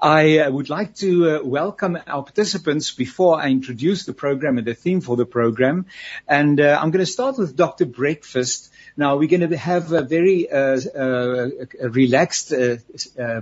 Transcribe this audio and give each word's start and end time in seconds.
I 0.00 0.40
uh, 0.40 0.50
would 0.50 0.68
like 0.68 0.94
to 0.96 1.38
uh, 1.38 1.42
welcome 1.42 1.98
our 2.06 2.22
participants 2.22 2.90
before 2.90 3.40
I 3.40 3.48
introduce 3.48 4.04
the 4.04 4.12
program 4.12 4.58
and 4.58 4.66
the 4.66 4.74
theme 4.74 5.00
for 5.00 5.16
the 5.16 5.24
program. 5.24 5.86
And 6.28 6.60
uh, 6.60 6.78
I'm 6.80 6.90
going 6.90 7.04
to 7.04 7.10
start 7.10 7.38
with 7.38 7.56
Dr. 7.56 7.86
Breakfast. 7.86 8.70
Now, 8.98 9.16
we're 9.16 9.28
going 9.28 9.48
to 9.48 9.56
have 9.56 9.92
a 9.92 10.02
very 10.02 10.50
uh, 10.50 10.78
uh, 10.94 11.48
relaxed 11.80 12.52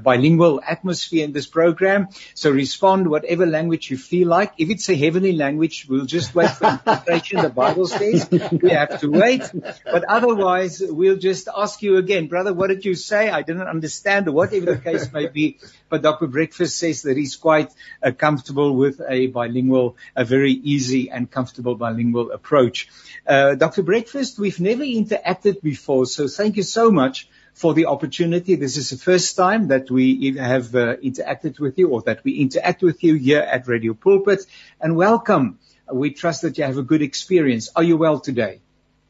bilingual 0.03 0.61
atmosphere 0.65 1.25
in 1.25 1.33
this 1.33 1.47
program. 1.47 2.09
So 2.35 2.51
respond 2.51 3.09
whatever 3.09 3.47
language 3.47 3.91
you 3.91 3.99
feel 3.99 4.29
like. 4.29 4.53
If 4.59 4.71
it's 4.71 4.89
a 4.89 4.97
heavenly 4.97 5.33
language, 5.33 5.87
we'll 5.89 6.07
just 6.07 6.35
wait 6.37 6.51
for 6.51 6.71
interpretation. 6.71 7.43
the 7.43 7.51
Bible 7.51 7.87
says 7.87 8.29
we 8.31 8.71
have 8.71 9.01
to 9.01 9.11
wait. 9.11 9.43
But 9.85 10.05
otherwise, 10.05 10.83
we'll 10.85 11.19
just 11.19 11.49
ask 11.55 11.83
you 11.83 11.97
again, 11.97 12.27
brother, 12.29 12.55
what 12.55 12.69
did 12.69 12.85
you 12.85 12.95
say? 12.95 13.29
I 13.29 13.43
didn't 13.43 13.69
understand, 13.69 14.29
whatever 14.29 14.67
the 14.67 14.79
case 14.79 15.13
may 15.13 15.27
be. 15.27 15.59
But 15.95 16.03
Dr. 16.03 16.27
Breakfast 16.27 16.77
says 16.77 17.03
that 17.03 17.17
he's 17.17 17.37
quite 17.37 17.73
uh, 18.03 18.11
comfortable 18.11 18.75
with 18.75 19.01
a 19.09 19.29
bilingual, 19.29 19.97
a 20.17 20.25
very 20.25 20.51
easy 20.51 21.09
and 21.09 21.31
comfortable 21.31 21.77
bilingual 21.77 22.33
approach. 22.33 22.89
Uh, 23.25 23.55
Dr. 23.55 23.85
Breakfast, 23.85 24.37
we've 24.37 24.59
never 24.59 24.83
interacted 24.83 25.63
before, 25.63 26.07
so 26.07 26.27
thank 26.27 26.57
you 26.57 26.65
so 26.65 26.91
much 26.91 27.29
for 27.53 27.75
the 27.75 27.87
opportunity. 27.87 28.57
This 28.57 28.77
is 28.77 28.91
the 28.91 28.97
first 28.97 29.37
time 29.37 29.69
that 29.69 29.89
we 29.89 30.37
have 30.37 30.75
uh, 30.75 30.97
interacted 30.97 31.61
with 31.61 31.79
you 31.79 31.91
or 31.91 32.03
that 32.03 32.25
we 32.25 32.41
interact 32.41 32.83
with 32.83 33.05
you 33.05 33.15
here 33.15 33.43
at 33.43 33.69
Radio 33.69 33.95
Pulpit. 33.95 34.45
And 34.81 34.97
welcome. 34.97 35.61
We 35.93 36.11
trust 36.11 36.43
that 36.43 36.59
you 36.59 36.65
have 36.65 36.77
a 36.77 36.83
good 36.83 37.03
experience. 37.03 37.71
Are 37.77 37.85
you 37.85 37.97
well 37.97 38.19
today? 38.19 38.63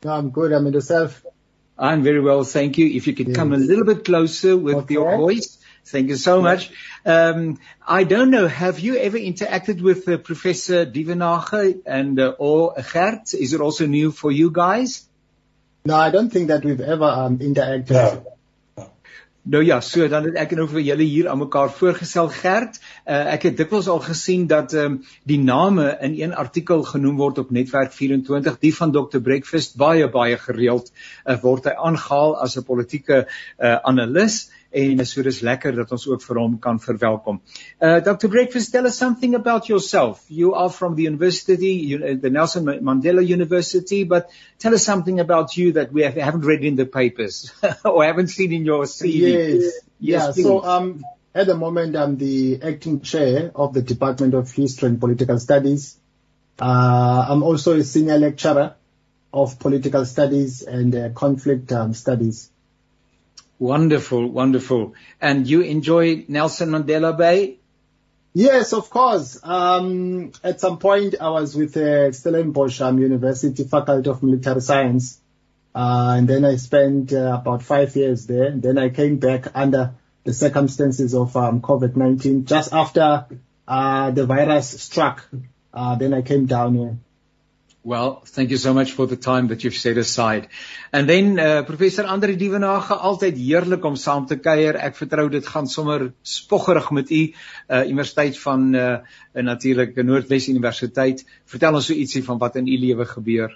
No, 0.05 0.11
I'm 0.13 0.29
good. 0.29 0.53
I'm 0.53 0.67
in 0.67 0.75
yourself. 0.75 1.25
I'm 1.79 2.03
very 2.03 2.21
well, 2.21 2.45
thank 2.45 2.77
you. 2.77 2.87
If 2.87 3.07
you 3.07 3.15
could 3.15 3.29
yes. 3.29 3.37
come 3.37 3.55
a 3.55 3.57
little 3.57 3.87
bit 3.87 4.05
closer 4.05 4.55
with 4.55 4.77
okay. 4.77 4.95
your 4.95 5.17
voice. 5.17 5.57
Thank 5.87 6.09
you 6.09 6.17
so 6.17 6.41
much. 6.41 6.71
Um, 7.05 7.59
I 7.87 8.05
don't 8.05 8.31
know, 8.31 8.47
have 8.49 8.81
you 8.81 8.97
ever 8.97 9.19
interacted 9.19 9.83
with 9.83 10.09
uh, 10.09 10.17
Professor 10.17 10.87
Divenage 10.87 11.83
and 11.85 12.19
uh, 12.19 12.35
or 12.39 12.75
Gert? 12.93 13.35
Is 13.35 13.53
it 13.53 13.61
also 13.61 13.87
new 13.87 14.11
for 14.11 14.33
you 14.33 14.51
guys? 14.51 15.07
No, 15.85 15.97
I 15.97 16.11
don't 16.11 16.31
think 16.31 16.49
that 16.49 16.65
we've 16.65 16.81
ever 16.81 17.05
um, 17.05 17.39
interacted. 17.39 17.91
No. 17.91 18.25
Nou 19.47 19.61
ja, 19.65 19.81
so 19.85 20.07
dan 20.09 20.25
het 20.25 20.39
ek 20.41 20.55
nou 20.57 20.65
vir 20.71 20.81
julle 20.81 21.05
hier 21.05 21.27
aan 21.29 21.43
mekaar 21.43 21.69
voorgestel 21.77 22.31
Gert. 22.33 22.79
Uh, 23.05 23.35
ek 23.35 23.43
het 23.51 23.59
dikwels 23.59 23.91
al 23.93 24.01
gesien 24.01 24.47
dat 24.49 24.73
um, 24.73 25.03
die 25.29 25.37
name 25.37 25.91
in 26.01 26.15
een 26.17 26.33
artikel 26.33 26.81
genoem 26.89 27.19
word 27.21 27.43
op 27.43 27.51
Netwerk 27.53 27.93
24, 27.93 28.57
die 28.63 28.73
van 28.73 28.95
Dr 28.97 29.21
Breakfast 29.21 29.77
baie 29.77 30.09
baie 30.09 30.39
gereeld 30.41 30.89
uh, 30.89 31.37
word 31.43 31.69
hy 31.69 31.77
aangehaal 31.77 32.39
as 32.41 32.57
'n 32.57 32.65
politieke 32.65 33.27
uh, 33.27 33.77
analis 33.85 34.47
en 34.75 35.05
so 35.07 35.23
dis 35.23 35.41
lekker 35.47 35.77
dat 35.77 35.93
ons 35.95 36.07
ook 36.11 36.23
vir 36.23 36.41
hom 36.41 36.59
kan 36.63 36.81
verwelkom. 36.83 37.41
Uh 37.81 38.01
Dr 38.05 38.29
Breakfast 38.29 38.73
tell 38.73 38.87
us 38.87 38.99
something 38.99 39.35
about 39.35 39.69
yourself. 39.69 40.25
You 40.29 40.55
are 40.55 40.71
from 40.71 40.97
the 40.97 41.07
university, 41.07 41.73
you, 41.91 41.99
uh, 42.03 42.15
the 42.21 42.31
Nelson 42.31 42.67
Mandela 42.67 43.25
University, 43.25 44.05
but 44.05 44.31
tell 44.59 44.75
us 44.75 44.85
something 44.85 45.21
about 45.21 45.57
you 45.57 45.73
that 45.73 45.93
we 45.93 46.03
have, 46.03 46.15
haven't 46.15 46.45
read 46.45 46.65
in 46.65 46.77
the 46.77 46.87
papers 46.87 47.53
or 47.85 48.05
haven't 48.05 48.29
seen 48.29 48.53
in 48.53 48.65
your 48.65 48.85
CV. 48.85 49.15
Yes. 49.15 49.53
yes 49.55 49.83
yeah, 50.01 50.33
please. 50.33 50.45
so 50.45 50.63
um 50.65 51.05
at 51.35 51.47
the 51.47 51.57
moment 51.57 51.97
I'm 51.97 52.17
the 52.17 52.61
acting 52.63 53.01
chair 53.01 53.51
of 53.55 53.75
the 53.75 53.83
Department 53.83 54.35
of 54.35 54.51
History 54.51 54.89
and 54.89 55.01
Political 55.01 55.39
Studies. 55.39 55.97
Uh 56.59 57.27
I'm 57.29 57.43
also 57.43 57.77
a 57.77 57.85
senior 57.85 58.19
lecturer 58.19 58.75
of 59.33 59.59
political 59.59 60.05
studies 60.07 60.63
and 60.63 60.95
uh, 60.95 61.09
conflict 61.11 61.73
um, 61.73 61.93
studies 61.93 62.51
Wonderful, 63.65 64.29
wonderful. 64.29 64.93
And 65.23 65.47
you 65.47 65.63
enjoy 65.63 66.27
Nelson 66.29 66.69
Mandela 66.69 67.17
Bay? 67.17 67.57
Yes, 68.35 68.75
of 68.75 68.91
course. 68.91 69.41
Um, 69.43 70.33
at 70.43 70.61
some 70.61 70.77
point, 70.77 71.15
I 71.19 71.31
was 71.31 71.57
with 71.57 71.75
uh, 71.79 72.13
Stellenbosch 72.13 72.83
um, 72.83 72.99
University 72.99 73.65
Faculty 73.65 74.11
of 74.11 74.23
Military 74.23 74.61
Science, 74.61 75.19
uh, 75.75 76.17
and 76.19 76.29
then 76.29 76.45
I 76.45 76.57
spent 76.57 77.15
uh, 77.15 77.39
about 77.41 77.63
five 77.63 77.97
years 77.97 78.27
there. 78.27 78.49
And 78.49 78.63
then 78.63 78.77
I 78.77 78.91
came 78.91 79.17
back 79.17 79.47
under 79.55 79.95
the 80.25 80.35
circumstances 80.35 81.15
of 81.15 81.35
um, 81.35 81.63
COVID-19 81.63 82.45
just 82.45 82.71
after 82.71 83.25
uh, 83.67 84.11
the 84.11 84.27
virus 84.27 84.79
struck. 84.83 85.27
Uh, 85.73 85.95
then 85.95 86.13
I 86.13 86.21
came 86.21 86.45
down 86.45 86.75
here. 86.75 86.99
Well, 87.87 88.23
thank 88.25 88.49
you 88.49 88.57
so 88.57 88.73
much 88.73 88.93
for 88.93 89.07
the 89.07 89.17
time 89.17 89.49
that 89.49 89.63
you've 89.63 89.77
set 89.77 89.99
aside. 89.99 90.49
And 90.91 91.07
then 91.07 91.39
uh 91.39 91.65
professor 91.65 92.07
Andre 92.07 92.35
Dievenage, 92.35 92.97
altyd 92.97 93.37
heerlik 93.37 93.85
om 93.85 93.99
saam 94.01 94.25
te 94.25 94.39
kuier. 94.41 94.79
Ek 94.87 94.97
vertrou 94.97 95.27
dit 95.29 95.45
gaan 95.45 95.69
sommer 95.69 96.07
spoggerig 96.25 96.89
met 96.97 97.13
u 97.13 97.21
uh 97.27 97.83
Universiteit 97.85 98.41
van 98.47 98.65
uh 98.73 98.97
natuurlik 99.51 100.01
Noordwes 100.01 100.49
Universiteit. 100.49 101.27
Vertel 101.45 101.77
ons 101.77 101.93
so 101.93 101.93
ietsie 101.93 102.25
van 102.25 102.41
wat 102.41 102.57
in 102.57 102.73
u 102.73 102.81
lewe 102.87 103.05
gebeur. 103.13 103.53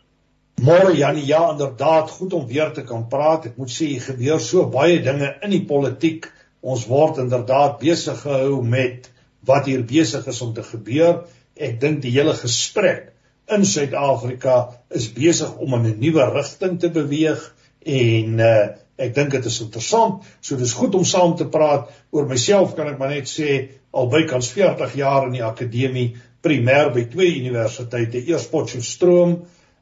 Môre 0.61 0.93
Janie, 0.93 1.25
ja 1.25 1.47
inderdaad, 1.55 2.13
goed 2.21 2.37
om 2.37 2.47
weer 2.53 2.73
te 2.77 2.85
kan 2.85 3.09
praat. 3.09 3.49
Ek 3.49 3.57
moet 3.57 3.73
sê 3.73 3.95
hier 3.95 4.05
gebeur 4.13 4.45
so 4.45 4.69
baie 4.69 5.01
dinge 5.01 5.39
in 5.41 5.57
die 5.57 5.65
politiek. 5.65 6.29
Ons 6.61 6.85
word 6.85 7.25
inderdaad 7.25 7.81
besig 7.81 8.21
gehou 8.29 8.61
met 8.61 9.09
wat 9.49 9.73
hier 9.73 9.89
besig 9.89 10.29
is 10.29 10.45
om 10.45 10.53
te 10.53 10.69
gebeur. 10.77 11.23
Ek 11.57 11.81
dink 11.81 12.05
die 12.05 12.13
hele 12.13 12.37
gesprek 12.37 13.15
in 13.55 13.65
Suid-Afrika 13.65 14.59
is 14.95 15.09
besig 15.13 15.57
om 15.57 15.75
in 15.75 15.87
'n 15.87 15.99
nuwe 16.01 16.25
rigting 16.35 16.79
te 16.81 16.91
beweeg 16.91 17.43
en 17.85 18.39
uh, 18.39 18.69
ek 18.99 19.15
dink 19.15 19.31
dit 19.31 19.45
is 19.45 19.61
interessant. 19.61 20.25
So 20.41 20.57
dis 20.57 20.73
goed 20.73 20.95
om 20.95 21.05
saam 21.05 21.37
te 21.37 21.47
praat. 21.47 21.89
Oor 22.11 22.27
myself 22.27 22.75
kan 22.77 22.89
ek 22.89 22.99
maar 22.99 23.15
net 23.15 23.31
sê 23.31 23.69
al 23.91 24.09
bykans 24.13 24.51
40 24.53 24.97
jaar 24.99 25.27
in 25.27 25.37
die 25.39 25.45
akademie, 25.45 26.17
primêr 26.43 26.93
by 26.95 27.07
twee 27.11 27.39
universiteite, 27.39 28.23
eers 28.27 28.49
Potchefstroom, 28.53 29.39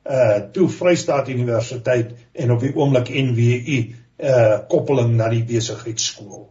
uh 0.07 0.39
toe 0.55 0.69
Vrystaat 0.71 1.29
Universiteit 1.29 2.13
en 2.33 2.53
op 2.55 2.61
die 2.61 2.75
oomblik 2.77 3.11
NWU 3.11 3.81
uh 4.17 4.59
koppeling 4.71 5.17
na 5.17 5.29
die 5.33 5.43
besigheidskool. 5.45 6.47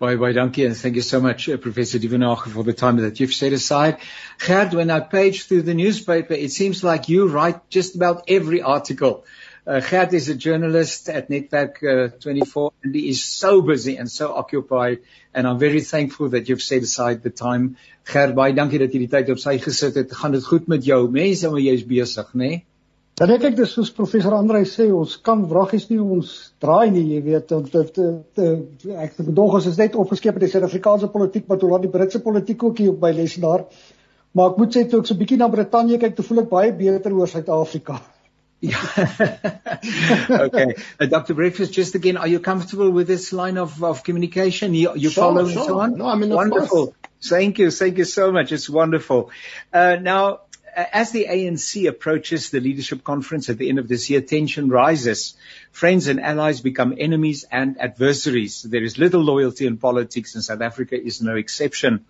Baie 0.00 0.16
baie 0.16 0.32
dankie 0.32 0.66
and 0.66 0.76
thank 0.76 0.96
you 0.96 1.02
so 1.02 1.20
much 1.20 1.48
uh, 1.48 1.56
Professor 1.56 2.00
Divenage 2.00 2.48
for 2.48 2.64
the 2.64 2.72
time 2.72 2.96
that 2.96 3.20
you've 3.20 3.32
set 3.32 3.52
aside. 3.52 3.98
Gerd, 4.44 4.74
when 4.74 4.90
I 4.90 4.98
page 4.98 5.44
through 5.46 5.62
the 5.62 5.74
newspaper, 5.74 6.34
it 6.34 6.50
seems 6.50 6.82
like 6.82 7.08
you 7.08 7.28
write 7.28 7.70
just 7.70 7.94
about 7.94 8.24
every 8.26 8.60
article. 8.60 9.24
Uh, 9.64 9.78
Gerd 9.78 10.12
is 10.12 10.28
a 10.28 10.34
journalist 10.34 11.08
at 11.08 11.30
Netwerk 11.30 11.76
uh, 11.84 12.08
24 12.18 12.72
and 12.82 12.92
he 12.92 13.08
is 13.08 13.22
so 13.22 13.62
busy 13.62 13.96
and 13.96 14.10
so 14.10 14.34
occupied 14.34 14.98
and 15.32 15.46
I'm 15.46 15.60
very 15.60 15.80
thankful 15.80 16.30
that 16.30 16.48
you've 16.48 16.60
set 16.60 16.82
aside 16.82 17.22
the 17.22 17.30
time. 17.30 17.76
Gerd, 18.04 18.34
baie 18.34 18.52
dankie 18.52 18.82
dat 18.82 18.92
jy 18.92 19.06
die 19.06 19.12
tyd 19.14 19.30
op 19.30 19.38
sy 19.38 19.60
gesit 19.62 19.94
het. 19.94 20.10
Gaan 20.10 20.34
dit 20.34 20.44
goed 20.44 20.66
met 20.66 20.82
jou? 20.84 21.04
Mense, 21.08 21.48
maar 21.54 21.62
jy's 21.62 21.86
besig, 21.86 22.34
né? 22.34 22.48
Nee? 22.48 22.64
Dan 23.14 23.30
ek 23.30 23.44
ek 23.50 23.58
dis 23.58 23.70
soos 23.76 23.92
professor 23.94 24.34
Andrei 24.34 24.64
sê, 24.66 24.88
ons 24.90 25.12
kan 25.22 25.44
wraggies 25.50 25.86
nie 25.90 26.00
ons 26.02 26.30
draai 26.62 26.90
nie, 26.90 27.04
jy 27.14 27.20
weet, 27.22 27.52
dit 27.70 28.00
ek 28.90 29.20
gedog 29.20 29.54
ons 29.60 29.68
is 29.70 29.78
net 29.78 29.94
opgeskep 29.94 30.40
in 30.40 30.46
die 30.46 30.50
Suid-Afrikaanse 30.50 31.12
politiek, 31.12 31.46
maar 31.46 31.60
toe 31.62 31.70
laat 31.70 31.84
die 31.86 31.92
Britse 31.92 32.18
politiek 32.24 32.64
ook 32.66 32.82
hier 32.82 32.90
op 32.90 33.04
my 33.06 33.12
lesenaar. 33.14 33.68
Maar 34.34 34.50
ek 34.50 34.58
moet 34.58 34.74
sê 34.74 34.82
toe 34.90 35.04
ek 35.04 35.06
so 35.06 35.14
'n 35.14 35.20
bietjie 35.20 35.38
na 35.38 35.48
Brittanje 35.48 36.00
kyk, 36.02 36.16
toe 36.16 36.26
voel 36.26 36.42
ek 36.42 36.50
baie 36.50 36.72
beter 36.74 37.14
oor 37.14 37.30
Suid-Afrika. 37.30 38.00
Yeah. 38.64 38.82
okay. 40.46 40.74
Uh, 40.98 41.06
Dr. 41.06 41.34
Breakfast, 41.34 41.72
just 41.72 41.94
again, 41.94 42.16
are 42.16 42.26
you 42.26 42.40
comfortable 42.40 42.90
with 42.90 43.06
this 43.06 43.32
line 43.32 43.58
of, 43.58 43.82
of 43.84 44.02
communication? 44.02 44.74
You, 44.74 44.92
you 44.96 45.10
sure, 45.10 45.22
follow 45.22 45.46
sure. 45.46 45.58
and 45.58 45.66
so 45.66 45.80
on? 45.80 45.98
No, 45.98 46.06
I 46.06 46.16
mean, 46.16 46.30
wonderful. 46.30 46.94
Thank 47.22 47.58
you. 47.58 47.70
Thank 47.70 47.98
you 47.98 48.04
so 48.04 48.32
much. 48.32 48.52
It's 48.52 48.68
wonderful. 48.68 49.30
Uh, 49.72 49.96
now, 50.00 50.40
as 50.76 51.12
the 51.12 51.26
ANC 51.28 51.88
approaches 51.88 52.50
the 52.50 52.60
leadership 52.60 53.04
conference 53.04 53.48
at 53.48 53.58
the 53.58 53.68
end 53.68 53.78
of 53.78 53.88
this 53.88 54.10
year, 54.10 54.20
tension 54.20 54.68
rises. 54.68 55.34
Friends 55.72 56.08
and 56.08 56.20
allies 56.20 56.60
become 56.60 56.94
enemies 56.98 57.44
and 57.50 57.80
adversaries. 57.80 58.62
There 58.62 58.82
is 58.82 58.98
little 58.98 59.22
loyalty 59.22 59.66
in 59.66 59.76
politics, 59.76 60.34
and 60.34 60.42
South 60.42 60.60
Africa 60.60 61.00
is 61.00 61.22
no 61.22 61.36
exception. 61.36 62.04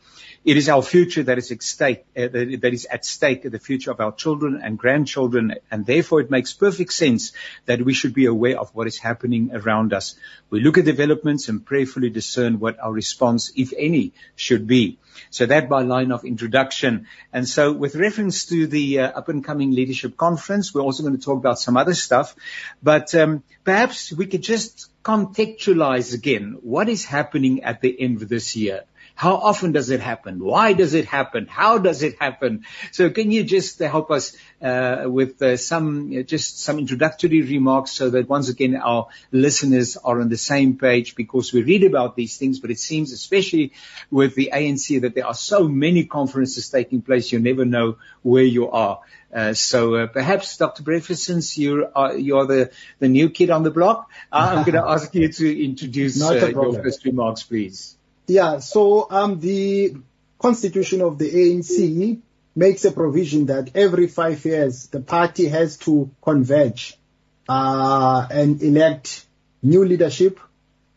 It 0.44 0.58
is 0.58 0.68
our 0.68 0.82
future 0.82 1.22
that 1.22 1.38
is 1.38 1.50
at 1.50 1.62
stake, 1.62 2.04
uh, 2.14 2.28
that 2.28 2.70
is 2.72 2.84
at 2.84 3.06
stake, 3.06 3.50
the 3.50 3.58
future 3.58 3.90
of 3.90 4.00
our 4.00 4.12
children 4.12 4.60
and 4.62 4.78
grandchildren, 4.78 5.54
and 5.70 5.86
therefore 5.86 6.20
it 6.20 6.30
makes 6.30 6.52
perfect 6.52 6.92
sense 6.92 7.32
that 7.64 7.80
we 7.80 7.94
should 7.94 8.12
be 8.12 8.26
aware 8.26 8.60
of 8.60 8.68
what 8.74 8.86
is 8.86 8.98
happening 8.98 9.50
around 9.54 9.94
us. 9.94 10.16
We 10.50 10.60
look 10.60 10.76
at 10.76 10.84
developments 10.84 11.48
and 11.48 11.64
prayerfully 11.64 12.10
discern 12.10 12.60
what 12.60 12.78
our 12.78 12.92
response, 12.92 13.52
if 13.56 13.72
any, 13.76 14.12
should 14.36 14.66
be. 14.66 14.98
So 15.30 15.46
that 15.46 15.70
by 15.70 15.82
line 15.82 16.12
of 16.12 16.24
introduction. 16.26 17.06
And 17.32 17.48
so 17.48 17.72
with 17.72 17.96
reference 17.96 18.44
to 18.46 18.66
the 18.66 19.00
uh, 19.00 19.18
up 19.18 19.30
and 19.30 19.42
coming 19.42 19.70
leadership 19.70 20.16
conference, 20.16 20.74
we're 20.74 20.82
also 20.82 21.04
going 21.04 21.16
to 21.16 21.24
talk 21.24 21.38
about 21.38 21.58
some 21.58 21.78
other 21.78 21.94
stuff, 21.94 22.36
but 22.82 23.14
um, 23.14 23.42
perhaps 23.64 24.12
we 24.12 24.26
could 24.26 24.42
just 24.42 24.90
contextualize 25.02 26.12
again 26.12 26.58
what 26.60 26.88
is 26.88 27.04
happening 27.04 27.62
at 27.62 27.80
the 27.80 27.98
end 27.98 28.20
of 28.20 28.28
this 28.28 28.56
year. 28.56 28.84
How 29.16 29.36
often 29.36 29.70
does 29.70 29.90
it 29.90 30.00
happen? 30.00 30.40
Why 30.40 30.72
does 30.72 30.92
it 30.94 31.04
happen? 31.04 31.46
How 31.46 31.78
does 31.78 32.02
it 32.02 32.16
happen? 32.20 32.64
So 32.90 33.10
can 33.10 33.30
you 33.30 33.44
just 33.44 33.80
uh, 33.80 33.88
help 33.88 34.10
us 34.10 34.36
uh, 34.60 35.04
with 35.06 35.40
uh, 35.40 35.56
some 35.56 36.12
uh, 36.18 36.22
just 36.22 36.60
some 36.60 36.80
introductory 36.80 37.42
remarks 37.42 37.92
so 37.92 38.10
that 38.10 38.28
once 38.28 38.48
again 38.48 38.74
our 38.74 39.06
listeners 39.30 39.96
are 39.96 40.20
on 40.20 40.30
the 40.30 40.36
same 40.36 40.78
page 40.78 41.14
because 41.14 41.52
we 41.52 41.62
read 41.62 41.84
about 41.84 42.16
these 42.16 42.36
things, 42.38 42.58
but 42.58 42.72
it 42.72 42.78
seems 42.80 43.12
especially 43.12 43.72
with 44.10 44.34
the 44.34 44.50
ANC 44.52 45.00
that 45.02 45.14
there 45.14 45.26
are 45.26 45.34
so 45.34 45.68
many 45.68 46.06
conferences 46.06 46.68
taking 46.68 47.00
place, 47.00 47.30
you 47.30 47.38
never 47.38 47.64
know 47.64 47.98
where 48.22 48.42
you 48.42 48.70
are. 48.70 49.00
Uh, 49.32 49.52
so 49.52 49.94
uh, 49.94 50.06
perhaps 50.06 50.56
Dr. 50.56 50.82
Breakfast, 50.82 51.24
since 51.24 51.58
you 51.58 51.88
are 51.94 52.16
you 52.16 52.38
are 52.38 52.46
the, 52.46 52.70
the 52.98 53.08
new 53.08 53.30
kid 53.30 53.50
on 53.50 53.62
the 53.62 53.70
block, 53.70 54.10
uh, 54.32 54.54
I'm 54.56 54.64
going 54.64 54.74
to 54.82 54.88
ask 54.88 55.14
you 55.14 55.28
to 55.28 55.64
introduce 55.64 56.20
uh, 56.22 56.46
your 56.46 56.82
first 56.82 57.04
remarks, 57.04 57.42
please. 57.42 57.96
Yeah, 58.26 58.58
so 58.58 59.06
um, 59.10 59.40
the 59.40 59.96
constitution 60.38 61.02
of 61.02 61.18
the 61.18 61.30
ANC 61.30 62.20
makes 62.56 62.84
a 62.84 62.92
provision 62.92 63.46
that 63.46 63.70
every 63.74 64.06
five 64.06 64.44
years 64.44 64.86
the 64.86 65.00
party 65.00 65.48
has 65.48 65.76
to 65.78 66.10
converge 66.22 66.96
uh, 67.48 68.26
and 68.30 68.62
elect 68.62 69.26
new 69.62 69.84
leadership 69.84 70.40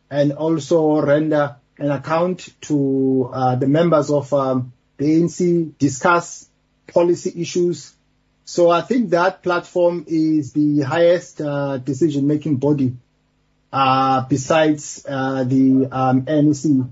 and 0.10 0.34
also 0.34 1.02
render 1.02 1.58
an 1.78 1.92
account 1.92 2.50
to 2.62 3.30
uh, 3.34 3.56
the 3.56 3.68
members 3.68 4.10
of 4.10 4.32
um, 4.34 4.74
the 4.98 5.06
ANC, 5.06 5.78
discuss 5.78 6.48
policy 6.88 7.42
issues. 7.42 7.94
So 8.46 8.70
I 8.70 8.82
think 8.82 9.12
that 9.12 9.44
platform 9.44 10.06
is 10.08 10.54
the 10.54 10.82
highest 10.82 11.42
uh, 11.42 11.78
decision-making 11.78 12.58
body 12.58 12.96
uh, 13.72 14.22
besides 14.22 15.06
uh, 15.08 15.44
the 15.44 15.88
um, 15.92 16.24
NEC. 16.26 16.88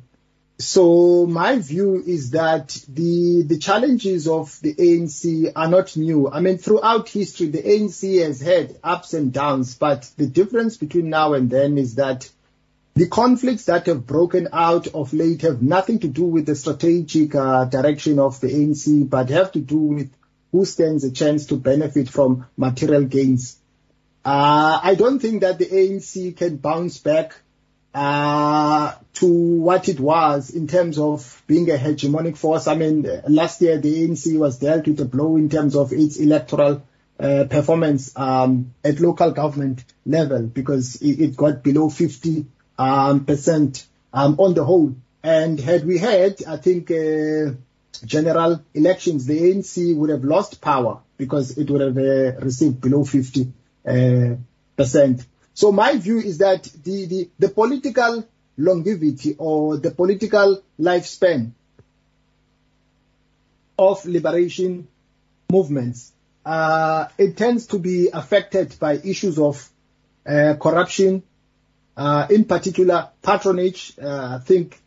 So 0.58 1.26
my 1.26 1.60
view 1.60 2.02
is 2.06 2.32
that 2.32 2.70
the 2.88 3.44
the 3.44 3.58
challenges 3.58 4.26
of 4.28 4.58
the 4.62 4.74
ANC 4.74 5.52
are 5.54 5.68
not 5.68 5.98
new. 5.98 6.30
I 6.32 6.40
mean, 6.40 6.58
throughout 6.58 7.10
history, 7.10 7.48
the 7.48 7.62
ANC 7.62 8.24
has 8.24 8.40
had 8.40 8.78
ups 8.82 9.14
and 9.14 9.34
downs, 9.34 9.76
but 9.76 10.10
the 10.16 10.28
difference 10.28 10.78
between 10.78 11.10
now 11.10 11.34
and 11.34 11.50
then 11.50 11.78
is 11.78 11.96
that 11.96 12.30
the 12.94 13.08
conflicts 13.08 13.66
that 13.66 13.88
have 13.88 14.08
broken 14.08 14.48
out 14.54 14.88
of 14.88 15.14
late 15.14 15.42
have 15.42 15.62
nothing 15.62 16.00
to 16.00 16.08
do 16.08 16.24
with 16.24 16.46
the 16.46 16.56
strategic 16.56 17.36
uh, 17.36 17.66
direction 17.66 18.18
of 18.20 18.40
the 18.40 18.48
ANC, 18.48 19.10
but 19.10 19.30
have 19.30 19.52
to 19.52 19.60
do 19.60 19.78
with 19.78 20.14
who 20.54 20.64
stands 20.64 21.04
a 21.04 21.12
chance 21.12 21.48
to 21.48 21.58
benefit 21.58 22.08
from 22.08 22.46
material 22.56 23.04
gains. 23.04 23.58
Uh, 24.24 24.80
I 24.82 24.96
don't 24.96 25.20
think 25.20 25.42
that 25.42 25.60
the 25.60 25.66
ANC 25.66 26.38
can 26.38 26.56
bounce 26.56 26.98
back 27.00 27.36
uh, 27.96 28.94
to 29.14 29.26
what 29.26 29.88
it 29.88 30.02
was 30.02 30.50
in 30.50 30.68
terms 30.68 31.00
of 31.00 31.42
being 31.48 31.72
a 31.72 31.76
hegemonic 31.76 32.36
force. 32.36 32.68
I 32.68 32.76
mean, 32.76 33.08
last 33.30 33.62
year 33.62 33.78
the 33.78 34.06
ANC 34.06 34.38
was 34.38 34.60
dealt 34.60 34.86
with 34.86 35.00
a 35.00 35.06
blow 35.06 35.38
in 35.38 35.50
terms 35.50 35.78
of 35.78 35.94
its 35.94 36.18
electoral 36.18 36.84
uh, 37.18 37.46
performance 37.50 38.12
um, 38.18 38.74
at 38.84 39.00
local 39.00 39.32
government 39.32 39.86
level 40.06 40.44
because 40.44 40.98
it, 40.98 41.22
it 41.22 41.38
got 41.38 41.64
below 41.64 41.90
50 41.90 42.46
um, 42.78 43.24
percent 43.24 43.88
um, 44.12 44.36
on 44.40 44.54
the 44.54 44.66
whole. 44.66 44.94
And 45.24 45.58
had 45.58 45.86
we 45.86 45.98
had, 45.98 46.44
I 46.46 46.58
think, 46.58 46.92
uh, 46.92 47.54
general 48.04 48.62
elections, 48.74 49.26
the 49.26 49.40
ANC 49.40 49.96
would 49.96 50.10
have 50.10 50.26
lost 50.26 50.60
power 50.60 51.00
because 51.18 51.58
it 51.58 51.72
would 51.72 51.80
have 51.82 51.98
uh, 51.98 52.40
received 52.42 52.82
below 52.82 53.06
50 53.06 53.54
uh, 53.88 54.36
percent. 54.76 55.26
So 55.56 55.72
my 55.72 55.96
view 55.98 56.20
is 56.20 56.40
that 56.40 56.64
the, 56.64 57.06
the, 57.06 57.30
the 57.40 57.48
political 57.50 58.28
longevity 58.58 59.36
or 59.38 59.78
the 59.78 59.90
political 59.92 60.62
lifespan 60.78 61.52
of 63.80 64.06
liberation 64.06 64.90
movements, 65.50 66.12
uh, 66.46 67.08
it 67.18 67.38
tends 67.38 67.68
to 67.68 67.80
be 67.80 68.10
affected 68.12 68.78
by 68.80 68.96
issues 68.96 69.40
of 69.40 69.70
uh, 70.26 70.56
corruption, 70.60 71.24
uh, 71.96 72.28
in 72.30 72.44
particular 72.44 73.10
patronage. 73.22 73.94
Uh, 73.98 74.40
I 74.42 74.44
think 74.44 74.78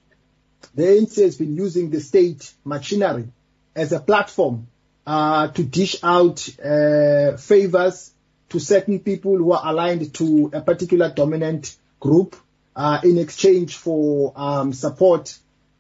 the 0.75 0.83
ANC 0.83 1.23
has 1.23 1.37
been 1.37 1.57
using 1.57 1.89
the 1.89 2.01
state 2.01 2.53
machinery 2.63 3.29
as 3.75 3.93
a 3.93 4.01
platform 4.01 4.67
uh, 5.07 5.49
to 5.49 5.65
dish 5.65 5.97
out 6.03 6.47
uh, 6.63 7.39
favors 7.39 8.13
to 8.51 8.59
certain 8.59 9.01
people 9.01 9.37
who 9.37 9.53
are 9.53 9.63
aligned 9.65 10.15
to 10.15 10.51
a 10.53 10.61
particular 10.61 11.11
dominant 11.11 11.77
group 12.01 12.37
uh, 12.75 13.01
in 13.03 13.19
exchange 13.19 13.77
for 13.77 14.33
um, 14.37 14.73
support. 14.73 15.37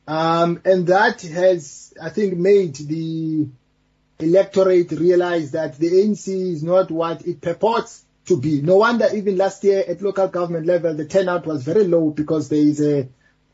Um, 0.06 0.60
and 0.64 0.86
that 0.88 1.22
has, 1.22 1.94
I 2.00 2.10
think, 2.10 2.36
made 2.36 2.76
the 2.76 3.48
electorate 4.18 4.90
realize 4.92 5.52
that 5.52 5.78
the 5.78 5.88
ANC 5.88 6.28
is 6.28 6.62
not 6.62 6.90
what 6.90 7.26
it 7.26 7.40
purports 7.40 8.04
to 8.26 8.36
be. 8.36 8.60
No 8.60 8.76
wonder 8.76 9.08
even 9.14 9.36
last 9.36 9.62
year 9.64 9.84
at 9.86 10.02
local 10.02 10.28
government 10.28 10.66
level, 10.66 10.94
the 10.94 11.04
turnout 11.04 11.46
was 11.46 11.62
very 11.62 11.84
low 11.84 12.10
because 12.10 12.48
there 12.48 12.58
is 12.58 12.80
a, 12.80 13.08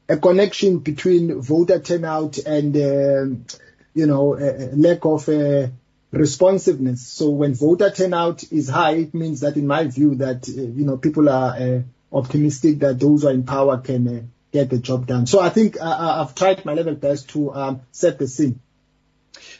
a 0.08 0.16
connection 0.16 0.78
between 0.78 1.40
voter 1.40 1.80
turnout 1.80 2.38
and, 2.38 2.76
um, 2.76 3.46
you 3.94 4.06
know, 4.06 4.36
a 4.36 4.74
lack 4.74 5.04
of 5.04 5.28
uh, 5.28 5.68
responsiveness. 6.14 7.06
So 7.06 7.30
when 7.30 7.54
voter 7.54 7.90
turnout 7.90 8.44
is 8.52 8.68
high, 8.68 8.96
it 8.96 9.14
means 9.14 9.40
that, 9.40 9.56
in 9.56 9.66
my 9.66 9.84
view, 9.84 10.16
that 10.16 10.48
uh, 10.48 10.60
you 10.60 10.84
know 10.84 10.96
people 10.96 11.28
are 11.28 11.56
uh, 11.56 11.82
optimistic 12.12 12.78
that 12.80 12.98
those 12.98 13.22
who 13.22 13.28
are 13.28 13.32
in 13.32 13.44
power 13.44 13.78
can 13.78 14.08
uh, 14.08 14.22
get 14.52 14.70
the 14.70 14.78
job 14.78 15.06
done. 15.06 15.26
So 15.26 15.40
I 15.40 15.48
think 15.50 15.80
I've 15.80 16.34
tried 16.34 16.64
my 16.64 16.74
level 16.74 16.94
best 16.94 17.30
to 17.30 17.52
um, 17.52 17.80
set 17.90 18.18
the 18.18 18.28
scene. 18.28 18.60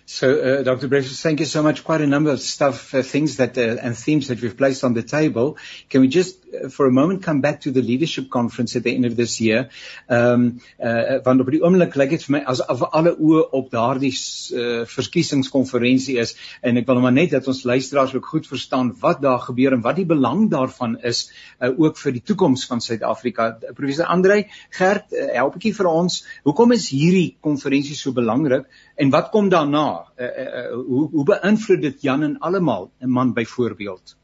So, 0.06 0.40
uh, 0.40 0.62
Dr. 0.62 0.88
Brefus, 0.88 1.20
thank 1.22 1.40
you 1.40 1.46
so 1.46 1.62
much. 1.62 1.82
Quite 1.82 2.02
a 2.02 2.06
number 2.06 2.30
of 2.30 2.40
stuff, 2.40 2.94
uh, 2.94 3.02
things 3.02 3.38
that, 3.38 3.56
uh, 3.56 3.76
and 3.82 3.96
themes 3.96 4.28
that 4.28 4.40
we've 4.40 4.56
placed 4.56 4.84
on 4.84 4.94
the 4.94 5.02
table. 5.02 5.56
Can 5.88 6.02
we 6.02 6.08
just, 6.08 6.43
for 6.70 6.86
a 6.86 6.90
moment, 6.90 7.22
come 7.22 7.40
back 7.40 7.60
to 7.62 7.70
the 7.70 7.82
leadership 7.82 8.30
conference 8.30 8.76
at 8.76 8.82
the 8.82 8.94
end 8.94 9.04
of 9.04 9.16
this 9.16 9.40
year? 9.40 9.68
Um, 10.08 10.60
uh, 10.78 11.20
want 11.24 11.40
op 11.40 11.50
die 11.50 11.60
oomblik 11.62 11.96
lyk 11.96 12.14
dit 12.14 12.26
vir 12.26 12.36
my 12.36 12.42
asof 12.52 12.84
alle 12.90 13.14
oë 13.14 13.42
op 13.58 13.70
daardie 13.72 14.12
uh, 14.12 14.84
verkiesingskonferensie 14.90 16.18
is 16.22 16.34
en 16.62 16.80
ek 16.80 16.88
wil 16.90 17.02
maar 17.04 17.14
net 17.16 17.34
dat 17.34 17.48
ons 17.50 17.64
luisteraars 17.64 18.14
ook 18.14 18.30
goed 18.32 18.48
verstaan 18.50 18.94
wat 19.02 19.22
daar 19.24 19.42
gebeur 19.44 19.76
en 19.76 19.84
wat 19.84 20.00
die 20.00 20.08
belang 20.08 20.46
daarvan 20.52 20.96
is 21.02 21.26
uh, 21.60 21.70
ook 21.70 21.98
vir 22.00 22.16
die 22.18 22.24
toekoms 22.32 22.66
van 22.70 22.80
Suid-Afrika. 22.84 23.50
Professor 23.74 24.10
Andrei 24.10 24.44
Gert, 24.78 25.12
uh, 25.12 25.30
help 25.38 25.54
'n 25.54 25.58
bietjie 25.58 25.76
vir 25.80 25.90
ons. 25.90 26.22
Hoekom 26.44 26.72
is 26.72 26.90
hierdie 26.90 27.36
konferensie 27.40 27.96
so 27.96 28.12
belangrik 28.12 28.66
en 28.96 29.10
wat 29.10 29.30
kom 29.30 29.48
daarna? 29.50 30.04
uh, 30.18 30.26
uh, 30.26 30.72
hoe 30.72 31.08
hoe 31.10 31.24
beïnvloed 31.30 31.82
dit 31.82 32.02
Jan 32.08 32.22
en 32.22 32.38
almal 32.38 32.90
'n 33.00 33.10
man 33.10 33.32
byvoorbeeld? 33.32 34.16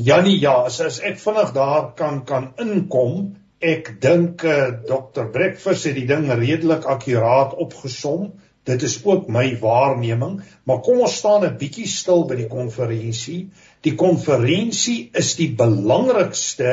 Janie, 0.00 0.38
ja, 0.40 0.54
as, 0.64 0.78
as 0.80 0.98
ek 1.04 1.18
vinnig 1.20 1.50
daar 1.52 1.90
kan 1.98 2.22
kan 2.24 2.46
inkom, 2.62 3.34
ek 3.60 3.90
dink 4.00 4.44
uh, 4.48 4.70
Dr. 4.88 5.26
Breakfast 5.34 5.84
het 5.88 5.98
die 5.98 6.06
ding 6.08 6.24
redelik 6.30 6.86
akkuraat 6.88 7.52
opgesom. 7.60 8.30
Dit 8.64 8.84
is 8.86 8.96
ook 9.04 9.28
my 9.32 9.44
waarneming, 9.60 10.38
maar 10.64 10.80
kom 10.86 11.02
ons 11.04 11.18
staan 11.20 11.44
'n 11.44 11.58
bietjie 11.60 11.88
stil 11.88 12.24
by 12.30 12.38
die 12.40 12.48
konferensie. 12.48 13.50
Die 13.84 13.92
konferensie 14.00 15.10
is 15.12 15.34
die 15.36 15.50
belangrikste 15.60 16.72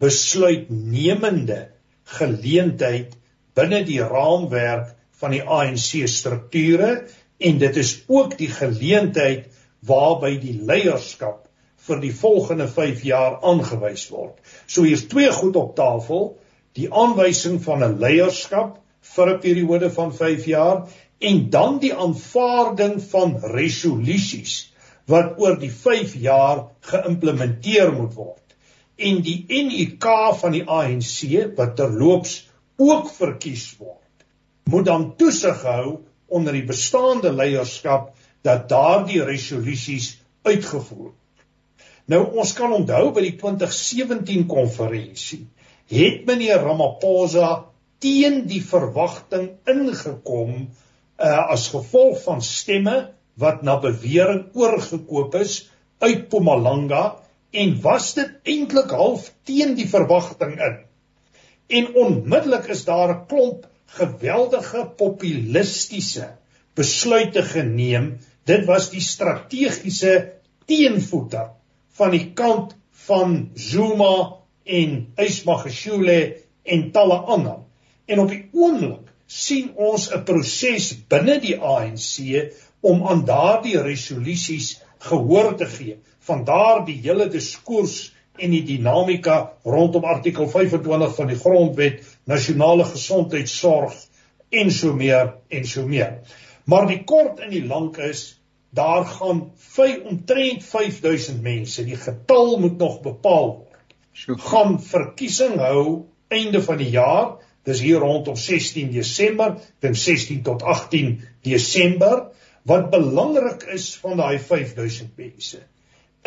besluitnemende 0.00 1.60
geleentheid 2.18 3.16
binne 3.56 3.80
die 3.88 4.00
raamwerk 4.04 4.92
van 5.20 5.32
die 5.34 5.42
ANC 5.42 6.04
strukture 6.08 6.92
en 7.38 7.58
dit 7.58 7.76
is 7.76 7.96
ook 8.08 8.36
die 8.38 8.52
geleentheid 8.52 9.48
waarby 9.88 10.36
die 10.42 10.58
leierskap 10.68 11.47
vir 11.86 12.00
die 12.02 12.12
volgende 12.14 12.66
5 12.68 13.02
jaar 13.06 13.38
aangewys 13.46 14.08
word. 14.10 14.36
So 14.66 14.82
hier's 14.82 15.06
twee 15.08 15.30
goed 15.32 15.56
op 15.56 15.74
tafel, 15.76 16.32
die 16.78 16.88
aanwysing 16.92 17.60
van 17.64 17.84
'n 17.84 17.98
leierskap 17.98 18.78
vir 19.14 19.34
'n 19.34 19.40
periode 19.44 19.90
van 19.90 20.12
5 20.14 20.46
jaar 20.46 20.88
en 21.18 21.50
dan 21.50 21.78
die 21.78 21.94
aanvaarding 21.94 23.02
van 23.02 23.38
resolusies 23.54 24.72
wat 25.06 25.38
oor 25.38 25.58
die 25.58 25.72
5 25.72 26.14
jaar 26.14 26.66
geïmplementeer 26.80 27.92
moet 27.92 28.14
word. 28.14 28.44
En 28.96 29.22
die 29.22 29.44
NUK 29.48 30.04
van 30.40 30.52
die 30.52 30.64
ANC 30.66 31.56
wat 31.56 31.76
terloops 31.76 32.48
ook 32.76 33.10
verkies 33.10 33.76
word 33.78 34.04
moet 34.68 34.84
dan 34.84 35.16
toesig 35.16 35.62
hou 35.64 35.98
onder 36.28 36.52
die 36.52 36.66
bestaande 36.68 37.32
leierskap 37.32 38.10
dat 38.44 38.68
daardie 38.68 39.22
resolusies 39.24 40.18
uitgevoer. 40.44 41.12
Nou 42.08 42.22
ons 42.40 42.52
kan 42.56 42.72
onthou 42.72 43.10
by 43.12 43.22
die 43.26 43.36
2017 43.36 44.46
konferensie 44.48 45.44
het 45.88 46.24
meneer 46.28 46.60
Ramaphosa 46.64 47.48
teen 48.02 48.42
die 48.48 48.60
verwagting 48.64 49.48
ingekom 49.68 50.52
uh, 50.58 51.52
as 51.52 51.68
gevolg 51.72 52.20
van 52.24 52.42
stemme 52.44 52.96
wat 53.40 53.64
na 53.66 53.78
bewering 53.80 54.48
oorgekoop 54.56 55.36
is 55.40 55.62
uit 56.04 56.26
Mpumalanga 56.26 57.02
en 57.56 57.74
was 57.82 58.12
dit 58.18 58.52
eintlik 58.54 58.92
half 58.92 59.30
teen 59.48 59.74
die 59.78 59.88
verwagting 59.88 60.58
in. 60.60 60.76
En 61.68 61.92
onmiddellik 62.04 62.68
is 62.72 62.84
daar 62.84 63.14
'n 63.14 63.26
klomp 63.30 63.66
geweldige 63.98 64.84
populistiese 64.96 66.28
besluite 66.76 67.42
geneem. 67.42 68.18
Dit 68.44 68.64
was 68.64 68.90
die 68.90 69.00
strategiese 69.00 70.32
teenvoeter 70.66 71.57
van 71.98 72.14
die 72.14 72.32
kant 72.38 72.74
van 73.08 73.50
Zuma 73.54 74.38
en 74.64 74.98
Ismagashule 75.16 76.18
en 76.62 76.90
talle 76.92 77.18
ander. 77.34 77.62
En 78.06 78.22
op 78.24 78.32
die 78.32 78.44
oomblik 78.52 79.08
sien 79.26 79.72
ons 79.74 80.08
'n 80.14 80.24
proses 80.24 80.92
binne 81.08 81.38
die 81.40 81.56
ANC 81.56 82.52
om 82.80 83.06
aan 83.06 83.24
daardie 83.24 83.80
resolusies 83.82 84.80
gehoor 84.98 85.54
te 85.56 85.66
gee. 85.66 85.98
Van 86.18 86.44
daardie 86.44 87.00
hele 87.02 87.28
diskurs 87.28 88.12
en 88.38 88.50
die 88.50 88.64
dinamika 88.64 89.52
rondom 89.64 90.04
artikel 90.04 90.48
25 90.48 91.14
van 91.14 91.26
die 91.26 91.38
grondwet, 91.38 92.02
nasionale 92.24 92.84
gesondheidsorg 92.84 93.94
en 94.50 94.70
so 94.70 94.92
meer 94.94 95.34
en 95.48 95.66
so 95.66 95.86
meer. 95.86 96.20
Maar 96.64 96.86
die 96.86 97.04
kort 97.04 97.40
en 97.40 97.50
die 97.50 97.64
lank 97.66 97.98
is 97.98 98.37
daar 98.70 99.04
gaan 99.04 99.42
vy 99.74 99.88
omtrent 100.04 100.64
5000 100.64 101.42
mense, 101.42 101.84
die 101.84 101.96
getal 101.96 102.58
moet 102.60 102.78
nog 102.78 103.00
bepaal 103.04 103.48
word. 103.56 103.94
So 104.12 104.34
gaan 104.34 104.76
verkiesing 104.82 105.56
hou 105.62 106.04
einde 106.28 106.62
van 106.62 106.80
die 106.80 106.90
jaar, 106.92 107.38
dis 107.64 107.80
hier 107.84 108.02
rondom 108.04 108.36
16 108.36 108.92
Desember, 108.92 109.56
dan 109.80 109.94
16 109.94 110.42
tot 110.42 110.62
18 110.62 111.20
Desember. 111.46 112.28
Wat 112.68 112.90
belangrik 112.92 113.64
is 113.72 113.94
van 114.02 114.20
daai 114.20 114.38
5000 114.38 115.16
mense 115.16 115.64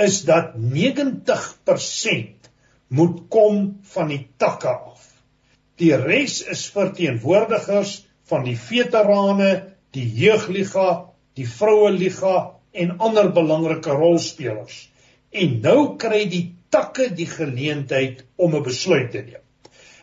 is 0.02 0.22
dat 0.26 0.54
90% 0.56 2.50
moet 2.88 3.20
kom 3.30 3.80
van 3.94 4.08
die 4.12 4.28
takke 4.38 4.72
af. 4.72 5.08
Die 5.80 5.96
res 5.96 6.42
is 6.52 6.66
verteenwoordigers 6.74 8.02
van 8.30 8.46
die 8.46 8.58
veterane, 8.58 9.52
die 9.96 10.08
jeugliga, 10.08 11.11
die 11.40 11.48
vroueliga 11.48 12.38
en 12.72 12.98
ander 13.00 13.32
belangrike 13.36 13.94
rolspelers. 13.96 14.90
En 15.32 15.60
nou 15.64 15.96
kry 16.00 16.26
die 16.32 16.46
takke 16.72 17.10
die 17.16 17.28
geleentheid 17.28 18.26
om 18.36 18.56
'n 18.56 18.64
besluit 18.64 19.12
te 19.12 19.22
neem. 19.22 19.44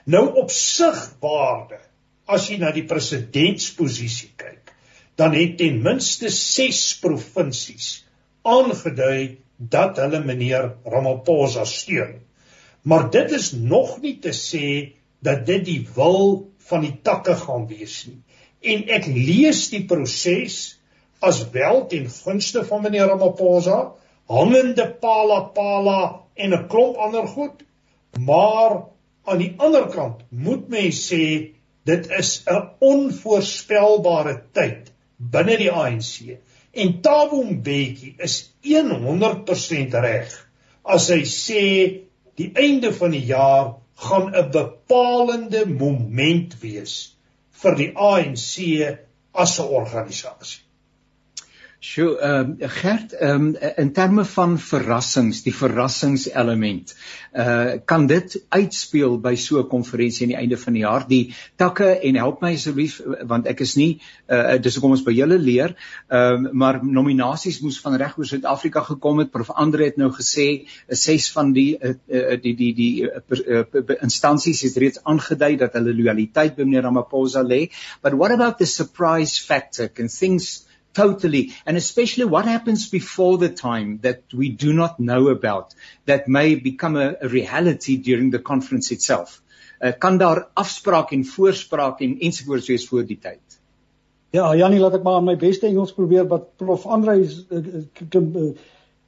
Nou 0.05 0.27
op 0.41 0.51
sigbaarde, 0.51 1.81
as 2.27 2.49
jy 2.49 2.59
na 2.59 2.71
die 2.73 2.85
presidentsposisie 2.85 4.31
kyk, 4.37 4.73
dan 5.17 5.35
het 5.35 5.59
ten 5.59 5.83
minste 5.83 6.29
6 6.29 6.99
provinsies 7.03 8.05
aangedui 8.43 9.39
dat 9.59 9.99
hulle 9.99 10.25
meneer 10.25 10.77
Ramaphosa 10.85 11.65
steun. 11.65 12.21
Maar 12.83 13.11
dit 13.11 13.31
is 13.31 13.53
nog 13.53 14.01
nie 14.01 14.19
te 14.19 14.33
sê 14.33 14.95
dat 15.21 15.47
dit 15.47 15.65
die 15.65 15.89
wil 15.95 16.49
van 16.71 16.81
die 16.81 16.95
takke 17.03 17.35
gaan 17.35 17.67
wees 17.67 18.07
nie. 18.07 18.21
En 18.63 18.89
ek 18.89 19.07
lees 19.07 19.69
die 19.71 19.85
proses 19.87 20.78
as 21.21 21.51
wel 21.51 21.87
ten 21.87 22.11
gunste 22.11 22.65
van 22.65 22.83
meneer 22.83 23.07
Ramaphosa, 23.07 23.93
hangende 24.29 24.87
pala 25.01 25.41
pala 25.41 26.21
en 26.35 26.55
'n 26.55 26.67
klomp 26.69 26.97
ander 26.97 27.27
goed, 27.27 27.65
maar 28.19 28.85
aan 29.25 29.39
die 29.39 29.55
ander 29.57 29.89
kant 29.89 30.23
moet 30.29 30.69
mens 30.69 31.13
sê 31.13 31.53
dit 31.85 32.11
is 32.11 32.45
'n 32.47 32.69
onvoorspelbare 32.79 34.43
tyd 34.53 34.93
binne 35.17 35.57
die 35.57 35.73
ANC 35.73 36.39
En 36.79 37.01
Thabo 37.01 37.43
Mbeki 37.43 38.15
is 38.19 38.35
100% 38.63 39.95
reg 40.05 40.35
as 40.95 41.09
hy 41.11 41.23
sê 41.27 41.63
die 42.39 42.49
einde 42.55 42.93
van 42.95 43.15
die 43.17 43.25
jaar 43.27 43.73
gaan 44.09 44.29
'n 44.31 44.51
bepalende 44.55 45.65
moment 45.67 46.55
wees 46.63 46.95
vir 47.63 47.79
die 47.81 47.89
ANC 48.11 48.53
as 49.33 49.59
'n 49.59 49.75
organisasie. 49.81 50.63
Sjoe, 51.79 52.17
ehm 52.19 52.57
uh, 52.59 52.69
Gert, 52.69 53.13
ehm 53.15 53.55
um, 53.55 53.75
in 53.77 53.93
terme 53.95 54.25
van 54.27 54.57
verrassings, 54.59 55.45
die 55.45 55.53
verrassingselement, 55.55 56.95
uh 57.39 57.77
kan 57.87 58.09
dit 58.11 58.35
uitspeel 58.51 59.15
by 59.23 59.37
so 59.39 59.61
'n 59.61 59.69
konferensie 59.71 60.27
aan 60.27 60.33
die 60.33 60.41
einde 60.41 60.59
van 60.59 60.75
die 60.75 60.83
jaar? 60.83 61.07
Die 61.07 61.35
takke 61.57 61.93
en 62.03 62.19
help 62.19 62.43
my 62.43 62.53
asseblief 62.59 62.99
want 63.23 63.47
ek 63.47 63.61
is 63.61 63.77
nie 63.77 64.01
uh 64.27 64.59
dis 64.59 64.75
hoekom 64.75 64.97
ons 64.99 65.07
by 65.07 65.15
julle 65.21 65.39
leer, 65.39 65.77
ehm 66.11 66.51
um, 66.51 66.51
maar 66.59 66.83
nominasies 66.83 67.63
moes 67.63 67.79
van 67.81 67.95
reg 67.95 68.19
oor 68.19 68.27
Suid-Afrika 68.27 68.83
gekom 68.83 69.23
het. 69.23 69.31
Prof 69.31 69.55
Andre 69.55 69.85
het 69.85 70.03
nou 70.03 70.11
gesê 70.11 70.67
ses 70.91 71.31
van 71.31 71.53
die 71.53 71.79
uh, 71.79 71.95
die 72.43 72.57
die 72.57 72.75
die 72.75 73.07
uh, 73.07 73.63
uh, 73.63 74.03
instansies 74.03 74.67
het 74.67 74.77
reeds 74.77 75.05
aangedui 75.05 75.57
dat 75.57 75.79
hulle 75.79 75.95
loyaliteit 75.95 76.57
by 76.57 76.67
meneer 76.67 76.91
Ramaphosa 76.91 77.47
lê. 77.47 77.69
But 78.03 78.19
what 78.19 78.33
about 78.33 78.59
the 78.59 78.67
surprise 78.67 79.39
factor? 79.39 79.87
Can 79.87 80.09
things 80.09 80.67
totally. 80.93 81.53
And 81.67 81.77
especially 81.77 82.25
what 82.25 82.45
happens 82.45 82.89
before 82.89 83.39
the 83.39 83.49
time 83.49 83.99
that 84.03 84.23
we 84.33 84.49
do 84.49 84.73
not 84.73 84.99
know 84.99 85.29
about 85.29 85.75
that 86.07 86.29
may 86.29 86.55
become 86.55 86.97
a, 86.97 87.17
a 87.21 87.29
reality 87.29 87.97
during 87.97 88.31
the 88.31 88.39
conference 88.39 88.91
itself. 88.91 89.43
Uh, 89.81 89.93
kan 89.93 90.19
daar 90.19 90.49
afspraak 90.55 91.13
en 91.13 91.25
voorspraak 91.25 92.01
en 92.01 92.19
ensovoorts 92.19 92.67
wees 92.67 92.89
voor 92.89 93.05
die 93.07 93.19
tyd? 93.19 93.61
Ja 94.35 94.51
Janie 94.57 94.81
laat 94.81 94.99
ek 94.99 95.05
maar 95.07 95.21
aan 95.21 95.29
my 95.29 95.37
beste 95.41 95.69
Engels 95.69 95.95
probeer 95.97 96.27
wat 96.29 96.51
prof 96.61 96.83
Andre 96.87 97.15
uh, 97.23 97.61
uh, 98.19 98.49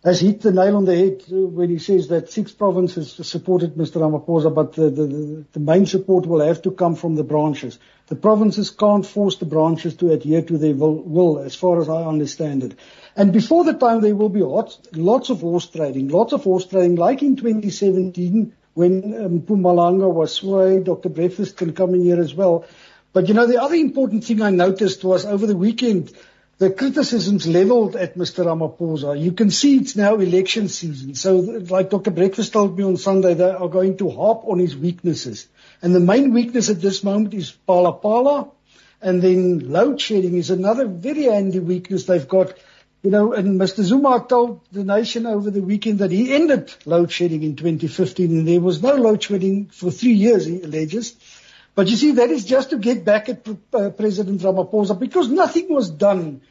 has 0.03 0.21
hit 0.21 0.41
the 0.41 0.51
nail 0.51 0.77
on 0.77 0.87
the 0.87 0.97
head 0.97 1.23
when 1.29 1.69
he 1.69 1.79
says 1.79 2.09
that 2.09 2.31
six 2.31 2.53
provinces 2.53 3.13
supported 3.27 3.75
Mr. 3.75 4.01
Ramaphosa, 4.01 4.55
but 4.55 4.73
the, 4.73 4.89
the, 4.89 5.45
the 5.53 5.61
main 5.61 5.85
support 5.85 6.25
will 6.25 6.41
have 6.41 6.63
to 6.63 6.71
come 6.71 6.95
from 6.95 7.17
the 7.17 7.25
branches. 7.25 7.79
The 8.07 8.17
provinces 8.17 8.71
can't 8.71 9.05
force 9.05 9.37
the 9.37 9.45
branches 9.45 9.97
to 9.97 10.11
adhere 10.11 10.43
to 10.43 10.57
their 10.57 10.75
will, 10.75 10.95
will 10.95 11.39
as 11.41 11.55
far 11.55 11.81
as 11.81 11.89
I 11.89 12.05
understand 12.05 12.65
it. 12.65 12.79
And 13.15 13.33
before 13.33 13.65
the 13.65 13.75
time, 13.75 14.01
there 14.01 14.17
will 14.17 14.31
be 14.31 14.43
lots, 14.43 14.81
lots 14.95 15.29
of 15.29 15.43
horse 15.43 15.67
trading, 15.67 16.09
lots 16.09 16.33
of 16.33 16.45
horse 16.45 16.65
trading, 16.65 16.97
like 16.97 17.23
in 17.23 17.37
2017 17.37 18.55
when 18.73 19.23
um, 19.23 19.41
Mpumalanga 19.41 20.11
was 20.11 20.33
swayed. 20.33 20.85
Dr. 20.85 21.11
Breakfast 21.11 21.59
can 21.59 21.75
come 21.75 21.95
in 21.95 22.03
here 22.03 22.21
as 22.21 22.35
well. 22.35 22.65
But 23.13 23.29
you 23.29 23.35
know, 23.35 23.47
the 23.47 23.61
other 23.61 23.75
important 23.75 24.25
thing 24.25 24.41
I 24.41 24.51
noticed 24.51 25.05
was 25.05 25.27
over 25.27 25.47
the 25.47 25.57
weekend, 25.57 26.13
the 26.61 26.71
criticisms 26.71 27.47
leveled 27.47 27.97
at 27.97 28.19
Mr. 28.19 28.45
Ramaphosa. 28.45 29.19
You 29.19 29.33
can 29.33 29.51
see 29.51 29.79
it's 29.79 29.97
now 29.97 30.17
election 30.17 30.69
season. 30.69 31.15
So 31.15 31.37
like 31.39 31.89
Dr. 31.89 32.11
Breakfast 32.11 32.53
told 32.53 32.77
me 32.77 32.85
on 32.85 32.99
Sunday, 32.99 33.33
they 33.33 33.49
are 33.51 33.69
going 33.69 33.97
to 33.97 34.11
harp 34.11 34.43
on 34.45 34.59
his 34.59 34.77
weaknesses. 34.77 35.49
And 35.81 35.95
the 35.95 36.01
main 36.01 36.35
weakness 36.35 36.69
at 36.69 36.83
this 36.83 37.03
moment 37.03 37.33
is 37.33 37.57
Phala 37.67 38.03
Phala. 38.03 38.51
And 39.01 39.23
then 39.23 39.71
load 39.71 40.03
shedding 40.03 40.37
is 40.37 40.51
another 40.51 40.87
very 40.87 41.23
handy 41.23 41.61
weakness 41.61 42.05
they've 42.05 42.29
got. 42.29 42.53
You 43.03 43.11
know, 43.11 43.33
and 43.33 43.59
Mr. 43.59 43.83
Zuma 43.83 44.27
told 44.29 44.61
the 44.71 44.85
nation 44.85 45.25
over 45.25 45.51
the 45.51 45.63
weekend 45.63 46.01
that 46.01 46.11
he 46.11 46.35
ended 46.35 46.75
load 46.85 47.11
shedding 47.11 47.43
in 47.43 47.57
2015 47.57 48.39
and 48.39 48.47
there 48.47 48.61
was 48.61 48.83
no 48.83 48.97
load 48.97 49.23
shedding 49.23 49.69
for 49.69 49.91
three 49.91 50.13
years, 50.13 50.45
he 50.45 50.61
alleges. 50.61 51.17
But 51.75 51.89
you 51.89 51.97
see, 51.97 52.11
that 52.13 52.29
is 52.29 52.45
just 52.45 52.69
to 52.71 52.77
get 52.77 53.07
back 53.07 53.31
at 53.31 53.49
uh, 53.49 53.89
President 53.89 54.43
Ramaphosa 54.43 54.99
because 54.99 55.29
nothing 55.31 55.73
was 55.73 55.89
done 55.89 56.43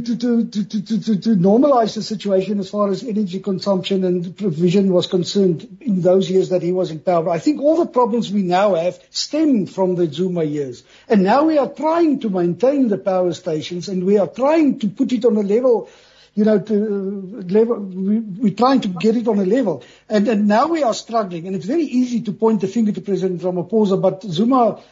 to, 0.00 0.16
to, 0.16 0.44
to, 0.44 0.64
to, 0.64 1.00
to, 1.00 1.20
to, 1.20 1.28
normalize 1.36 1.94
the 1.94 2.02
situation 2.02 2.58
as 2.60 2.70
far 2.70 2.90
as 2.90 3.02
energy 3.02 3.40
consumption 3.40 4.04
and 4.04 4.36
provision 4.36 4.92
was 4.92 5.06
concerned 5.06 5.78
in 5.80 6.00
those 6.00 6.30
years 6.30 6.50
that 6.50 6.62
he 6.62 6.72
was 6.72 6.90
in 6.90 7.00
power. 7.00 7.28
I 7.28 7.38
think 7.38 7.60
all 7.60 7.76
the 7.76 7.90
problems 7.90 8.32
we 8.32 8.42
now 8.42 8.74
have 8.74 9.00
stem 9.10 9.66
from 9.66 9.94
the 9.94 10.06
Zuma 10.06 10.44
years. 10.44 10.82
And 11.08 11.22
now 11.22 11.44
we 11.44 11.58
are 11.58 11.68
trying 11.68 12.20
to 12.20 12.30
maintain 12.30 12.88
the 12.88 12.98
power 12.98 13.32
stations 13.32 13.88
and 13.88 14.04
we 14.04 14.18
are 14.18 14.26
trying 14.26 14.78
to 14.80 14.88
put 14.88 15.12
it 15.12 15.24
on 15.24 15.36
a 15.36 15.42
level 15.42 15.88
you 16.34 16.46
know, 16.46 16.58
to 16.58 16.74
uh, 16.74 17.42
level, 17.52 17.78
we, 17.78 18.18
we're 18.18 18.54
trying 18.54 18.80
to 18.80 18.88
get 18.88 19.16
it 19.16 19.28
on 19.28 19.38
a 19.38 19.44
level. 19.44 19.84
And, 20.08 20.26
and 20.28 20.48
now 20.48 20.68
we 20.68 20.82
are 20.82 20.94
struggling. 20.94 21.46
And 21.46 21.54
it's 21.54 21.66
very 21.66 21.82
easy 21.82 22.22
to 22.22 22.32
point 22.32 22.62
the 22.62 22.68
finger 22.68 22.92
to 22.92 23.00
President 23.02 23.42
Ramaphosa, 23.42 24.00
but 24.00 24.22
Zuma 24.22 24.82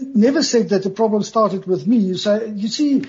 never 0.00 0.42
said 0.42 0.68
that 0.70 0.82
the 0.82 0.90
problem 0.90 1.22
started 1.22 1.66
with 1.66 1.86
me. 1.86 2.14
So 2.14 2.44
you 2.44 2.68
see, 2.68 3.04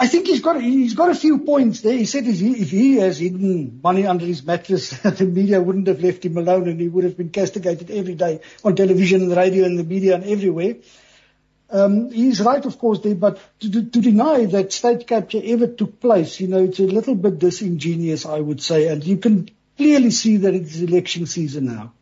I 0.00 0.06
think 0.06 0.28
he's 0.28 0.40
got 0.40 0.60
he's 0.60 0.94
got 0.94 1.10
a 1.10 1.14
few 1.14 1.38
points 1.38 1.80
there. 1.80 1.92
He 1.92 2.04
said 2.04 2.24
if 2.26 2.38
he, 2.38 2.52
if 2.52 2.70
he 2.70 2.96
has 2.98 3.18
hidden 3.18 3.80
money 3.82 4.06
under 4.06 4.24
his 4.24 4.44
mattress, 4.44 4.90
the 5.02 5.24
media 5.24 5.60
wouldn't 5.60 5.88
have 5.88 6.00
left 6.00 6.24
him 6.24 6.38
alone, 6.38 6.68
and 6.68 6.80
he 6.80 6.88
would 6.88 7.02
have 7.02 7.16
been 7.16 7.30
castigated 7.30 7.90
every 7.90 8.14
day 8.14 8.40
on 8.64 8.76
television 8.76 9.22
and 9.22 9.36
radio 9.36 9.64
and 9.64 9.76
the 9.76 9.82
media 9.82 10.14
and 10.14 10.24
everywhere. 10.24 10.76
Um, 11.70 12.10
he's 12.12 12.40
right, 12.40 12.64
of 12.64 12.78
course, 12.78 13.00
there, 13.00 13.16
but 13.16 13.40
to, 13.60 13.70
to 13.70 14.00
deny 14.00 14.46
that 14.46 14.72
state 14.72 15.06
capture 15.06 15.40
ever 15.44 15.66
took 15.66 16.00
place, 16.00 16.40
you 16.40 16.48
know, 16.48 16.64
it's 16.64 16.78
a 16.78 16.84
little 16.84 17.14
bit 17.14 17.38
disingenuous, 17.38 18.24
I 18.24 18.40
would 18.40 18.62
say, 18.62 18.88
and 18.88 19.04
you 19.04 19.18
can 19.18 19.50
clearly 19.76 20.10
see 20.10 20.38
that 20.38 20.54
it's 20.54 20.80
election 20.80 21.26
season 21.26 21.66
now. 21.66 21.92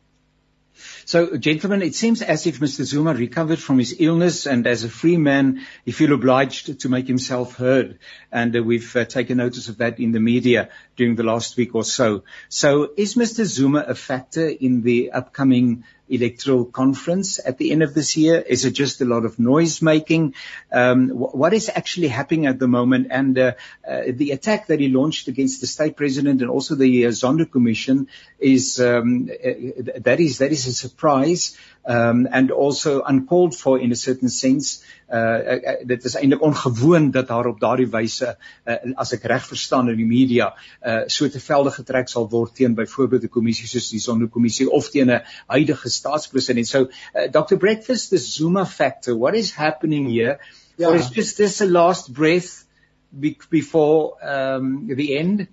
So, 1.06 1.36
gentlemen, 1.36 1.82
it 1.82 1.94
seems 1.94 2.20
as 2.20 2.48
if 2.48 2.58
Mr. 2.58 2.82
Zuma 2.82 3.14
recovered 3.14 3.60
from 3.60 3.78
his 3.78 3.94
illness, 3.96 4.44
and 4.44 4.66
as 4.66 4.82
a 4.82 4.88
free 4.88 5.16
man, 5.16 5.64
he 5.84 5.92
feel 5.92 6.12
obliged 6.12 6.80
to 6.80 6.88
make 6.88 7.06
himself 7.06 7.54
heard. 7.54 8.00
And 8.32 8.56
uh, 8.56 8.62
we've 8.64 8.96
uh, 8.96 9.04
taken 9.04 9.36
notice 9.36 9.68
of 9.68 9.78
that 9.78 10.00
in 10.00 10.10
the 10.10 10.18
media 10.18 10.68
during 10.96 11.14
the 11.14 11.22
last 11.22 11.56
week 11.56 11.76
or 11.76 11.84
so. 11.84 12.24
So, 12.48 12.90
is 12.96 13.14
Mr. 13.14 13.44
Zuma 13.44 13.84
a 13.86 13.94
factor 13.94 14.48
in 14.48 14.82
the 14.82 15.12
upcoming 15.12 15.84
electoral 16.08 16.64
conference 16.64 17.40
at 17.44 17.58
the 17.58 17.72
end 17.72 17.82
of 17.82 17.94
this 17.94 18.16
year? 18.16 18.36
Is 18.36 18.64
it 18.64 18.72
just 18.72 19.00
a 19.00 19.04
lot 19.04 19.24
of 19.24 19.38
noise 19.38 19.82
making? 19.82 20.34
Um, 20.72 21.08
what 21.10 21.52
is 21.52 21.70
actually 21.74 22.08
happening 22.08 22.46
at 22.46 22.58
the 22.58 22.68
moment? 22.68 23.08
And 23.10 23.38
uh, 23.38 23.52
uh, 23.86 24.02
the 24.08 24.32
attack 24.32 24.68
that 24.68 24.80
he 24.80 24.88
launched 24.88 25.28
against 25.28 25.60
the 25.60 25.66
state 25.66 25.96
president 25.96 26.40
and 26.42 26.50
also 26.50 26.74
the 26.74 27.06
uh, 27.06 27.10
Zondo 27.10 27.50
Commission 27.50 28.08
is 28.38 28.80
um, 28.80 29.30
uh, 29.30 30.00
that 30.00 30.20
is 30.20 30.38
that 30.38 30.52
is 30.52 30.66
a 30.66 30.72
surprise 30.72 31.56
um, 31.86 32.26
and 32.30 32.50
also 32.50 33.02
uncalled 33.02 33.54
for 33.54 33.78
in 33.78 33.92
a 33.92 33.96
certain 33.96 34.28
sense. 34.28 34.84
Uh, 35.12 35.16
uh, 35.16 35.74
dit 35.86 36.04
is 36.04 36.16
eintlik 36.18 36.42
ongewoon 36.42 37.10
dat 37.14 37.28
daar 37.28 37.46
op 37.46 37.60
daardie 37.60 37.86
wyse 37.90 38.32
uh, 38.66 38.74
as 38.98 39.12
ek 39.14 39.28
reg 39.30 39.44
verstaan 39.46 39.88
in 39.92 40.00
die 40.00 40.08
media 40.08 40.48
uh, 40.82 41.04
so 41.06 41.28
te 41.30 41.38
velde 41.40 41.70
getrek 41.70 42.10
sal 42.10 42.26
word 42.32 42.56
teen 42.58 42.74
byvoorbeeld 42.74 43.28
'n 43.28 43.34
kommissie 43.36 43.68
soos 43.70 43.92
die 43.94 44.02
Sonderkommissie 44.02 44.66
of 44.70 44.90
teen 44.90 45.10
'n 45.14 45.22
huidige 45.46 45.88
staatspresident. 45.88 46.66
So 46.66 46.88
uh, 47.14 47.30
Dr. 47.30 47.56
Breakfast 47.56 48.10
the 48.10 48.18
Zuma 48.18 48.66
factor 48.66 49.14
what 49.14 49.34
is 49.34 49.54
happening 49.54 50.10
here 50.10 50.38
yeah. 50.76 50.90
or 50.90 50.96
is 50.96 51.10
just 51.10 51.36
this 51.36 51.60
a 51.60 51.66
last 51.66 52.12
breath 52.12 52.66
be 53.12 53.38
before 53.50 54.16
um, 54.22 54.88
the 54.88 55.18
end 55.18 55.46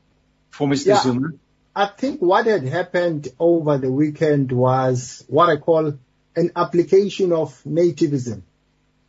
for 0.49 0.67
Mr. 0.67 0.85
Yeah. 0.87 1.01
Zuma? 1.01 1.33
I 1.75 1.87
think 1.87 2.21
what 2.21 2.45
had 2.45 2.63
happened 2.63 3.29
over 3.39 3.77
the 3.77 3.91
weekend 3.91 4.51
was 4.51 5.23
what 5.27 5.49
I 5.49 5.57
call 5.57 5.93
an 6.35 6.51
application 6.55 7.31
of 7.31 7.61
nativism, 7.63 8.41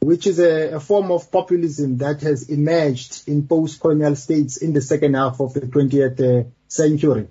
which 0.00 0.26
is 0.26 0.38
a, 0.38 0.74
a 0.74 0.80
form 0.80 1.10
of 1.10 1.30
populism 1.30 1.98
that 1.98 2.20
has 2.22 2.50
emerged 2.50 3.28
in 3.28 3.46
post-colonial 3.46 4.16
states 4.16 4.58
in 4.58 4.72
the 4.72 4.80
second 4.80 5.14
half 5.14 5.40
of 5.40 5.54
the 5.54 5.62
20th 5.62 6.20
uh, 6.20 6.48
century. 6.68 7.28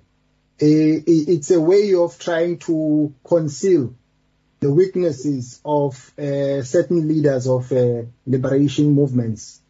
It's 0.58 1.50
a 1.50 1.60
way 1.60 1.94
of 1.94 2.18
trying 2.18 2.58
to 2.60 3.12
conceal 3.24 3.94
the 4.60 4.72
weaknesses 4.72 5.60
of 5.64 6.12
uh, 6.18 6.62
certain 6.62 7.06
leaders 7.06 7.46
of 7.46 7.70
uh, 7.72 8.02
liberation 8.26 8.92
movements. 8.92 9.60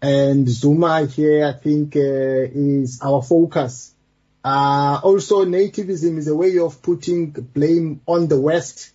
And 0.00 0.48
Zuma 0.48 1.06
here, 1.06 1.46
I 1.46 1.52
think, 1.52 1.96
uh, 1.96 2.00
is 2.00 3.00
our 3.02 3.22
focus. 3.22 3.94
Uh, 4.44 5.00
also, 5.02 5.44
nativism 5.46 6.18
is 6.18 6.28
a 6.28 6.36
way 6.36 6.58
of 6.58 6.82
putting 6.82 7.30
blame 7.30 8.02
on 8.06 8.28
the 8.28 8.38
West 8.40 8.92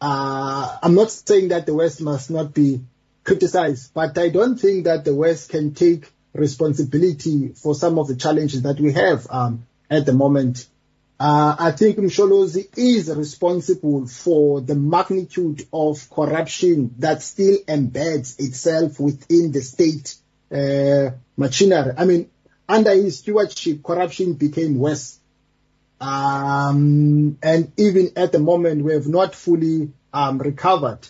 uh, 0.00 0.78
I'm 0.82 0.94
not 0.94 1.10
saying 1.10 1.48
that 1.48 1.66
the 1.66 1.74
West 1.74 2.00
must 2.00 2.30
not 2.30 2.54
be 2.54 2.80
criticized, 3.24 3.92
but 3.94 4.16
I 4.16 4.28
don't 4.28 4.56
think 4.58 4.84
that 4.84 5.04
the 5.04 5.14
West 5.14 5.50
can 5.50 5.74
take 5.74 6.10
responsibility 6.32 7.48
for 7.48 7.74
some 7.74 7.98
of 7.98 8.08
the 8.08 8.16
challenges 8.16 8.62
that 8.62 8.80
we 8.80 8.92
have 8.92 9.26
um, 9.30 9.66
at 9.90 10.06
the 10.06 10.12
moment. 10.12 10.66
Uh, 11.20 11.56
I 11.58 11.72
think 11.72 11.98
Msholozi 11.98 12.68
is 12.78 13.10
responsible 13.14 14.06
for 14.06 14.60
the 14.60 14.76
magnitude 14.76 15.66
of 15.72 16.08
corruption 16.08 16.94
that 16.98 17.22
still 17.22 17.58
embeds 17.66 18.38
itself 18.38 19.00
within 19.00 19.50
the 19.50 19.60
state 19.60 20.14
uh, 20.52 21.16
machinery. 21.36 21.92
I 21.96 22.04
mean, 22.04 22.30
under 22.68 22.94
his 22.94 23.18
stewardship, 23.18 23.82
corruption 23.82 24.34
became 24.34 24.78
worse. 24.78 25.17
Um, 26.00 27.38
and 27.42 27.72
even 27.76 28.12
at 28.16 28.32
the 28.32 28.38
moment, 28.38 28.84
we 28.84 28.92
have 28.92 29.08
not 29.08 29.34
fully 29.34 29.92
um, 30.12 30.38
recovered. 30.38 31.00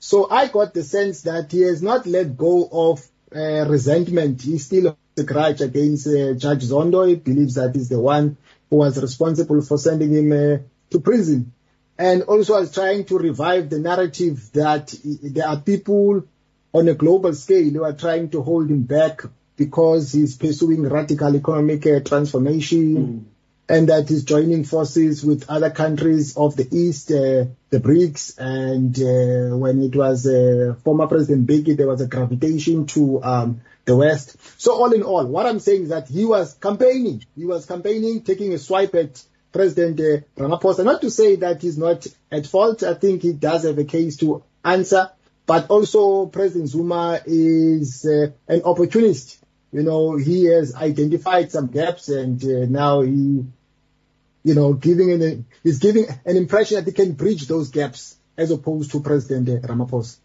So 0.00 0.28
I 0.28 0.48
got 0.48 0.74
the 0.74 0.82
sense 0.82 1.22
that 1.22 1.52
he 1.52 1.62
has 1.62 1.80
not 1.80 2.06
let 2.06 2.36
go 2.36 2.68
of 2.70 3.06
uh, 3.34 3.68
resentment. 3.68 4.42
He 4.42 4.58
still 4.58 4.84
has 4.84 4.96
a 5.16 5.24
grudge 5.24 5.60
against 5.60 6.08
uh, 6.08 6.34
Judge 6.34 6.64
Zondo. 6.64 7.08
He 7.08 7.14
believes 7.14 7.54
that 7.54 7.74
he's 7.74 7.88
the 7.88 8.00
one 8.00 8.36
who 8.68 8.76
was 8.76 9.00
responsible 9.00 9.62
for 9.62 9.78
sending 9.78 10.12
him 10.12 10.32
uh, 10.32 10.58
to 10.90 11.00
prison. 11.00 11.52
And 11.98 12.22
also 12.22 12.56
is 12.56 12.72
trying 12.72 13.04
to 13.06 13.18
revive 13.18 13.70
the 13.70 13.78
narrative 13.78 14.50
that 14.54 14.92
there 15.04 15.46
are 15.46 15.60
people 15.60 16.24
on 16.74 16.88
a 16.88 16.94
global 16.94 17.32
scale 17.34 17.70
who 17.70 17.84
are 17.84 17.92
trying 17.92 18.30
to 18.30 18.42
hold 18.42 18.70
him 18.70 18.82
back 18.82 19.22
because 19.56 20.10
he's 20.10 20.36
pursuing 20.36 20.82
radical 20.82 21.36
economic 21.36 21.86
uh, 21.86 22.00
transformation. 22.00 22.96
Mm 22.96 23.31
and 23.72 23.88
that 23.88 24.10
is 24.10 24.24
joining 24.24 24.64
forces 24.64 25.24
with 25.24 25.48
other 25.48 25.70
countries 25.70 26.36
of 26.36 26.54
the 26.56 26.68
East, 26.70 27.10
uh, 27.10 27.46
the 27.70 27.80
BRICS, 27.80 28.36
and 28.36 28.94
uh, 28.98 29.56
when 29.56 29.82
it 29.82 29.96
was 29.96 30.26
uh, 30.26 30.74
former 30.84 31.06
President 31.06 31.46
Mbeki, 31.46 31.78
there 31.78 31.88
was 31.88 32.02
a 32.02 32.06
gravitation 32.06 32.84
to 32.88 33.22
um, 33.24 33.62
the 33.86 33.96
West. 33.96 34.36
So 34.60 34.74
all 34.74 34.92
in 34.92 35.02
all, 35.02 35.24
what 35.24 35.46
I'm 35.46 35.58
saying 35.58 35.84
is 35.84 35.88
that 35.88 36.06
he 36.06 36.26
was 36.26 36.52
campaigning. 36.52 37.24
He 37.34 37.46
was 37.46 37.64
campaigning, 37.64 38.20
taking 38.20 38.52
a 38.52 38.58
swipe 38.58 38.94
at 38.94 39.24
President 39.52 39.98
uh, 40.00 40.26
Ramaphosa. 40.38 40.84
Not 40.84 41.00
to 41.00 41.10
say 41.10 41.36
that 41.36 41.62
he's 41.62 41.78
not 41.78 42.06
at 42.30 42.46
fault. 42.46 42.82
I 42.82 42.92
think 42.92 43.22
he 43.22 43.32
does 43.32 43.64
have 43.64 43.78
a 43.78 43.84
case 43.84 44.18
to 44.18 44.44
answer. 44.62 45.10
But 45.46 45.70
also 45.70 46.26
President 46.26 46.68
Zuma 46.68 47.22
is 47.24 48.04
uh, 48.04 48.32
an 48.46 48.64
opportunist 48.64 49.42
you 49.72 49.82
know, 49.82 50.16
he 50.16 50.44
has 50.44 50.74
identified 50.74 51.50
some 51.50 51.68
gaps 51.68 52.10
and 52.10 52.42
uh, 52.44 52.66
now 52.68 53.00
he, 53.00 53.46
you 54.42 54.54
know, 54.54 54.72
giving 54.72 55.12
an, 55.12 55.46
he's 55.62 55.78
giving 55.78 56.06
an 56.24 56.36
impression 56.36 56.76
that 56.76 56.86
he 56.86 56.92
can 56.92 57.12
bridge 57.12 57.46
those 57.46 57.70
gaps 57.70 58.16
as 58.36 58.50
opposed 58.50 58.90
to 58.92 59.00
President 59.00 59.48
Ramaphosa. 59.62 60.18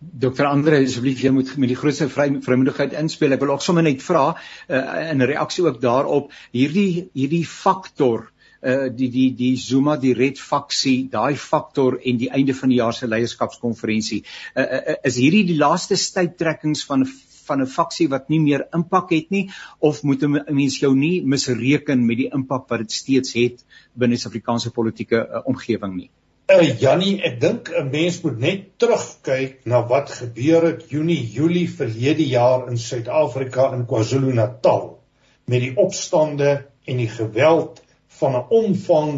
Dr. 0.00 0.46
Andre 0.48 0.78
asseblief 0.80 1.20
jy 1.20 1.30
moet 1.36 1.50
met 1.60 1.68
die 1.68 1.76
grootste 1.76 2.06
vrymoedigheid 2.08 2.94
inspel. 2.96 3.34
Ek 3.36 3.42
wil 3.42 3.52
ook 3.52 3.64
sommer 3.64 3.84
net 3.84 4.00
vra 4.00 4.30
uh, 4.32 4.84
in 5.12 5.20
reaksie 5.28 5.66
ook 5.66 5.80
daarop 5.82 6.30
hierdie 6.56 7.10
hierdie 7.12 7.44
faktor 7.44 8.30
uh 8.60 8.88
die 8.92 9.08
die 9.12 9.28
die 9.36 9.54
Zuma 9.56 9.98
die 10.00 10.14
red 10.16 10.40
faksie 10.40 11.08
daai 11.12 11.36
faktor 11.36 11.98
en 12.04 12.18
die 12.20 12.28
einde 12.28 12.56
van 12.56 12.72
die 12.72 12.80
jaar 12.80 12.96
se 12.96 13.08
leierskapskonferensie 13.08 14.18
uh, 14.20 14.64
uh, 14.64 14.96
is 15.08 15.16
hierdie 15.16 15.46
die 15.48 15.56
laaste 15.60 15.96
stuiptrekkings 15.96 16.84
van 16.88 17.06
van 17.50 17.62
'n 17.62 17.72
faksie 17.74 18.08
wat 18.14 18.30
nie 18.32 18.40
meer 18.46 18.66
impak 18.78 19.10
het 19.16 19.30
nie 19.30 19.44
of 19.90 20.02
moet 20.02 20.22
'n 20.22 20.54
mens 20.62 20.78
jou 20.80 20.94
nie 20.94 21.22
misreken 21.34 22.06
met 22.06 22.16
die 22.22 22.30
impak 22.40 22.68
wat 22.70 22.86
dit 22.86 22.92
steeds 22.92 23.34
het 23.34 23.64
binne 23.94 24.16
Suid-Afrikaanse 24.16 24.70
politieke 24.70 25.26
uh, 25.26 25.44
omgewing 25.44 25.96
nie 25.96 26.10
Uh, 26.50 26.66
Jannie, 26.82 27.20
ek 27.22 27.36
dink 27.40 27.68
'n 27.78 27.90
mens 27.90 28.16
moet 28.24 28.38
net 28.42 28.62
terugkyk 28.82 29.60
na 29.70 29.86
wat 29.86 30.08
gebeur 30.10 30.64
het 30.66 30.88
Junie, 30.90 31.22
Julie 31.34 31.68
verlede 31.70 32.26
jaar 32.26 32.64
in 32.72 32.78
Suid-Afrika 32.78 33.68
in 33.76 33.84
KwaZulu-Natal 33.86 34.98
met 35.46 35.60
die 35.62 35.76
opstande 35.78 36.48
en 36.90 36.96
die 36.96 37.08
geweld 37.08 37.78
van 38.18 38.34
'n 38.34 38.48
omvang 38.62 39.12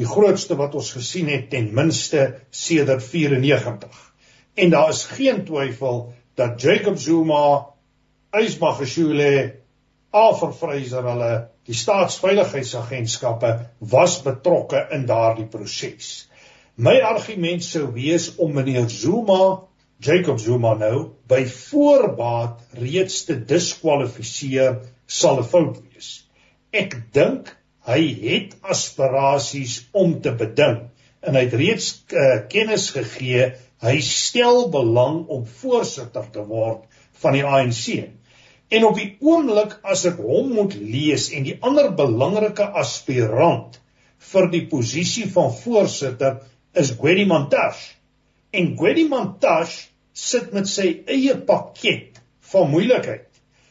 die 0.00 0.06
grootste 0.06 0.56
wat 0.56 0.74
ons 0.80 0.92
gesien 0.96 1.28
het 1.28 1.50
ten 1.50 1.68
minste 1.74 2.40
sedert 2.50 3.04
94. 3.04 4.00
En 4.54 4.70
daar 4.70 4.88
is 4.88 5.04
geen 5.04 5.44
twyfel 5.44 6.14
dat 6.34 6.60
Jacob 6.62 6.96
Zuma, 6.98 7.66
Ysmagashule, 8.36 9.56
Arthur 10.12 10.52
Fraser 10.52 11.06
hulle 11.08 11.30
die 11.64 11.76
staatsveiligheidsagentskappe 11.76 13.52
was 13.92 14.18
betrokke 14.24 14.82
in 14.92 15.06
daardie 15.08 15.46
proses. 15.48 16.26
My 16.76 17.00
argument 17.00 17.64
sou 17.64 17.86
wees 17.94 18.34
om 18.36 18.52
meneer 18.52 18.90
Zuma, 18.92 19.64
Jacob 20.04 20.38
Zuma 20.40 20.74
nou, 20.76 21.14
by 21.28 21.46
voorbaat 21.48 22.76
reeds 22.82 23.24
te 23.30 23.38
diskwalifiseer 23.52 24.76
sal 25.06 25.40
'n 25.40 25.48
fout 25.48 25.80
wees. 25.80 26.10
Ek 26.72 26.98
dink 27.16 27.48
hy 27.88 28.02
het 28.28 28.54
aspirasies 28.60 29.88
om 29.92 30.20
te 30.20 30.36
beding 30.36 30.90
en 31.24 31.34
hy 31.34 31.46
het 31.48 31.56
reeds 31.56 32.04
uh, 32.12 32.44
kennis 32.52 32.90
gegee 32.92 33.54
hy 33.80 33.96
stel 34.04 34.68
belang 34.68 35.24
om 35.32 35.46
voorsitter 35.46 36.28
te 36.32 36.44
word 36.44 36.84
van 37.22 37.32
die 37.32 37.44
ANC. 37.46 38.17
En 38.68 38.84
op 38.84 38.98
die 39.00 39.14
oomblik 39.24 39.78
as 39.82 40.04
ek 40.08 40.18
hom 40.20 40.50
moet 40.52 40.74
lees 40.76 41.30
en 41.32 41.46
die 41.46 41.56
ander 41.64 41.88
belangrike 41.96 42.66
aspirant 42.82 43.78
vir 44.32 44.48
die 44.52 44.64
posisie 44.68 45.28
van 45.32 45.54
voorsitter 45.56 46.42
is 46.76 46.92
Gwedi 46.98 47.24
Montash. 47.30 47.80
En 48.52 48.74
Gwedi 48.76 49.06
Montash 49.08 49.86
sit 50.12 50.52
met 50.52 50.68
sy 50.68 50.88
eie 51.08 51.36
pakket 51.48 52.20
van 52.52 52.68
moeilikheid. 52.72 53.28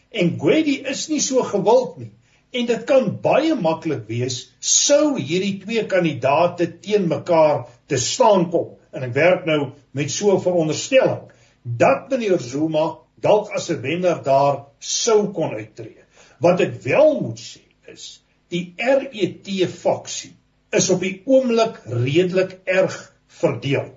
En 0.10 0.34
Gwedi 0.42 0.80
is 0.90 1.08
nie 1.12 1.22
so 1.22 1.46
gewild 1.46 1.98
nie. 2.02 2.12
En 2.58 2.66
dit 2.66 2.86
kan 2.90 3.10
baie 3.22 3.54
maklik 3.60 4.06
wees 4.10 4.40
sou 4.64 5.18
hierdie 5.20 5.58
twee 5.62 5.84
kandidate 5.92 6.72
teen 6.82 7.10
mekaar 7.12 7.68
te 7.92 8.00
staan 8.02 8.48
kom. 8.50 8.78
En 8.96 9.04
ek 9.06 9.14
werk 9.18 9.46
nou 9.46 9.74
met 9.94 10.10
so 10.12 10.34
'n 10.34 10.42
veronderstelling 10.42 11.28
dat 11.64 12.10
meneer 12.10 12.40
Zuma 12.40 12.96
dalk 13.22 13.52
as 13.56 13.70
'n 13.70 13.82
wenner 13.82 14.24
daar 14.24 14.66
sou 14.80 15.32
kon 15.34 15.54
uittreë. 15.54 16.06
Wat 16.40 16.62
ek 16.62 16.82
wel 16.84 17.22
moet 17.22 17.40
sê 17.40 17.64
is 17.94 18.22
die 18.50 18.74
RET 18.78 19.48
faksie 19.70 20.36
is 20.72 20.90
op 20.90 21.02
die 21.02 21.22
oomblik 21.26 21.80
redelik 21.86 22.60
erg 22.66 22.98
verdeel. 23.28 23.94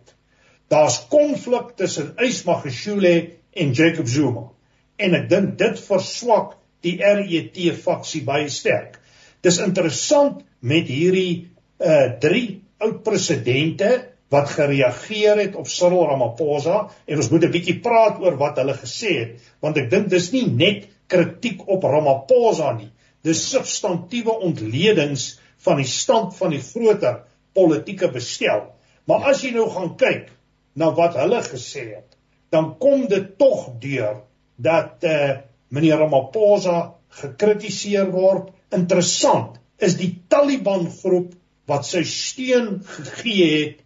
Daar's 0.71 1.01
konflik 1.11 1.77
tussen 1.77 2.15
Ysmagashule 2.17 3.31
en 3.53 3.73
Jacob 3.73 4.07
Zuma 4.07 4.51
en 4.97 5.15
ek 5.15 5.29
dink 5.29 5.59
dit 5.59 5.81
verswak 5.81 6.57
die 6.85 6.97
RET 7.01 7.59
faksie 7.77 8.23
baie 8.25 8.49
sterk. 8.49 9.01
Dis 9.43 9.59
interessant 9.59 10.45
met 10.61 10.89
hierdie 10.89 11.51
uh 11.81 12.13
drie 12.21 12.63
oud 12.81 13.03
presidente 13.05 14.10
wat 14.31 14.53
gereageer 14.55 15.39
het 15.43 15.57
op 15.59 15.69
Cyril 15.69 16.07
Ramaphosa 16.07 16.79
en 17.07 17.17
ons 17.17 17.31
moet 17.31 17.45
'n 17.45 17.51
bietjie 17.51 17.81
praat 17.83 18.21
oor 18.23 18.37
wat 18.39 18.57
hulle 18.63 18.75
gesê 18.75 19.13
het 19.19 19.53
want 19.61 19.77
ek 19.77 19.91
dink 19.91 20.09
dis 20.09 20.33
nie 20.33 20.47
net 20.47 20.89
kritiek 21.07 21.69
op 21.69 21.85
Ramaphosa 21.85 22.73
nie 22.79 22.91
dis 23.27 23.43
substantiëre 23.51 24.39
ontledings 24.47 25.35
van 25.65 25.81
die 25.81 25.89
stand 25.89 26.37
van 26.39 26.55
die 26.55 26.63
groter 26.65 27.25
politieke 27.57 28.11
bestel. 28.13 28.71
Maar 29.09 29.33
as 29.33 29.43
jy 29.45 29.53
nou 29.57 29.67
gaan 29.73 29.95
kyk 30.01 30.31
na 30.79 30.91
wat 30.97 31.19
hulle 31.19 31.43
gesê 31.45 31.87
het, 31.97 32.17
dan 32.51 32.75
kom 32.83 33.07
dit 33.11 33.35
tog 33.39 33.69
deur 33.83 34.23
dat 34.57 35.05
eh 35.05 35.15
uh, 35.15 35.37
meneer 35.71 36.01
Ramaphosa 36.03 36.95
gekritiseer 37.21 38.11
word. 38.11 38.49
Interessant 38.75 39.61
is 39.79 39.95
die 39.97 40.17
Taliban 40.29 40.89
groep 40.91 41.35
wat 41.71 41.87
sy 41.87 42.03
steun 42.05 42.81
gegee 42.83 43.51
het 43.53 43.77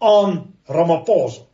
aan 0.00 0.54
Ramaphosa 0.66 1.46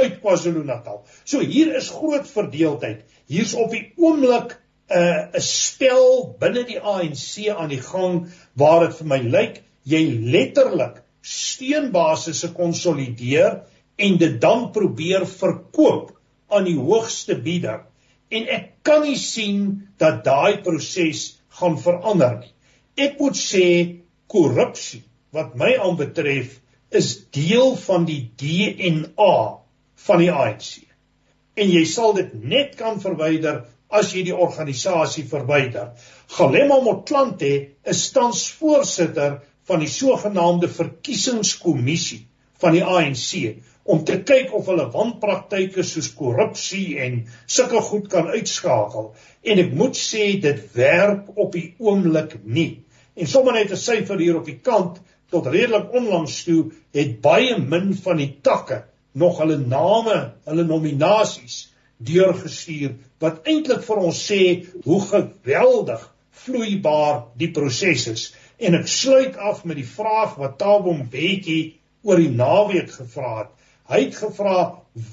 uit 0.00 0.20
KwaZulu-Natal. 0.22 1.02
So 1.24 1.44
hier 1.44 1.74
is 1.76 1.90
groot 1.92 2.28
verdeeldheid. 2.28 3.04
Hier's 3.28 3.54
op 3.54 3.72
die 3.74 3.92
oomblik 4.00 4.56
'n 4.90 4.98
uh, 4.98 5.38
'n 5.38 5.44
spel 5.44 6.34
binne 6.40 6.64
die 6.66 6.80
ANC 6.80 7.48
aan 7.52 7.68
die 7.70 7.82
gang 7.84 8.26
waar 8.58 8.86
dit 8.86 8.96
vir 8.98 9.06
my 9.06 9.20
lyk 9.36 9.60
jy 9.84 10.00
letterlik 10.34 11.02
steunbasisse 11.22 12.52
konsolideer 12.56 13.60
en 13.96 14.16
dit 14.18 14.40
dan 14.40 14.70
probeer 14.72 15.26
verkoop 15.26 16.16
aan 16.48 16.64
die 16.64 16.78
hoogste 16.78 17.36
bieder 17.36 17.84
en 18.30 18.48
ek 18.48 18.66
kan 18.82 19.04
nie 19.04 19.18
sien 19.18 19.88
dat 19.98 20.24
daai 20.24 20.62
proses 20.64 21.40
gaan 21.60 21.76
verander 21.78 22.40
nie. 22.40 22.52
Ek 22.96 23.18
moet 23.20 23.36
sê 23.36 23.66
korrupsie 24.30 25.02
wat 25.34 25.54
my 25.58 25.74
aanbetref 25.78 26.58
is 26.90 27.10
deel 27.30 27.76
van 27.76 28.04
die 28.04 28.22
DNA 28.36 29.34
van 30.06 30.22
die 30.22 30.30
ANC. 30.32 30.80
En 31.54 31.70
jy 31.70 31.84
sal 31.86 32.14
dit 32.16 32.32
net 32.42 32.74
kan 32.78 32.98
verwyder 33.02 33.64
as 33.90 34.12
jy 34.14 34.24
die 34.28 34.36
organisasie 34.36 35.26
verwyder. 35.30 35.92
Galema 36.30 36.80
Motlanthe 36.82 37.52
is 37.86 38.02
tans 38.14 38.46
voorsitter 38.58 39.40
van 39.70 39.82
die 39.82 39.90
sogenaamde 39.90 40.70
verkiesingskommissie 40.72 42.24
van 42.62 42.76
die 42.76 42.84
ANC 42.84 43.60
om 43.90 44.02
te 44.06 44.20
kyk 44.26 44.52
of 44.54 44.68
hulle 44.70 44.86
wanpraktyke 44.92 45.82
soos 45.86 46.10
korrupsie 46.14 46.98
en 47.02 47.22
sulke 47.46 47.80
goed 47.86 48.10
kan 48.12 48.28
uitskakel 48.30 49.12
en 49.42 49.62
ek 49.62 49.72
moet 49.78 49.98
sê 49.98 50.26
dit 50.42 50.60
werk 50.76 51.30
op 51.36 51.54
die 51.56 51.70
oomblik 51.78 52.36
nie. 52.44 52.82
En 53.16 53.26
sommer 53.26 53.56
net 53.56 53.72
'n 53.72 53.80
syfer 53.80 54.18
hier 54.18 54.38
op 54.38 54.46
die 54.46 54.60
kant 54.62 55.00
tot 55.30 55.46
redelik 55.46 55.92
onlangs 55.96 56.42
toe 56.46 56.70
het 56.96 57.20
baie 57.24 57.58
min 57.58 57.92
van 58.04 58.20
die 58.20 58.32
takke 58.42 58.84
nog 59.12 59.40
hulle 59.42 59.58
name, 59.58 60.16
hulle 60.46 60.64
nominasies 60.66 61.66
deurgestuur 61.98 62.94
wat 63.20 63.46
eintlik 63.50 63.82
vir 63.86 64.02
ons 64.08 64.20
sê 64.30 64.42
hoe 64.84 65.00
geweldig 65.06 66.06
vloeibaar 66.44 67.24
die 67.40 67.50
proses 67.52 68.06
is. 68.08 68.26
En 68.58 68.76
ek 68.78 68.88
sluit 68.88 69.36
af 69.36 69.64
met 69.68 69.80
die 69.80 69.88
vraag 69.88 70.36
wat 70.40 70.58
Tabo 70.60 70.94
Mbeki 70.96 71.60
oor 72.04 72.20
die 72.20 72.32
naweek 72.32 72.92
gevra 72.96 73.32
het. 73.42 73.50
Hy 73.90 74.04
het 74.06 74.16
gevra 74.16 74.56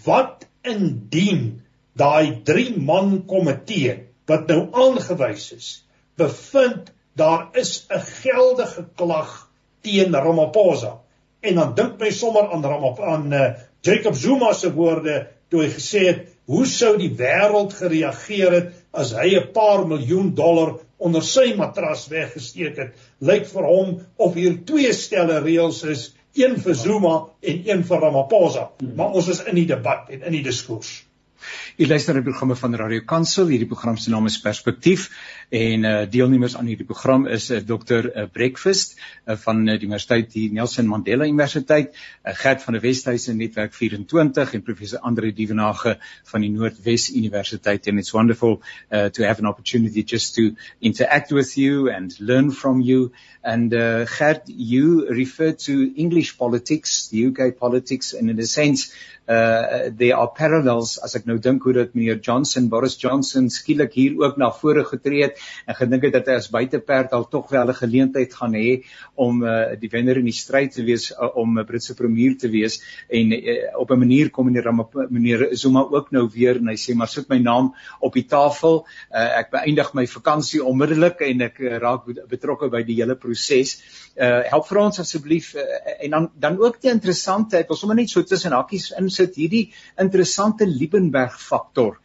wat 0.06 0.45
indien 0.67 1.58
daai 1.97 2.43
3 2.47 2.77
man 2.77 3.23
komitee 3.27 3.97
wat 4.30 4.47
nou 4.51 4.67
aangewys 4.86 5.51
is 5.56 5.69
bevind 6.17 6.91
daar 7.13 7.49
is 7.53 7.86
'n 7.89 7.99
geldige 7.99 8.88
klag 8.95 9.47
teen 9.88 10.15
Ramaphosa. 10.15 10.97
En 11.39 11.56
dan 11.62 11.73
dink 11.78 12.00
my 12.02 12.12
sommer 12.12 12.50
aan 12.52 12.65
Ramaphosa 12.65 13.13
aan 13.13 13.34
uh, 13.34 13.47
Jacob 13.82 14.15
Zuma 14.15 14.52
se 14.54 14.73
woorde 14.73 15.21
toe 15.50 15.63
hy 15.63 15.69
gesê 15.78 16.04
het 16.10 16.26
hoe 16.52 16.65
sou 16.67 16.93
die 17.00 17.12
wêreld 17.19 17.76
gereageer 17.76 18.56
het 18.56 18.69
as 18.91 19.13
hy 19.15 19.36
'n 19.39 19.52
paar 19.56 19.86
miljoen 19.88 20.34
dollar 20.36 20.78
onder 20.97 21.23
sy 21.23 21.54
matras 21.56 22.08
weggesteek 22.12 22.78
het? 22.78 22.93
Lyk 23.19 23.47
vir 23.47 23.67
hom 23.67 23.97
of 24.17 24.34
hier 24.34 24.60
twee 24.65 24.93
stelle 24.93 25.39
reëls 25.43 25.84
is 25.84 26.13
een 26.36 26.60
vir 26.62 26.76
Zuma 26.76 27.15
en 27.41 27.63
een 27.69 27.84
vir 27.84 28.00
Ramaphosa. 28.02 28.69
Maar 28.95 29.13
ons 29.13 29.28
is 29.28 29.43
in 29.43 29.56
die 29.56 29.69
debat 29.69 30.10
en 30.10 30.23
in 30.23 30.39
die 30.39 30.43
diskurs 30.43 31.08
U 31.78 31.86
luister 31.86 32.16
na 32.16 32.24
die 32.24 32.26
programme 32.26 32.56
van 32.58 32.74
Radio 32.74 33.04
Kansel. 33.06 33.52
Hierdie 33.54 33.68
program 33.70 34.00
se 34.02 34.10
naam 34.10 34.26
is 34.26 34.40
Perspektief 34.42 35.12
en 35.54 35.84
uh 35.86 36.00
deelnemers 36.10 36.56
aan 36.58 36.66
hierdie 36.66 36.88
program 36.90 37.28
is 37.30 37.52
uh, 37.54 37.60
Dr. 37.62 38.08
Uh, 38.10 38.24
Breakfast 38.34 38.96
uh, 38.98 39.36
van 39.38 39.60
uh, 39.62 39.76
die 39.78 39.86
Universiteit 39.86 40.32
die 40.34 40.48
Nelson 40.52 40.90
Mandela 40.90 41.28
Universiteit, 41.30 41.94
uh, 42.26 42.34
Gert 42.34 42.63
van 42.66 42.74
der 42.74 42.82
Westhuizen 42.82 43.38
Netwerk 43.38 43.78
24 43.78 44.56
en 44.58 44.63
professor 44.66 45.06
Andre 45.06 45.30
Dievenage 45.32 46.00
van 46.32 46.42
die 46.42 46.50
Noordwes 46.50 47.12
Universiteit 47.13 47.88
and 47.88 48.02
it's 48.02 48.12
wonderful 48.12 48.58
uh, 48.90 49.10
to 49.13 49.24
have 49.24 49.38
an 49.40 49.46
opportunity 49.46 50.02
just 50.04 50.34
to 50.36 50.56
interact 50.82 51.32
with 51.32 51.56
you 51.58 51.92
and 51.94 52.18
learn 52.20 52.50
from 52.52 52.82
you 52.82 53.12
and 53.44 53.74
uh 53.74 54.06
Gert 54.18 54.50
you 54.50 55.06
refer 55.10 55.54
to 55.54 55.94
English 55.96 56.38
politics, 56.38 57.08
the 57.10 57.28
UK 57.28 57.56
politics 57.56 58.13
and 58.13 58.30
in 58.30 58.40
a 58.40 58.48
sense 58.48 58.92
uh 59.28 59.90
there 59.92 60.18
are 60.18 60.28
parallels 60.28 60.98
as 61.04 61.16
ek 61.16 61.28
nou 61.28 61.38
dink 61.38 61.66
hoe 61.67 61.75
dat 61.75 61.93
meneer 61.97 62.21
Johnson 62.23 62.69
Boris 62.71 62.95
Johnson 63.01 63.49
skielik 63.53 63.93
hier 63.99 64.17
ook 64.23 64.39
na 64.39 64.51
vore 64.56 64.86
getree 64.88 65.23
het 65.25 65.41
en 65.67 65.75
gedink 65.75 66.08
het 66.08 66.15
dat 66.17 66.32
hy 66.32 66.39
as 66.41 66.49
buiteperd 66.53 67.13
al 67.17 67.27
tog 67.27 67.51
wel 67.51 67.67
'n 67.69 67.80
geleentheid 67.82 68.34
gaan 68.34 68.56
hê 68.56 68.84
om 69.15 69.43
uh 69.43 69.75
die 69.77 69.89
wenner 69.91 70.17
in 70.17 70.30
die 70.30 70.36
stryd 70.36 70.73
te 70.73 70.84
wees 70.84 71.12
uh, 71.12 71.30
om 71.36 71.60
'n 71.60 71.65
Britse 71.65 71.93
premier 71.93 72.38
te 72.38 72.49
wees 72.49 72.80
en 73.10 73.34
uh, 73.36 73.80
op 73.80 73.91
'n 73.91 73.99
manier 73.99 74.30
kom 74.30 74.45
meneer 74.45 74.71
meneer 75.10 75.47
Zuma 75.51 75.82
ook 75.82 76.12
nou 76.12 76.30
weer 76.34 76.56
en 76.56 76.67
hy 76.67 76.75
sê 76.75 76.95
maar 76.95 77.08
sit 77.08 77.30
my 77.30 77.38
naam 77.38 77.73
op 77.99 78.13
die 78.13 78.25
tafel. 78.25 78.86
Uh 79.12 79.39
ek 79.41 79.51
beëindig 79.51 79.93
my 79.93 80.08
vakansie 80.08 80.63
onmiddellik 80.63 81.21
en 81.21 81.41
ek 81.41 81.60
uh, 81.60 81.77
raak 81.84 82.08
betrokke 82.30 82.69
by 82.69 82.84
die 82.88 82.95
hele 83.01 83.15
proses. 83.15 83.77
Uh 84.15 84.43
help 84.51 84.67
vir 84.67 84.82
ons 84.82 84.99
asseblief. 84.99 85.53
Uh, 85.56 85.63
en 86.06 86.15
dan 86.15 86.30
dan 86.36 86.58
ook 86.60 86.82
die 86.82 86.91
interessante 86.91 87.58
ek 87.58 87.67
wil 87.69 87.77
sommer 87.77 87.97
net 87.99 88.10
so 88.10 88.23
tussen 88.23 88.56
hakkies 88.56 88.91
insit 88.99 89.36
hierdie 89.36 89.71
interessante 89.97 90.65
Liebenberg 90.65 91.39
faktor 91.58 91.98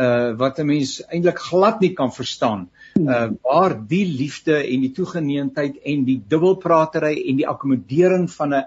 uh 0.00 0.32
wat 0.38 0.58
'n 0.58 0.66
mens 0.66 0.98
eintlik 1.10 1.38
glad 1.50 1.80
nie 1.80 1.94
kan 2.00 2.12
verstaan 2.12 2.68
uh 2.98 3.28
waar 3.42 3.74
die 3.94 4.06
liefde 4.06 4.56
en 4.62 4.80
die 4.86 4.92
toegeneentheid 4.92 5.80
en 5.84 6.04
die 6.04 6.20
dubbelpratery 6.34 7.16
en 7.28 7.36
die 7.42 7.48
akkommodering 7.48 8.30
van 8.30 8.54
'n 8.54 8.66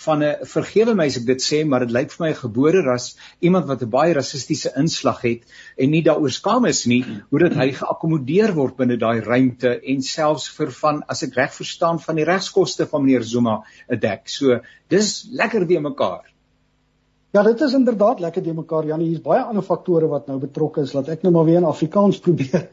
van 0.00 0.22
'n 0.24 0.46
vergewe 0.48 0.94
my 0.94 1.06
as 1.10 1.18
ek 1.18 1.26
dit 1.26 1.42
sê, 1.44 1.58
maar 1.66 1.84
dit 1.84 1.92
lyk 1.92 2.12
vir 2.12 2.24
my 2.24 2.30
'n 2.30 2.42
gebore 2.42 2.82
ras, 2.86 3.16
iemand 3.40 3.66
wat 3.66 3.82
'n 3.82 3.90
baie 3.90 4.14
rassistiese 4.14 4.72
inslag 4.76 5.20
het 5.22 5.42
en 5.76 5.90
nie 5.90 6.02
daaroor 6.02 6.30
skaam 6.30 6.64
is 6.64 6.86
nie 6.86 7.04
hoe 7.30 7.38
dit 7.38 7.54
hy 7.54 7.68
geakkommodeer 7.72 8.54
word 8.54 8.76
binne 8.76 8.96
daai 8.96 9.20
ruimte 9.20 9.80
en 9.92 10.02
selfs 10.02 10.48
vir 10.56 10.70
van 10.80 11.02
as 11.08 11.22
ek 11.22 11.34
reg 11.34 11.52
verstaan 11.52 12.00
van 12.00 12.16
die 12.16 12.24
regskoste 12.24 12.86
van 12.86 13.04
meneer 13.04 13.22
Zuma 13.22 13.62
'n 13.88 14.00
dek. 14.00 14.28
So 14.28 14.60
dis 14.88 15.28
lekker 15.30 15.66
weer 15.66 15.82
mekaar. 15.82 16.24
Ja, 17.30 17.44
dit 17.46 17.60
is 17.62 17.74
inderdaad 17.78 18.18
lekker 18.20 18.42
die 18.42 18.52
mekaar 18.52 18.86
Janie. 18.88 19.12
Hier's 19.12 19.22
baie 19.22 19.44
ander 19.46 19.62
faktore 19.62 20.08
wat 20.10 20.26
nou 20.26 20.40
betrokke 20.42 20.82
is. 20.82 20.96
Laat 20.96 21.12
ek 21.14 21.20
nou 21.22 21.30
maar 21.36 21.44
weer 21.46 21.60
in 21.60 21.66
Afrikaans 21.68 22.18
probeer. 22.24 22.64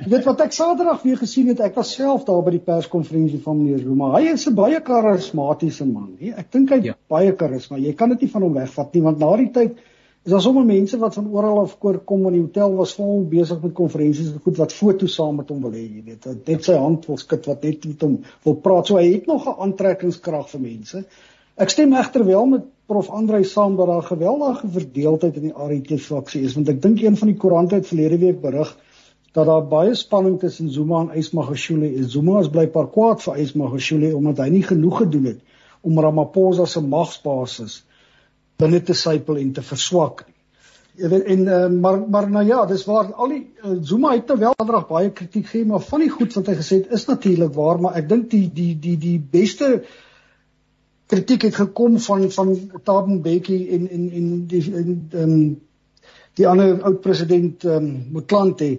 Jy 0.00 0.06
weet 0.14 0.24
wat 0.24 0.40
ek 0.46 0.54
Saterdag 0.56 1.02
weer 1.04 1.18
gesien 1.20 1.50
het, 1.52 1.60
ek 1.60 1.76
was 1.76 1.90
self 1.98 2.24
daar 2.24 2.40
by 2.46 2.54
die 2.54 2.62
perskonferensie 2.64 3.42
van 3.44 3.58
meneer 3.58 3.82
Zuma. 3.84 4.08
Hy 4.14 4.32
is 4.32 4.46
'n 4.48 4.56
baie 4.56 4.80
karismatiese 4.80 5.84
man, 5.84 6.14
hè. 6.22 6.32
Ek 6.40 6.48
dink 6.56 6.72
hy 6.72 6.78
het 6.80 6.88
ja. 6.88 6.96
baie 7.12 7.34
karisma. 7.36 7.76
Jy 7.76 7.92
kan 7.92 8.16
dit 8.16 8.24
nie 8.24 8.30
van 8.32 8.48
hom 8.48 8.56
wegvat 8.56 8.96
nie, 8.96 9.04
want 9.10 9.20
na 9.20 9.36
die 9.36 9.50
tyd 9.60 9.76
is 10.24 10.32
daar 10.32 10.40
sommer 10.40 10.64
mense 10.64 10.96
wat 10.96 11.14
van 11.18 11.28
oral 11.28 11.60
af 11.60 11.76
kom 11.82 12.26
in 12.30 12.38
die 12.38 12.44
hotel 12.46 12.76
was 12.78 12.94
vol 12.96 13.24
besig 13.28 13.60
met 13.60 13.74
konferensies 13.74 14.32
en 14.32 14.40
goed 14.40 14.56
wat 14.56 14.72
foto's 14.72 15.14
saam 15.20 15.36
met 15.36 15.50
hom 15.52 15.60
wil 15.66 15.76
hê, 15.76 15.84
jy 15.84 16.02
weet. 16.06 16.30
Net 16.48 16.64
sy 16.64 16.78
hand 16.80 17.04
wil 17.10 17.20
skud 17.20 17.44
wat 17.50 17.68
net 17.68 17.84
met 17.84 18.08
hom 18.08 18.22
wil 18.44 18.56
praat. 18.56 18.86
So 18.88 18.96
hy 18.96 19.12
het 19.12 19.26
nog 19.28 19.44
'n 19.44 19.60
aantrekkingskrag 19.68 20.48
vir 20.48 20.60
mense. 20.60 21.04
Ek 21.60 21.68
stem 21.68 21.92
egter 21.92 22.24
wel 22.24 22.46
met 22.46 22.71
prof 22.86 23.10
Andrei 23.10 23.44
saam 23.44 23.76
dat 23.76 23.86
daar 23.86 24.02
geweldige 24.02 24.68
verdeeldheid 24.68 25.36
in 25.36 25.50
die 25.50 25.68
RET 25.68 26.00
fraksie 26.00 26.42
is 26.42 26.56
want 26.58 26.68
ek 26.68 26.82
dink 26.82 27.02
een 27.02 27.16
van 27.16 27.30
die 27.30 27.36
koerante 27.36 27.78
het 27.78 27.86
verlede 27.86 28.18
week 28.18 28.40
berig 28.40 28.72
dat 29.32 29.46
daar 29.48 29.64
baie 29.68 29.94
spanning 29.94 30.38
tussen 30.40 30.68
Zuma 30.70 31.00
en 31.00 31.16
Ysmagashule 31.18 31.88
is. 31.94 32.10
Zuma 32.12 32.40
is 32.40 32.50
blykbaar 32.52 32.90
kwaad 32.92 33.22
vir 33.24 33.40
Ysmagashule 33.40 34.12
omdat 34.16 34.42
hy 34.44 34.50
nie 34.52 34.66
genoeg 34.66 34.98
gedoen 35.04 35.30
het 35.30 35.40
om 35.80 35.98
Ramaphosa 35.98 36.66
se 36.68 36.82
magsbasis 36.84 37.80
binne 38.60 38.82
te 38.84 38.94
sypel 38.94 39.40
en 39.40 39.50
te 39.56 39.64
verswak. 39.64 40.26
Jy 41.00 41.08
weet 41.08 41.30
en 41.32 41.46
uh, 41.48 41.66
maar 41.72 42.02
maar 42.12 42.28
nou 42.30 42.44
ja, 42.46 42.66
dis 42.68 42.84
waar 42.84 43.14
al 43.16 43.32
die 43.32 43.42
uh, 43.64 43.78
Zuma 43.80 44.12
het 44.12 44.28
nou 44.28 44.38
wel 44.44 44.54
aandrag 44.60 44.86
baie 44.90 45.10
kritiek 45.10 45.46
gegee, 45.48 45.66
maar 45.66 45.80
van 45.80 46.04
die 46.04 46.12
goed 46.12 46.36
wat 46.36 46.50
hy 46.52 46.56
gesê 46.60 46.82
het 46.82 46.92
is 46.92 47.08
natuurlik 47.08 47.54
waar, 47.56 47.80
maar 47.80 47.96
ek 47.98 48.10
dink 48.10 48.28
die 48.30 48.44
die 48.52 48.74
die 48.76 48.98
die 49.00 49.16
beste 49.18 49.70
kritiek 51.12 51.42
het 51.48 51.60
gekom 51.60 51.98
van 52.00 52.30
van 52.30 52.56
Thabo 52.82 53.18
Mbeki 53.18 53.60
en 53.76 53.90
en 53.90 54.08
en 54.18 54.32
die 54.48 54.64
en 54.80 54.96
um, 55.12 55.36
die 56.40 56.48
ander 56.48 56.80
oud 56.88 57.00
president 57.04 57.64
um, 57.68 57.88
Motlanthe. 58.12 58.72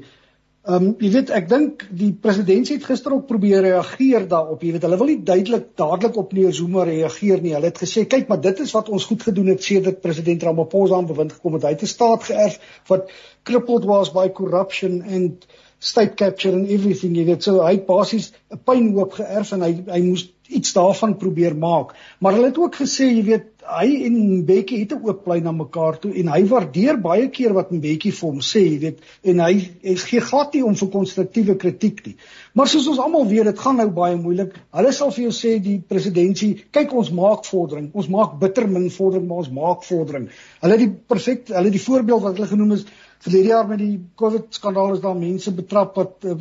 Ehm 0.64 0.86
um, 0.88 0.92
jy 1.04 1.10
weet 1.12 1.32
ek 1.36 1.50
dink 1.52 1.82
die 1.92 2.14
president 2.26 2.70
het 2.72 2.86
gister 2.88 3.14
ook 3.14 3.26
probeer 3.28 3.66
reageer 3.66 4.26
daarop. 4.32 4.62
Jy 4.64 4.72
weet 4.78 4.86
hulle 4.88 5.00
wil 5.02 5.12
nie 5.12 5.18
duidelik 5.28 5.66
dadelik 5.80 6.18
op 6.22 6.32
neer 6.34 6.56
Zuma 6.56 6.86
reageer 6.88 7.44
nie. 7.44 7.52
Hulle 7.58 7.70
het 7.70 7.82
gesê 7.84 8.06
kyk 8.10 8.32
maar 8.32 8.40
dit 8.42 8.64
is 8.64 8.72
wat 8.78 8.90
ons 8.90 9.06
goed 9.10 9.26
gedoen 9.28 9.52
het 9.52 9.64
sedert 9.64 10.00
president 10.02 10.46
Ramaphosa 10.48 10.96
aan 10.98 11.10
bewind 11.10 11.36
gekom 11.36 11.60
het. 11.60 11.68
Hy 11.68 11.76
het 11.76 11.84
'n 11.84 11.94
staat 11.94 12.24
geërf 12.32 12.58
wat 12.88 13.12
crippled 13.44 13.86
was 13.92 14.14
by 14.16 14.30
corruption 14.30 15.02
and 15.04 15.46
state 15.80 16.16
capture 16.16 16.56
and 16.56 16.72
everything. 16.72 17.18
Jy 17.20 17.26
weet 17.26 17.44
so 17.44 17.60
hy 17.62 17.76
het 17.76 17.86
basies 17.86 18.32
'n 18.50 18.64
pynhoop 18.64 19.20
geërf 19.20 19.52
en 19.52 19.68
hy 19.68 19.74
hy 19.92 20.02
moes 20.08 20.32
iets 20.60 20.74
daarvan 20.76 21.18
probeer 21.18 21.56
maak. 21.58 21.94
Maar 22.20 22.38
hulle 22.38 22.52
het 22.52 22.58
ook 22.62 22.76
gesê, 22.82 23.10
jy 23.10 23.24
weet, 23.28 23.50
hy 23.64 23.88
en 24.08 24.46
Bekkie 24.46 24.80
het 24.82 24.92
'n 24.92 25.04
oop 25.08 25.24
plein 25.24 25.44
na 25.44 25.52
mekaar 25.52 26.00
toe 26.00 26.12
en 26.14 26.28
hy 26.28 26.44
waardeer 26.48 27.00
baie 27.02 27.30
keer 27.30 27.54
wat 27.54 27.70
Bekkie 27.70 28.12
vir 28.12 28.30
hom 28.30 28.40
sê, 28.40 28.60
jy 28.60 28.80
weet, 28.80 29.00
en 29.24 29.40
hy 29.40 29.54
hy 29.84 29.96
gee 29.96 30.20
glad 30.20 30.54
nie 30.54 30.64
om 30.64 30.76
vir 30.76 30.90
konstruktiewe 30.90 31.56
kritiek 31.56 32.06
nie. 32.06 32.16
Maar 32.54 32.68
soos 32.68 32.88
ons 32.88 33.00
almal 33.00 33.28
weet, 33.28 33.46
dit 33.46 33.60
gaan 33.60 33.78
nou 33.78 33.90
baie 33.90 34.16
moeilik. 34.16 34.54
Hulle 34.72 34.92
sal 34.92 35.12
vir 35.12 35.24
jou 35.24 35.32
sê 35.32 35.60
die 35.62 35.80
presidentsie, 35.80 36.66
kyk 36.72 36.94
ons 36.94 37.12
maak 37.12 37.46
vordering. 37.46 37.90
Ons 37.94 38.08
maak 38.08 38.40
bitter 38.40 38.68
min 38.68 38.90
vordering, 38.90 39.28
maar 39.28 39.38
ons 39.38 39.50
maak 39.50 39.84
vordering. 39.84 40.30
Hulle 40.62 40.78
het 40.78 40.80
die 40.80 40.94
perfek, 41.08 41.48
hulle 41.48 41.64
het 41.72 41.78
die 41.80 41.88
voorbeeld 41.88 42.22
wat 42.22 42.36
hulle 42.38 42.48
genoem 42.48 42.72
is 42.72 42.86
Verlede 43.24 43.48
jaar 43.54 43.68
met 43.68 43.80
die 43.80 43.94
COVID 44.20 44.50
skandaal 44.52 44.98
is 44.98 45.02
daar 45.04 45.16
mense 45.16 45.52
betrap 45.56 45.96
wat 45.96 46.26
uh, 46.28 46.34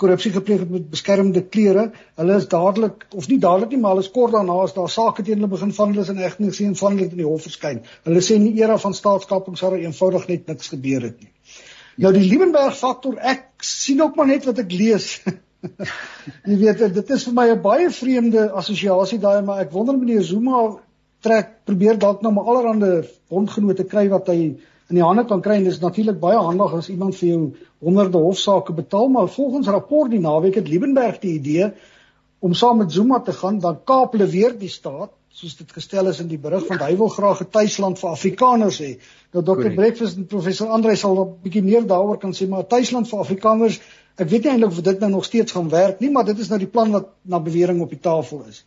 korrupsie 0.00 0.30
gepleeg 0.32 0.62
het 0.62 0.70
met 0.72 0.86
beskermende 0.88 1.42
klere. 1.52 1.90
Hulle 2.16 2.38
is 2.40 2.46
dadelik 2.48 3.04
of 3.12 3.28
nie 3.28 3.36
dadelik 3.42 3.74
nie, 3.74 3.80
maar 3.82 3.92
hulle 3.92 4.06
is 4.06 4.12
kort 4.14 4.32
daarna 4.32 4.56
as 4.62 4.72
daar 4.76 4.88
sake 4.88 5.24
teen 5.26 5.36
hulle 5.36 5.50
begin 5.52 5.74
van 5.76 5.92
hulle 5.92 6.06
is 6.06 6.12
in 6.14 6.22
egting 6.24 6.54
sien 6.56 6.72
van 6.80 6.96
hulle 6.96 7.10
in 7.10 7.20
die 7.20 7.28
hof 7.28 7.44
verskyn. 7.44 7.82
Hulle 8.08 8.24
sê 8.24 8.38
in 8.40 8.46
die 8.48 8.62
era 8.62 8.78
van 8.80 8.96
staatskaping 8.96 9.60
sou 9.60 9.74
daar 9.74 9.84
eenvoudig 9.84 10.26
net 10.32 10.48
niks 10.48 10.72
gebeur 10.72 11.04
het 11.10 11.20
nie. 11.20 11.30
Nou 12.00 12.14
die 12.16 12.24
Liebenberg 12.24 12.78
faktor, 12.78 13.20
ek 13.20 13.44
sien 13.60 14.00
ook 14.00 14.16
maar 14.16 14.30
net 14.32 14.48
wat 14.48 14.64
ek 14.64 14.72
lees. 14.72 15.12
Jy 16.48 16.56
weet 16.56 16.86
dit 16.96 17.10
is 17.18 17.28
vir 17.28 17.36
my 17.36 17.50
'n 17.52 17.60
baie 17.60 17.90
vreemde 17.92 18.48
assosiasie 18.62 19.20
daai 19.20 19.42
maar 19.44 19.60
ek 19.66 19.76
wonder 19.76 19.98
meneer 20.00 20.24
Zuma 20.24 20.64
trek 21.20 21.58
probeer 21.68 22.00
dalk 22.00 22.22
nou 22.24 22.32
maar 22.32 22.48
allerhande 22.48 22.92
bondgenote 23.28 23.84
kry 23.84 24.08
wat 24.08 24.32
hy 24.32 24.40
in 24.90 24.98
die 24.98 25.06
hande 25.06 25.24
kan 25.30 25.42
kry 25.42 25.60
en 25.60 25.68
dis 25.68 25.78
natuurlik 25.82 26.18
baie 26.22 26.38
handig 26.38 26.74
as 26.80 26.90
iemand 26.90 27.16
vir 27.20 27.28
jou 27.28 27.40
honderde 27.86 28.18
hofsaake 28.18 28.74
betaal 28.74 29.08
maar 29.14 29.30
volgens 29.30 29.70
rapport 29.70 30.10
die 30.10 30.22
naweek 30.22 30.58
het 30.58 30.68
Liebenberg 30.68 31.20
die 31.22 31.36
idee 31.38 31.70
om 32.40 32.54
saam 32.54 32.80
met 32.82 32.92
Zuma 32.92 33.20
te 33.20 33.32
gaan 33.32 33.60
dan 33.62 33.78
kaap 33.86 34.16
hulle 34.16 34.26
weer 34.26 34.56
die 34.58 34.72
staat 34.72 35.14
soos 35.40 35.54
dit 35.60 35.72
gestel 35.72 36.10
is 36.10 36.18
in 36.20 36.28
die 36.28 36.40
berig 36.42 36.66
want 36.68 36.82
hy 36.82 36.96
wil 36.98 37.10
graag 37.14 37.42
'n 37.44 37.50
tuisland 37.54 37.98
vir 38.00 38.10
Afrikaners 38.10 38.80
hê. 38.82 38.90
Nou 39.32 39.44
Dr. 39.44 39.70
Breakfast 39.76 40.16
en 40.16 40.26
professor 40.26 40.68
Andre 40.68 40.96
sal 40.96 41.20
'n 41.22 41.36
bietjie 41.44 41.62
meer 41.62 41.86
daaroor 41.86 42.18
kan 42.18 42.32
sê 42.32 42.48
maar 42.48 42.64
'n 42.64 42.72
tuisland 42.74 43.08
vir 43.08 43.20
Afrikaners 43.20 43.80
ek 44.18 44.28
weet 44.28 44.42
nie 44.44 44.50
eintlik 44.50 44.70
of 44.70 44.82
dit 44.82 45.00
nou 45.00 45.10
nog 45.10 45.24
steeds 45.24 45.52
gaan 45.52 45.68
werk 45.68 46.00
nie 46.00 46.10
maar 46.10 46.24
dit 46.24 46.38
is 46.38 46.48
nou 46.48 46.58
die 46.58 46.66
plan 46.66 46.90
wat 46.90 47.08
na 47.22 47.38
bewering 47.38 47.80
op 47.80 47.90
die 47.90 48.00
tafel 48.00 48.44
is. 48.48 48.64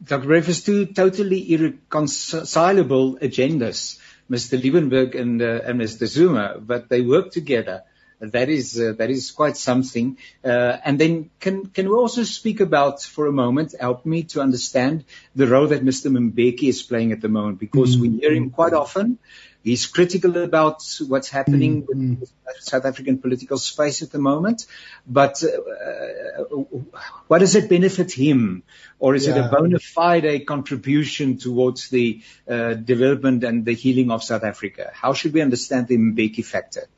Dr. 0.00 0.26
Breakfast 0.26 0.64
two 0.64 0.86
totally 0.86 1.40
irreconcilable 1.52 3.18
agendas. 3.20 3.98
Mr. 4.30 4.60
Liebenberg 4.60 5.18
and, 5.18 5.40
uh, 5.40 5.60
and 5.64 5.80
Mr. 5.80 6.06
Zuma, 6.06 6.56
but 6.60 6.88
they 6.88 7.00
work 7.00 7.30
together. 7.30 7.82
That 8.20 8.48
is 8.48 8.80
uh, 8.80 8.94
that 8.98 9.10
is 9.10 9.30
quite 9.30 9.56
something. 9.56 10.18
Uh, 10.44 10.76
and 10.84 10.98
then 10.98 11.30
can 11.38 11.66
can 11.66 11.88
we 11.88 11.94
also 11.94 12.24
speak 12.24 12.58
about 12.58 13.00
for 13.00 13.28
a 13.28 13.32
moment? 13.32 13.76
Help 13.78 14.04
me 14.04 14.24
to 14.34 14.40
understand 14.40 15.04
the 15.36 15.46
role 15.46 15.68
that 15.68 15.84
Mr. 15.84 16.10
Mbeki 16.10 16.64
is 16.64 16.82
playing 16.82 17.12
at 17.12 17.20
the 17.20 17.28
moment, 17.28 17.60
because 17.60 17.94
mm-hmm. 17.94 18.14
we 18.14 18.18
hear 18.18 18.32
him 18.32 18.50
quite 18.50 18.72
often. 18.72 19.18
He's 19.64 19.86
critical 19.86 20.36
about 20.42 20.82
what's 21.06 21.28
happening 21.28 21.82
mm-hmm. 21.82 22.20
with 22.20 22.32
South 22.60 22.84
African 22.84 23.18
political 23.18 23.58
space 23.58 24.02
at 24.02 24.10
the 24.10 24.18
moment. 24.18 24.66
But 25.06 25.42
uh, 25.42 26.44
what 27.26 27.40
does 27.40 27.54
it 27.54 27.68
benefit 27.68 28.12
him? 28.12 28.62
or 28.98 29.14
is 29.14 29.26
yeah. 29.26 29.36
it 29.36 29.46
a 29.46 29.48
bona 29.48 29.78
fide 29.78 30.46
contribution 30.46 31.38
towards 31.38 31.88
the 31.88 32.20
uh, 32.48 32.74
development 32.74 33.44
and 33.44 33.64
the 33.64 33.74
healing 33.74 34.10
of 34.10 34.22
South 34.22 34.44
Africa? 34.44 34.90
How 34.92 35.12
should 35.12 35.32
we 35.32 35.40
understand 35.40 35.88
the 35.88 35.96
Mbeki 35.96 36.44
factor? 36.44 36.88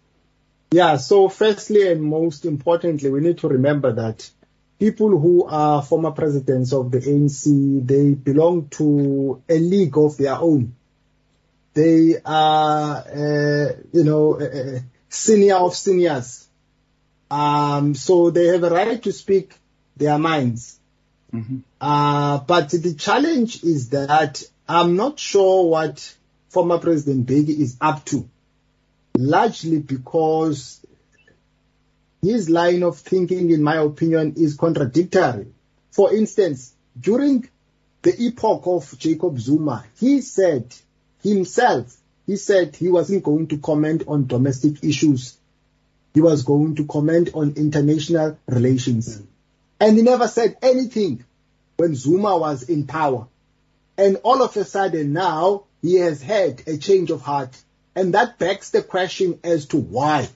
Yeah, 0.73 0.97
so 0.97 1.29
firstly 1.29 1.91
and 1.91 2.03
most 2.03 2.45
importantly, 2.45 3.11
we 3.11 3.21
need 3.21 3.39
to 3.39 3.49
remember 3.49 3.93
that 3.93 4.31
people 4.79 5.19
who 5.19 5.45
are 5.45 5.83
former 5.83 6.13
presidents 6.13 6.73
of 6.73 6.91
the 6.91 6.99
ANC, 6.99 7.87
they 7.87 8.15
belong 8.15 8.69
to 8.69 9.43
a 9.49 9.59
league 9.59 9.99
of 9.99 10.17
their 10.17 10.37
own. 10.37 10.75
They 11.75 12.17
are, 12.25 12.97
uh, 12.97 13.73
you 13.93 14.05
know, 14.05 14.41
uh, 14.41 14.45
uh, 14.45 14.79
senior 15.09 15.57
of 15.57 15.75
seniors. 15.75 16.49
Um, 17.31 17.95
so 17.95 18.31
they 18.31 18.47
have 18.47 18.65
a 18.65 18.71
right 18.71 19.03
to 19.03 19.13
speak 19.13 19.55
their 19.97 20.19
minds. 20.19 20.79
Mm-hmm. 21.33 21.59
Uh, 21.81 22.39
but 22.39 22.71
the 22.71 22.95
challenge 22.95 23.63
is 23.63 23.91
that 23.91 24.43
I'm 24.69 24.97
not 24.97 25.21
sure 25.21 25.69
what 25.69 26.15
former 26.49 26.79
President 26.79 27.27
Beki 27.27 27.61
is 27.61 27.77
up 27.81 28.05
to, 28.07 28.29
largely 29.17 29.79
because 29.79 30.85
his 32.21 32.51
line 32.51 32.83
of 32.83 32.99
thinking, 32.99 33.51
in 33.51 33.63
my 33.63 33.77
opinion, 33.77 34.35
is 34.37 34.57
contradictory. 34.57 35.47
For 35.93 36.15
instance, 36.15 36.75
during 36.99 37.49
the 38.03 38.15
epoch 38.21 38.63
of 38.67 38.99
Jacob 38.99 39.39
Zuma, 39.39 39.85
he 39.99 40.21
said 40.21 40.75
himself, 41.23 41.97
he 42.27 42.37
said 42.37 42.77
he 42.77 42.89
wasn't 42.89 43.25
going 43.25 43.49
to 43.49 43.59
comment 43.59 44.05
on 44.07 44.27
domestic 44.27 44.85
issues. 44.85 45.37
He 46.15 46.21
was 46.21 46.43
going 46.43 46.77
to 46.77 46.87
comment 46.87 47.31
on 47.35 47.55
international 47.57 48.39
relations. 48.47 49.19
Mm. 49.19 49.27
And 49.81 49.97
he 49.97 50.03
never 50.03 50.29
said 50.29 50.57
anything 50.63 51.25
when 51.77 51.95
Zuma 51.95 52.37
was 52.37 52.65
in 52.65 52.87
power. 52.87 53.27
And 53.97 54.19
all 54.23 54.43
of 54.43 54.57
a 54.57 54.65
sudden 54.65 55.13
now 55.13 55.65
he 55.83 55.97
has 55.97 56.23
had 56.23 56.63
a 56.67 56.77
change 56.77 57.11
of 57.11 57.23
heart. 57.23 57.57
And 57.95 58.15
that 58.15 58.39
begs 58.39 58.71
the 58.71 58.83
question 58.83 59.41
as 59.43 59.67
to 59.67 59.79
why. 59.79 60.29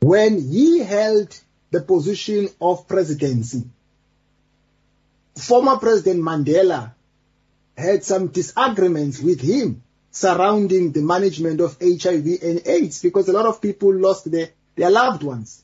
When 0.00 0.40
he 0.40 0.80
held 0.80 1.38
the 1.70 1.80
position 1.80 2.48
of 2.60 2.88
presidency, 2.88 3.64
former 5.36 5.76
President 5.76 6.20
Mandela 6.20 6.92
had 7.76 8.04
some 8.04 8.28
disagreements 8.28 9.20
with 9.20 9.40
him 9.40 9.82
surrounding 10.10 10.92
the 10.92 11.02
management 11.02 11.60
of 11.60 11.76
HIV 11.80 12.42
and 12.42 12.66
AIDS 12.66 13.02
because 13.02 13.28
a 13.28 13.32
lot 13.32 13.46
of 13.46 13.60
people 13.60 13.94
lost 13.94 14.30
their, 14.30 14.50
their 14.76 14.90
loved 14.90 15.22
ones. 15.22 15.62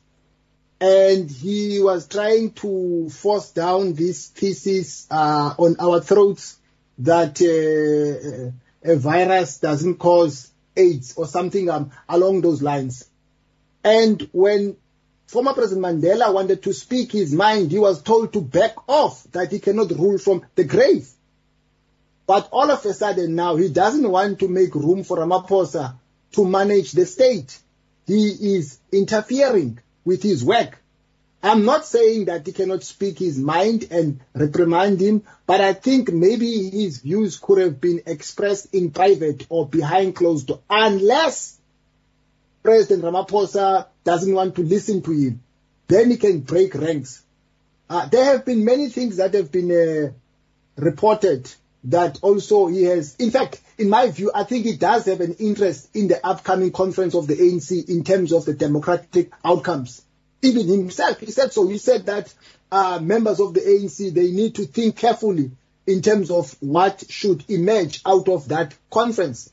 And 0.80 1.30
he 1.30 1.80
was 1.80 2.06
trying 2.06 2.52
to 2.52 3.08
force 3.08 3.50
down 3.50 3.94
this 3.94 4.28
thesis 4.28 5.06
uh, 5.10 5.54
on 5.58 5.76
our 5.80 6.00
throats 6.00 6.58
that 6.98 7.40
uh, 7.40 8.52
a 8.90 8.96
virus 8.96 9.58
doesn't 9.58 9.96
cause 9.96 10.50
AIDS 10.76 11.14
or 11.16 11.26
something 11.26 11.70
um, 11.70 11.90
along 12.08 12.42
those 12.42 12.62
lines. 12.62 13.08
And 13.82 14.28
when 14.32 14.76
former 15.26 15.54
President 15.54 15.84
Mandela 15.84 16.32
wanted 16.32 16.62
to 16.62 16.72
speak 16.72 17.12
his 17.12 17.32
mind, 17.32 17.70
he 17.70 17.78
was 17.78 18.02
told 18.02 18.32
to 18.34 18.40
back 18.40 18.74
off, 18.88 19.24
that 19.32 19.50
he 19.50 19.58
cannot 19.58 19.90
rule 19.90 20.18
from 20.18 20.44
the 20.54 20.64
grave. 20.64 21.08
But 22.26 22.48
all 22.50 22.70
of 22.70 22.84
a 22.84 22.92
sudden 22.92 23.34
now, 23.34 23.56
he 23.56 23.68
doesn't 23.68 24.08
want 24.08 24.40
to 24.40 24.48
make 24.48 24.74
room 24.74 25.04
for 25.04 25.18
Ramaphosa 25.18 25.94
to 26.32 26.44
manage 26.44 26.92
the 26.92 27.06
state. 27.06 27.58
He 28.06 28.56
is 28.56 28.78
interfering 28.92 29.78
with 30.04 30.22
his 30.22 30.44
work. 30.44 30.78
I'm 31.42 31.64
not 31.64 31.86
saying 31.86 32.24
that 32.24 32.44
he 32.44 32.52
cannot 32.52 32.82
speak 32.82 33.18
his 33.18 33.38
mind 33.38 33.86
and 33.90 34.20
reprimand 34.34 35.00
him, 35.00 35.22
but 35.46 35.60
I 35.60 35.74
think 35.74 36.10
maybe 36.12 36.70
his 36.70 36.98
views 36.98 37.38
could 37.38 37.58
have 37.58 37.80
been 37.80 38.02
expressed 38.06 38.74
in 38.74 38.90
private 38.90 39.46
or 39.48 39.68
behind 39.68 40.16
closed 40.16 40.48
doors, 40.48 40.60
unless 40.68 41.58
President 42.64 43.04
Ramaphosa 43.04 43.86
doesn't 44.02 44.34
want 44.34 44.56
to 44.56 44.62
listen 44.62 45.02
to 45.02 45.12
him. 45.12 45.42
Then 45.86 46.10
he 46.10 46.16
can 46.16 46.40
break 46.40 46.74
ranks. 46.74 47.22
Uh, 47.88 48.06
there 48.06 48.24
have 48.24 48.44
been 48.44 48.64
many 48.64 48.88
things 48.88 49.18
that 49.18 49.34
have 49.34 49.52
been 49.52 49.70
uh, 49.70 50.10
reported 50.76 51.48
that 51.86 52.18
also 52.22 52.66
he 52.66 52.84
has, 52.84 53.16
in 53.16 53.30
fact, 53.30 53.60
in 53.78 53.88
my 53.88 54.10
view, 54.10 54.30
I 54.34 54.44
think 54.44 54.64
he 54.64 54.76
does 54.76 55.06
have 55.06 55.20
an 55.20 55.34
interest 55.34 55.94
in 55.94 56.08
the 56.08 56.24
upcoming 56.24 56.72
conference 56.72 57.14
of 57.14 57.26
the 57.26 57.34
ANC 57.34 57.88
in 57.88 58.04
terms 58.04 58.32
of 58.32 58.44
the 58.44 58.54
democratic 58.54 59.30
outcomes 59.44 60.02
even 60.42 60.68
himself, 60.68 61.20
he 61.20 61.30
said 61.30 61.52
so. 61.52 61.66
He 61.66 61.78
said 61.78 62.06
that 62.06 62.32
uh, 62.70 63.00
members 63.02 63.40
of 63.40 63.54
the 63.54 63.60
ANC, 63.60 64.12
they 64.12 64.30
need 64.30 64.54
to 64.56 64.64
think 64.64 64.96
carefully 64.96 65.50
in 65.86 66.02
terms 66.02 66.30
of 66.30 66.54
what 66.60 67.04
should 67.08 67.48
emerge 67.48 68.00
out 68.04 68.28
of 68.28 68.48
that 68.48 68.74
conference. 68.90 69.50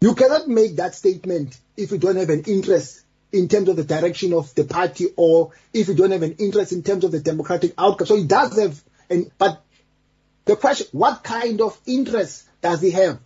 You 0.00 0.14
cannot 0.14 0.48
make 0.48 0.76
that 0.76 0.94
statement 0.94 1.58
if 1.76 1.90
you 1.90 1.98
don't 1.98 2.16
have 2.16 2.30
an 2.30 2.42
interest 2.46 3.02
in 3.32 3.48
terms 3.48 3.68
of 3.68 3.76
the 3.76 3.84
direction 3.84 4.32
of 4.32 4.54
the 4.54 4.64
party 4.64 5.08
or 5.16 5.52
if 5.72 5.88
you 5.88 5.94
don't 5.94 6.12
have 6.12 6.22
an 6.22 6.36
interest 6.38 6.72
in 6.72 6.82
terms 6.82 7.04
of 7.04 7.12
the 7.12 7.20
democratic 7.20 7.74
outcome. 7.76 8.06
So 8.06 8.16
he 8.16 8.26
does 8.26 8.58
have, 8.58 8.82
and 9.10 9.30
but 9.38 9.62
the 10.44 10.56
question, 10.56 10.86
what 10.92 11.22
kind 11.22 11.60
of 11.60 11.78
interest 11.86 12.44
does 12.60 12.80
he 12.80 12.90
have? 12.90 13.18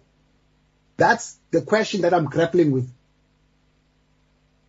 That's 0.96 1.38
the 1.50 1.62
question 1.62 2.02
that 2.02 2.14
I'm 2.14 2.26
grappling 2.26 2.72
with. 2.72 2.90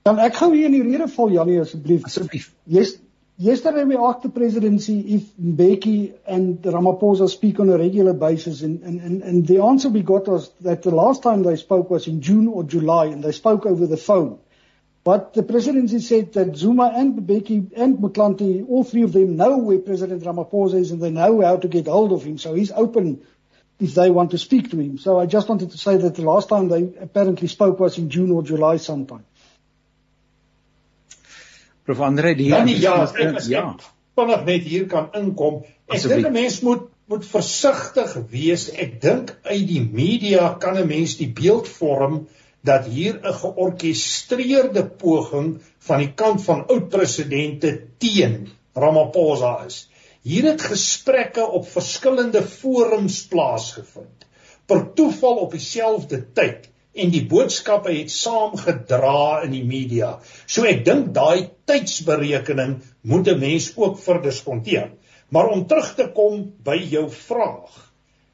Dan 0.05 0.19
ek 0.19 0.38
gou 0.39 0.53
hier 0.53 0.69
in 0.69 0.77
die 0.77 0.81
rede 0.85 1.07
val 1.15 1.29
Janie 1.29 1.59
asseblief. 1.62 2.05
Asseblief. 2.07 2.49
Yes, 2.65 2.93
yesterday 3.38 3.83
we 3.83 3.97
asked 3.97 4.23
the 4.23 4.29
presidency 4.29 4.99
if 5.15 5.27
Mbeki 5.38 6.13
and 6.25 6.62
Ramaphosa 6.62 7.29
speak 7.29 7.59
on 7.59 7.69
a 7.69 7.77
regular 7.77 8.13
basis 8.13 8.62
and, 8.62 8.81
and, 8.83 9.01
and, 9.01 9.21
and 9.23 9.47
the 9.47 9.62
answer 9.62 9.89
we 9.89 10.01
got 10.01 10.27
was 10.27 10.49
that 10.62 10.83
the 10.83 10.91
last 10.91 11.21
time 11.21 11.43
they 11.43 11.55
spoke 11.57 11.89
was 11.89 12.07
in 12.07 12.21
June 12.21 12.47
or 12.47 12.63
July 12.63 13.05
and 13.05 13.23
they 13.23 13.31
spoke 13.31 13.65
over 13.65 13.85
the 13.85 13.97
phone. 13.97 14.39
But 15.10 15.34
the 15.34 15.41
presidency 15.41 16.00
said 16.02 16.34
that 16.34 16.56
Zuma 16.56 16.91
and 16.95 17.15
Mbeki 17.19 17.72
and 17.76 17.98
Mutlanti, 17.98 18.63
all 18.69 18.84
three 18.84 19.02
of 19.02 19.12
them 19.12 19.38
know 19.38 19.58
where 19.58 19.80
President 19.80 20.22
Ramaphosa 20.24 20.76
is 20.76 20.91
and 20.91 21.02
they 21.02 21.10
know 21.10 21.41
how 21.41 21.58
to 21.58 21.67
get 21.67 21.88
hold 21.88 22.12
of 22.12 22.24
him. 22.24 22.38
So 22.38 22.54
he's 22.54 22.72
open 22.72 23.26
if 23.80 23.95
they 23.95 24.12
want 24.12 24.30
to 24.32 24.38
speak 24.38 24.69
to 24.69 24.78
him. 24.80 25.00
So 25.00 25.19
I 25.19 25.26
just 25.26 25.50
wanted 25.50 25.72
to 25.72 25.80
say 25.80 25.98
that 25.98 26.13
the 26.13 26.22
last 26.22 26.50
time 26.50 26.67
they 26.67 26.84
apparently 27.08 27.48
spoke 27.48 27.80
was 27.80 27.98
in 27.98 28.12
June 28.12 28.30
or 28.30 28.43
July 28.43 28.78
sometime. 28.78 29.26
Prof 31.86 32.02
Andre 32.02 32.36
die 32.36 32.52
Ja, 32.54 32.63
nie, 32.63 32.78
ja, 32.78 33.02
ek 33.10 33.41
ja. 33.50 33.65
vinnig 34.15 34.45
net 34.45 34.72
hier 34.76 34.88
kan 34.93 35.10
inkom. 35.17 35.63
Ek 35.89 36.06
dink 36.06 36.28
'n 36.28 36.34
mens 36.38 36.62
moet 36.62 36.86
moet 37.10 37.26
versigtig 37.26 38.13
wees. 38.30 38.69
Ek 38.69 39.02
dink 39.02 39.34
uit 39.41 39.65
die 39.74 39.82
media 39.82 40.54
kan 40.54 40.78
'n 40.78 40.88
mens 40.88 41.17
die 41.17 41.32
beeld 41.41 41.67
vorm 41.80 42.28
dat 42.62 42.86
hier 42.86 43.19
'n 43.24 43.34
georkestreerde 43.34 44.86
poging 44.86 45.62
van 45.78 45.98
die 45.98 46.13
kant 46.13 46.43
van 46.43 46.67
oud 46.67 46.89
presidente 46.89 47.82
teen 47.98 48.50
Ramaphosa 48.74 49.63
is. 49.65 49.89
Hier 50.22 50.43
het 50.43 50.62
gesprekke 50.62 51.45
op 51.48 51.67
verskillende 51.67 52.43
forums 52.43 53.28
plaasgevind. 53.28 54.28
Per 54.65 54.93
toeval 54.93 55.36
op 55.36 55.52
dieselfde 55.52 56.26
tyd 56.34 56.69
en 56.93 57.12
die 57.13 57.26
boodskappe 57.26 57.93
het 57.93 58.12
saamgedra 58.12 59.41
in 59.45 59.54
die 59.56 59.65
media. 59.65 60.17
So 60.45 60.67
ek 60.67 60.84
dink 60.86 61.13
daai 61.15 61.50
tydsberekening 61.69 62.82
moet 63.02 63.28
'n 63.28 63.39
mens 63.39 63.72
ook 63.76 64.00
verdiskonteer. 64.00 64.91
Maar 65.30 65.48
om 65.48 65.67
terug 65.67 65.95
te 65.95 66.10
kom 66.13 66.54
by 66.63 66.76
jou 66.76 67.10
vraag. 67.10 67.91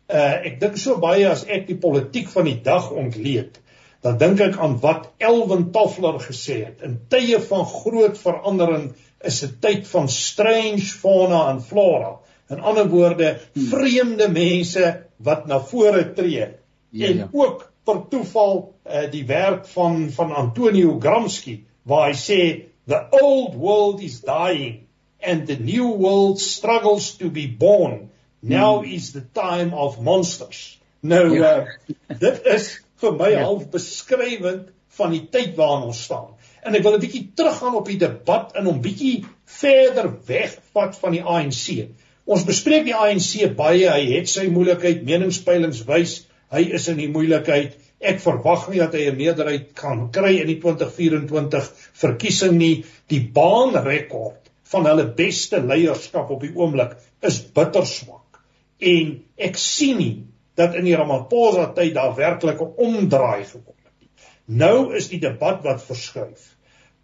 Uh 0.10 0.46
ek 0.48 0.60
dink 0.60 0.78
so 0.78 0.98
baie 0.98 1.28
as 1.30 1.46
ek 1.46 1.68
die 1.68 1.78
politiek 1.78 2.30
van 2.30 2.46
die 2.46 2.62
dag 2.62 2.92
ontleed, 2.92 3.60
dan 4.06 4.20
dink 4.22 4.41
ek 4.46 4.58
aan 4.62 4.76
wat 4.84 5.08
Elwin 5.18 5.72
Toffler 5.74 6.20
gesê 6.22 6.60
het. 6.68 6.84
In 6.86 7.00
tye 7.10 7.39
van 7.41 7.65
groot 7.65 8.20
verandering 8.22 8.91
is 9.26 9.41
'n 9.44 9.58
tyd 9.62 9.88
van 9.89 10.10
strange 10.10 10.86
fauna 11.02 11.50
en 11.50 11.62
flora. 11.62 12.20
In 12.54 12.62
ander 12.62 12.86
woorde, 12.89 13.39
hmm. 13.54 13.68
vreemde 13.72 14.28
mense 14.30 15.02
wat 15.18 15.48
na 15.48 15.60
vore 15.60 16.13
tree. 16.13 16.48
Ja, 16.89 17.08
en 17.08 17.18
ja. 17.18 17.30
ook 17.32 17.72
per 17.84 18.06
toeval 18.10 18.76
uh, 18.86 19.12
die 19.12 19.26
werk 19.26 19.65
van 19.74 20.12
van 20.12 20.32
Antonio 20.36 21.00
Gramsci 21.00 21.65
waar 21.84 22.10
hy 22.10 22.15
sê 22.18 22.41
the 22.86 23.02
old 23.10 23.56
world 23.56 24.02
is 24.02 24.22
dying 24.22 24.86
and 25.22 25.48
the 25.48 25.58
new 25.58 25.98
world 25.98 26.39
struggles 26.39 27.18
to 27.18 27.30
be 27.30 27.48
born 27.48 28.10
now 28.39 28.80
hmm. 28.80 28.94
is 28.94 29.12
the 29.12 29.26
time 29.34 29.74
of 29.74 30.00
monsters 30.00 30.80
nou 31.00 31.38
ja. 31.38 31.58
uh, 31.58 32.18
dit 32.20 32.41
is 32.46 32.85
vir 33.02 33.18
my 33.20 33.32
ja. 33.32 33.44
half 33.44 33.68
beskrywend 33.74 34.72
van 34.98 35.12
die 35.12 35.26
tyd 35.32 35.56
waarin 35.60 35.90
ons 35.90 36.04
staan 36.08 36.34
en 36.66 36.76
ek 36.76 36.84
wil 36.84 36.98
'n 36.98 37.04
bietjie 37.06 37.26
teruggaan 37.36 37.76
op 37.76 37.88
die 37.92 38.00
debat 38.02 38.56
en 38.56 38.66
hom 38.72 38.82
bietjie 38.82 39.26
verder 39.46 40.12
wegvat 40.28 40.96
van 41.02 41.12
die 41.12 41.24
ANC 41.24 41.90
ons 42.26 42.46
bespreek 42.46 42.86
die 42.86 42.96
ANC 42.96 43.56
baie 43.56 43.90
hy 43.90 44.06
het 44.14 44.30
sy 44.30 44.48
moeilikheid 44.48 45.04
meningspeilings 45.04 45.84
wys 45.90 46.24
Hy 46.54 46.62
is 46.78 46.86
in 46.92 47.00
die 47.02 47.10
moeilikheid. 47.12 47.74
Ek 48.06 48.20
verwag 48.22 48.68
nie 48.70 48.82
dat 48.82 48.94
hy 48.94 49.08
'n 49.10 49.18
meerderheid 49.18 49.72
kan 49.76 50.10
kry 50.14 50.36
in 50.42 50.48
die 50.48 50.60
2024 50.62 51.72
verkiesing 52.02 52.58
nie. 52.58 52.86
Die 53.10 53.22
baanrekord 53.38 54.52
van 54.72 54.86
hulle 54.86 55.08
beste 55.18 55.62
leierskap 55.62 56.30
op 56.32 56.42
die 56.46 56.54
oomblik 56.54 56.96
is 57.22 57.42
bitter 57.42 57.86
swak. 57.86 58.40
En 58.80 59.24
ek 59.38 59.58
sien 59.58 59.98
nie 59.98 60.16
dat 60.60 60.76
in 60.76 60.88
die 60.88 60.96
Ramaphosa 60.96 61.70
tyd 61.78 61.94
daar 61.96 62.15
werklik 62.15 62.62
'n 62.62 62.74
omdraai 62.88 63.44
gekom 63.44 63.76
het. 63.84 64.12
Nou 64.46 64.96
is 64.96 65.10
die 65.10 65.20
debat 65.20 65.63
wat 65.63 65.84
verskuif. 65.84 66.56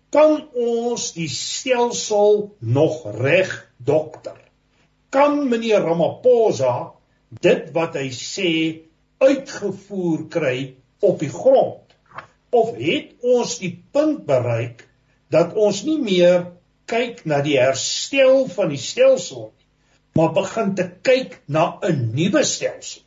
Kan 0.09 0.47
ons 0.53 1.11
die 1.13 1.29
stelsel 1.29 2.55
nog 2.59 3.05
reg 3.21 3.71
dokter? 3.77 4.39
Kan 5.09 5.49
meneer 5.49 5.81
Ramaphosa 5.81 6.91
dit 7.29 7.71
wat 7.71 7.95
hy 7.95 8.09
sê 8.11 8.51
uitgevoer 9.17 10.27
kry 10.29 10.75
op 10.99 11.19
die 11.19 11.29
grond 11.29 11.95
of 12.49 12.75
het 12.75 13.13
ons 13.21 13.59
die 13.59 13.83
punt 13.91 14.25
bereik 14.25 14.87
dat 15.29 15.53
ons 15.55 15.83
nie 15.83 15.99
meer 15.99 16.51
kyk 16.85 17.25
na 17.25 17.41
die 17.41 17.59
herstel 17.59 18.47
van 18.47 18.69
die 18.69 18.81
stelsel 18.81 19.51
nie 19.55 19.61
maar 20.17 20.33
begin 20.35 20.75
te 20.75 20.87
kyk 21.07 21.39
na 21.47 21.79
'n 21.87 22.11
nuwe 22.15 22.43
stelsel 22.43 23.03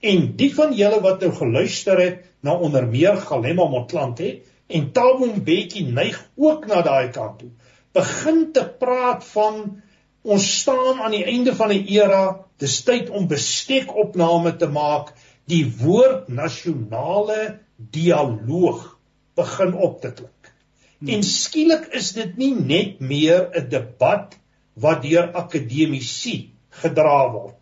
en 0.00 0.36
die 0.36 0.50
van 0.54 0.72
julle 0.76 1.00
wat 1.04 1.20
nou 1.20 1.32
geluister 1.36 2.00
het 2.00 2.22
na 2.40 2.56
onder 2.56 2.86
meer 2.86 3.16
Galema 3.16 3.68
Motlanthe 3.68 4.40
en 4.66 4.92
Thabo 4.92 5.26
Mbeki 5.26 5.84
neig 5.92 6.18
ook 6.36 6.66
na 6.66 6.82
daai 6.82 7.10
kant 7.12 7.38
toe 7.42 7.50
begin 7.96 8.52
te 8.52 8.64
praat 8.80 9.24
van 9.32 9.82
ons 10.22 10.46
staan 10.60 11.00
aan 11.00 11.16
die 11.16 11.24
einde 11.24 11.54
van 11.56 11.72
'n 11.72 11.86
era 11.88 12.22
dis 12.58 12.82
tyd 12.84 13.10
om 13.10 13.28
bestekopname 13.28 14.56
te 14.56 14.68
maak 14.68 15.14
die 15.48 15.64
woord 15.80 16.28
nasionale 16.28 17.58
dialoog 17.76 18.98
begin 19.34 19.74
op 19.74 20.00
te 20.00 20.12
klink. 20.12 20.52
Hmm. 20.98 21.08
En 21.08 21.22
skielik 21.22 21.88
is 21.96 22.12
dit 22.12 22.36
nie 22.36 22.54
net 22.54 23.00
meer 23.00 23.48
'n 23.56 23.68
debat 23.68 24.36
wat 24.74 25.02
deur 25.02 25.32
akademici 25.32 26.52
gedra 26.82 27.32
word. 27.32 27.59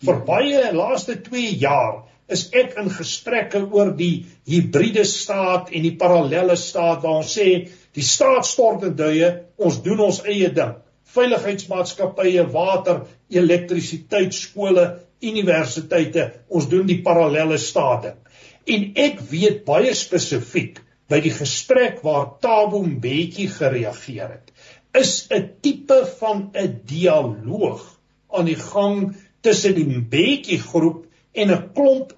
Vir 0.00 0.20
baie 0.24 0.60
laaste 0.72 1.18
2 1.26 1.56
jaar 1.60 2.04
is 2.34 2.46
ek 2.56 2.76
in 2.80 2.88
gesprekke 2.94 3.60
oor 3.74 3.90
die 3.98 4.24
hibriede 4.48 5.04
staat 5.08 5.72
en 5.74 5.84
die 5.84 5.96
parallelle 6.00 6.56
staat 6.56 7.02
waar 7.02 7.20
ons 7.20 7.34
sê 7.36 7.48
die 7.96 8.06
staat 8.06 8.46
stort 8.46 8.86
in 8.86 8.94
duie, 8.96 9.28
ons 9.58 9.80
doen 9.84 10.00
ons 10.06 10.22
eie 10.24 10.48
ding. 10.54 10.76
Veiligheidsmaatskappye, 11.10 12.44
water, 12.54 13.02
elektrisiteit, 13.34 14.32
skole, 14.36 14.86
universiteite, 15.20 16.28
ons 16.48 16.68
doen 16.70 16.86
die 16.86 17.00
parallelle 17.04 17.58
state. 17.58 18.14
En 18.70 18.86
ek 19.04 19.18
weet 19.32 19.64
baie 19.66 19.92
spesifiek 19.98 20.78
by 21.10 21.18
die 21.24 21.34
gesprek 21.34 22.04
waar 22.06 22.36
Tabo 22.40 22.84
Mbeki 22.86 23.48
gereageer 23.50 24.36
het, 24.36 24.52
is 24.94 25.26
'n 25.30 25.50
tipe 25.62 26.06
van 26.20 26.50
'n 26.54 26.80
dialoog 26.86 27.82
aan 28.30 28.46
die 28.46 28.60
gang 28.72 29.16
tussen 29.40 29.74
die 29.74 29.86
Mbeki 29.88 30.58
groep 30.58 31.06
en 31.32 31.50
'n 31.50 31.72
klomp 31.74 32.14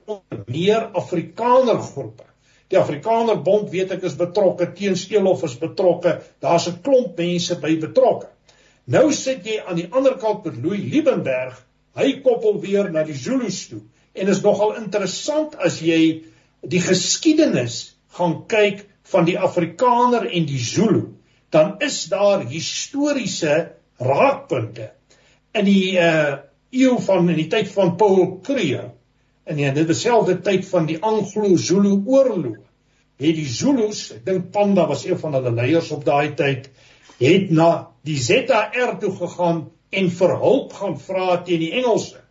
meer 0.46 0.90
Afrikaner 0.92 1.78
groepe. 1.78 2.24
Die 2.68 2.78
Afrikaner 2.78 3.42
Bond 3.42 3.70
weet 3.70 3.90
ek 3.92 4.02
is 4.02 4.16
betrokke, 4.16 4.72
Teensteelof 4.72 5.42
is 5.42 5.58
betrokke, 5.58 6.20
daar's 6.40 6.68
'n 6.68 6.80
klomp 6.82 7.18
mense 7.18 7.60
by 7.60 7.76
betrokke. 7.76 8.28
Nou 8.86 9.12
sit 9.12 9.46
jy 9.46 9.60
aan 9.66 9.76
die 9.76 9.88
ander 9.90 10.16
kant 10.18 10.44
met 10.44 10.56
Louis 10.56 10.80
Liebenberg 10.80 11.66
Hy 11.98 12.22
koppel 12.24 12.56
weer 12.62 12.88
na 12.92 13.04
die 13.04 13.16
Zulus 13.16 13.66
toe 13.68 13.82
en 14.16 14.28
is 14.32 14.40
nogal 14.44 14.76
interessant 14.80 15.56
as 15.60 15.78
jy 15.84 16.24
die 16.68 16.80
geskiedenis 16.80 17.94
gaan 18.16 18.42
kyk 18.48 18.84
van 19.12 19.26
die 19.28 19.38
Afrikaner 19.40 20.24
en 20.28 20.46
die 20.48 20.60
Zulu, 20.60 21.16
dan 21.52 21.74
is 21.84 22.04
daar 22.12 22.44
historiese 22.48 23.74
raakpunte. 24.00 24.92
In 25.56 25.68
die 25.68 25.98
uh 26.00 26.40
eeu 26.72 26.96
van 27.04 27.28
in 27.28 27.36
die 27.36 27.48
tyd 27.52 27.68
van 27.72 27.96
Paul 28.00 28.38
Kruger 28.44 28.90
en 29.44 29.58
in 29.58 29.74
die 29.76 29.84
dieselfde 29.86 30.38
tyd 30.44 30.64
van 30.68 30.86
die 30.88 30.98
Anglo-Zulu 31.02 31.96
oorlog, 32.06 32.60
het 33.22 33.36
die 33.36 33.48
Zulus, 33.48 34.06
ek 34.16 34.24
dink 34.26 34.50
Panda 34.54 34.86
was 34.88 35.04
een 35.06 35.18
van 35.20 35.36
hulle 35.36 35.52
leiers 35.54 35.90
op 35.94 36.04
daai 36.06 36.34
tyd, 36.38 36.70
het 37.20 37.50
na 37.54 37.70
die 38.06 38.18
ZR 38.18 38.96
toe 39.02 39.12
gegaan 39.18 39.64
en 39.92 40.10
vir 40.10 40.34
hulp 40.40 40.72
gaan 40.78 40.96
vra 40.98 41.42
teen 41.46 41.60
die 41.62 41.72
Engelse. 41.82 42.22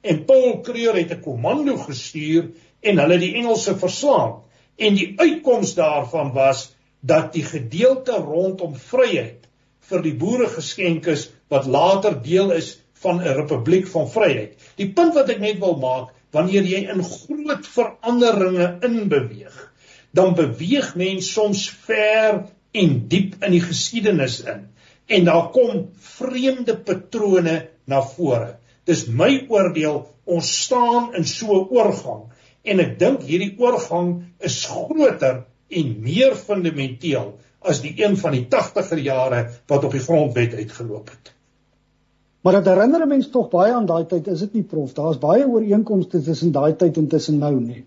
En 0.00 0.24
Paul 0.24 0.60
Kruger 0.64 0.96
het 0.96 1.12
'n 1.12 1.22
komando 1.22 1.76
gestuur 1.76 2.50
en 2.80 2.98
hulle 2.98 3.18
die 3.18 3.34
Engelse 3.34 3.76
verslaan. 3.76 4.40
En 4.78 4.94
die 4.94 5.12
uitkoms 5.16 5.74
daarvan 5.74 6.32
was 6.32 6.74
dat 7.00 7.32
die 7.32 7.44
gedeelte 7.44 8.16
rondom 8.16 8.74
vryheid 8.74 9.46
vir 9.90 10.02
die 10.02 10.14
boere 10.14 10.48
geskenk 10.48 11.06
is 11.06 11.30
wat 11.48 11.66
later 11.66 12.22
deel 12.22 12.52
is 12.52 12.78
van 13.02 13.20
'n 13.20 13.36
republiek 13.40 13.86
van 13.88 14.08
vryheid. 14.10 14.56
Die 14.76 14.92
punt 14.92 15.14
wat 15.14 15.30
ek 15.30 15.40
net 15.40 15.58
wil 15.58 15.76
maak, 15.78 16.14
wanneer 16.30 16.62
jy 16.62 16.84
in 16.92 17.02
groot 17.02 17.66
veranderinge 17.66 18.78
inbeweeg, 18.86 19.72
dan 20.12 20.34
beweeg 20.34 20.94
mens 20.94 21.32
soms 21.32 21.68
ver 21.86 22.44
en 22.72 23.08
diep 23.08 23.34
in 23.44 23.56
die 23.56 23.64
geskiedenis 23.64 24.40
in 24.44 24.68
en 25.10 25.24
daar 25.26 25.48
kom 25.50 25.88
vreemde 25.98 26.76
patrone 26.76 27.56
na 27.90 28.02
vore. 28.02 28.56
Dis 28.86 29.06
my 29.06 29.46
oordeel, 29.50 30.04
ons 30.24 30.50
staan 30.64 31.14
in 31.18 31.24
so 31.24 31.46
'n 31.46 31.68
oorgang 31.74 32.30
en 32.62 32.80
ek 32.80 32.98
dink 32.98 33.22
hierdie 33.26 33.56
oorgang 33.58 34.22
is 34.38 34.64
groter 34.66 35.44
en 35.68 36.00
meer 36.02 36.36
fundamenteel 36.36 37.38
as 37.60 37.80
die 37.80 37.94
een 38.04 38.16
van 38.16 38.32
die 38.32 38.46
80er 38.46 39.02
jare 39.02 39.40
wat 39.66 39.84
op 39.84 39.92
die 39.92 40.06
grondwet 40.06 40.54
uitgeloop 40.54 41.10
het. 41.10 41.32
Maar 42.40 42.52
dit 42.52 42.70
herinner 42.72 43.06
mense 43.06 43.30
tog 43.30 43.50
baie 43.52 43.72
aan 43.72 43.86
daai 43.86 44.06
tyd, 44.08 44.26
is 44.32 44.40
dit 44.46 44.52
nie 44.52 44.62
prof? 44.62 44.94
Daar's 44.96 45.18
baie 45.20 45.46
ooreenkomste 45.46 46.22
tussen 46.24 46.52
daai 46.52 46.76
tyd 46.76 46.96
en 46.96 47.08
tussen 47.08 47.38
nou 47.38 47.54
nie. 47.60 47.84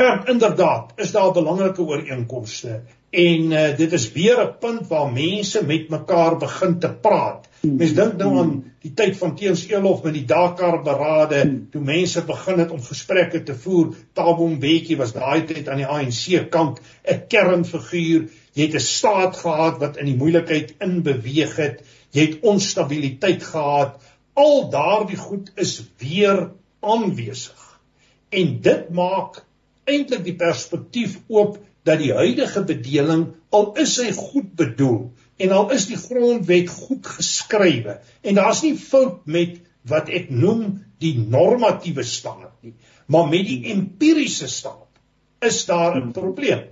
Ja, 0.00 0.26
inderdaad, 0.26 0.92
is 0.96 1.12
daar 1.12 1.32
belangrike 1.32 1.82
ooreenkomste 1.82 2.80
en 3.10 3.50
uh, 3.50 3.76
dit 3.76 3.92
is 3.92 4.12
weer 4.12 4.38
'n 4.38 4.58
punt 4.58 4.86
waar 4.88 5.12
mense 5.12 5.66
met 5.66 5.88
mekaar 5.88 6.36
begin 6.36 6.78
te 6.78 6.92
praat. 6.92 7.48
Mense 7.60 7.94
dink 7.94 8.16
nou 8.16 8.38
aan 8.38 8.52
die 8.80 8.92
tyd 8.94 9.16
van 9.16 9.34
Teens 9.36 9.66
Elof 9.68 10.02
met 10.02 10.14
die 10.14 10.24
Dakar 10.24 10.82
berade, 10.82 11.40
toe 11.70 11.82
mense 11.82 12.22
begin 12.24 12.58
het 12.58 12.70
om 12.70 12.82
gesprekke 12.82 13.42
te 13.42 13.54
voer. 13.54 13.94
Thabo 14.12 14.46
Mbeki 14.46 14.96
was 14.96 15.12
daai 15.12 15.44
tyd 15.44 15.68
aan 15.68 15.82
die 15.82 15.86
ANC 15.86 16.50
kant 16.50 16.80
'n 17.04 17.26
kernfiguur. 17.28 18.30
Jy 18.52 18.62
het 18.62 18.74
'n 18.74 18.80
staat 18.80 19.36
gehad 19.36 19.78
wat 19.78 19.96
in 19.96 20.06
die 20.06 20.16
moeilikheid 20.16 20.74
inbeweeg 20.78 21.56
het. 21.56 21.82
Jy 22.10 22.26
het 22.26 22.46
onstabiliteit 22.46 23.42
gehad. 23.42 24.00
Al 24.34 24.70
daardie 24.70 25.18
goed 25.18 25.50
is 25.54 25.80
weer 25.98 26.50
aanwesig. 26.80 27.80
En 28.30 28.60
dit 28.62 28.90
maak 28.90 29.44
eintlik 29.90 30.24
die 30.24 30.36
perspektief 30.38 31.18
oop 31.28 31.58
dat 31.88 32.00
die 32.02 32.12
huidige 32.14 32.62
bedeling 32.68 33.26
al 33.56 33.72
is 33.80 33.96
hy 34.02 34.10
goed 34.16 34.52
bedoel 34.58 35.00
en 35.40 35.54
al 35.56 35.70
is 35.76 35.86
die 35.88 35.98
grondwet 35.98 36.68
goed 36.70 37.08
geskrywe 37.16 37.96
en 38.22 38.38
daar's 38.38 38.62
nie 38.66 38.76
fout 38.78 39.24
met 39.24 39.58
wat 39.90 40.10
ek 40.12 40.28
noem 40.30 40.82
die 41.02 41.14
normatiewe 41.18 42.04
staat 42.06 42.52
nie 42.66 42.74
maar 43.10 43.30
met 43.30 43.48
die 43.48 43.72
empiriese 43.72 44.50
staat 44.52 45.48
is 45.50 45.64
daar 45.70 45.96
'n 45.96 46.12
probleem 46.12 46.68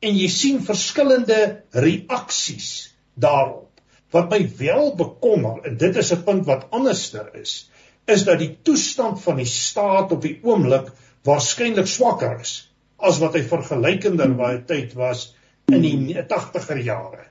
en 0.00 0.16
jy 0.16 0.28
sien 0.28 0.62
verskillende 0.66 1.62
reaksies 1.70 2.70
daarop 3.14 3.69
wat 4.10 4.30
my 4.30 4.40
wel 4.58 4.94
bekommer 4.98 5.62
en 5.64 5.76
dit 5.76 5.96
is 5.96 6.12
'n 6.12 6.24
punt 6.24 6.46
wat 6.46 6.66
anderster 6.70 7.30
is 7.34 7.70
is 8.06 8.24
dat 8.24 8.38
die 8.38 8.58
toestand 8.62 9.20
van 9.22 9.36
die 9.36 9.46
staat 9.46 10.12
op 10.12 10.22
die 10.22 10.38
oomblik 10.42 10.90
waarskynlik 11.24 11.86
swakker 11.86 12.40
is 12.40 12.72
as 12.98 13.20
wat 13.20 13.34
hy 13.34 13.42
vergelykender 13.42 14.34
baie 14.36 14.64
tyd 14.66 14.94
was 14.94 15.34
in 15.72 15.82
die 15.82 16.16
80er 16.16 16.80
jare. 16.84 17.24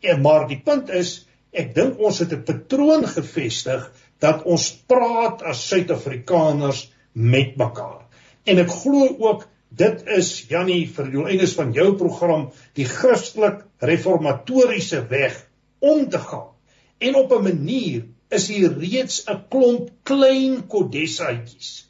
En 0.00 0.20
maar 0.22 0.46
die 0.48 0.60
punt 0.64 0.90
is, 0.90 1.26
ek 1.52 1.74
dink 1.74 1.98
ons 1.98 2.18
het 2.18 2.32
'n 2.32 2.44
patroon 2.44 3.06
gevestig 3.06 3.90
dat 4.20 4.44
ons 4.44 4.70
praat 4.86 5.42
as 5.42 5.68
Suid-Afrikaners 5.68 6.92
met 7.12 7.56
mekaar. 7.56 8.04
En 8.44 8.58
ek 8.58 8.70
glo 8.70 9.16
ook 9.18 9.48
dit 9.70 10.02
is 10.06 10.46
Jannie 10.48 10.86
vir 10.88 11.10
die 11.10 11.24
eindes 11.24 11.54
van 11.54 11.72
jou 11.72 11.96
program 11.96 12.50
die 12.74 12.84
Christelik 12.84 13.64
reformatoriese 13.80 15.06
weg 15.08 15.45
om 15.78 16.08
te 16.08 16.18
gaan. 16.18 16.52
En 16.98 17.14
op 17.14 17.32
'n 17.32 17.42
manier 17.42 18.04
is 18.28 18.48
hier 18.48 18.78
reeds 18.78 19.24
'n 19.26 19.44
klomp 19.48 19.90
klein 20.02 20.66
kodessaatjies 20.66 21.86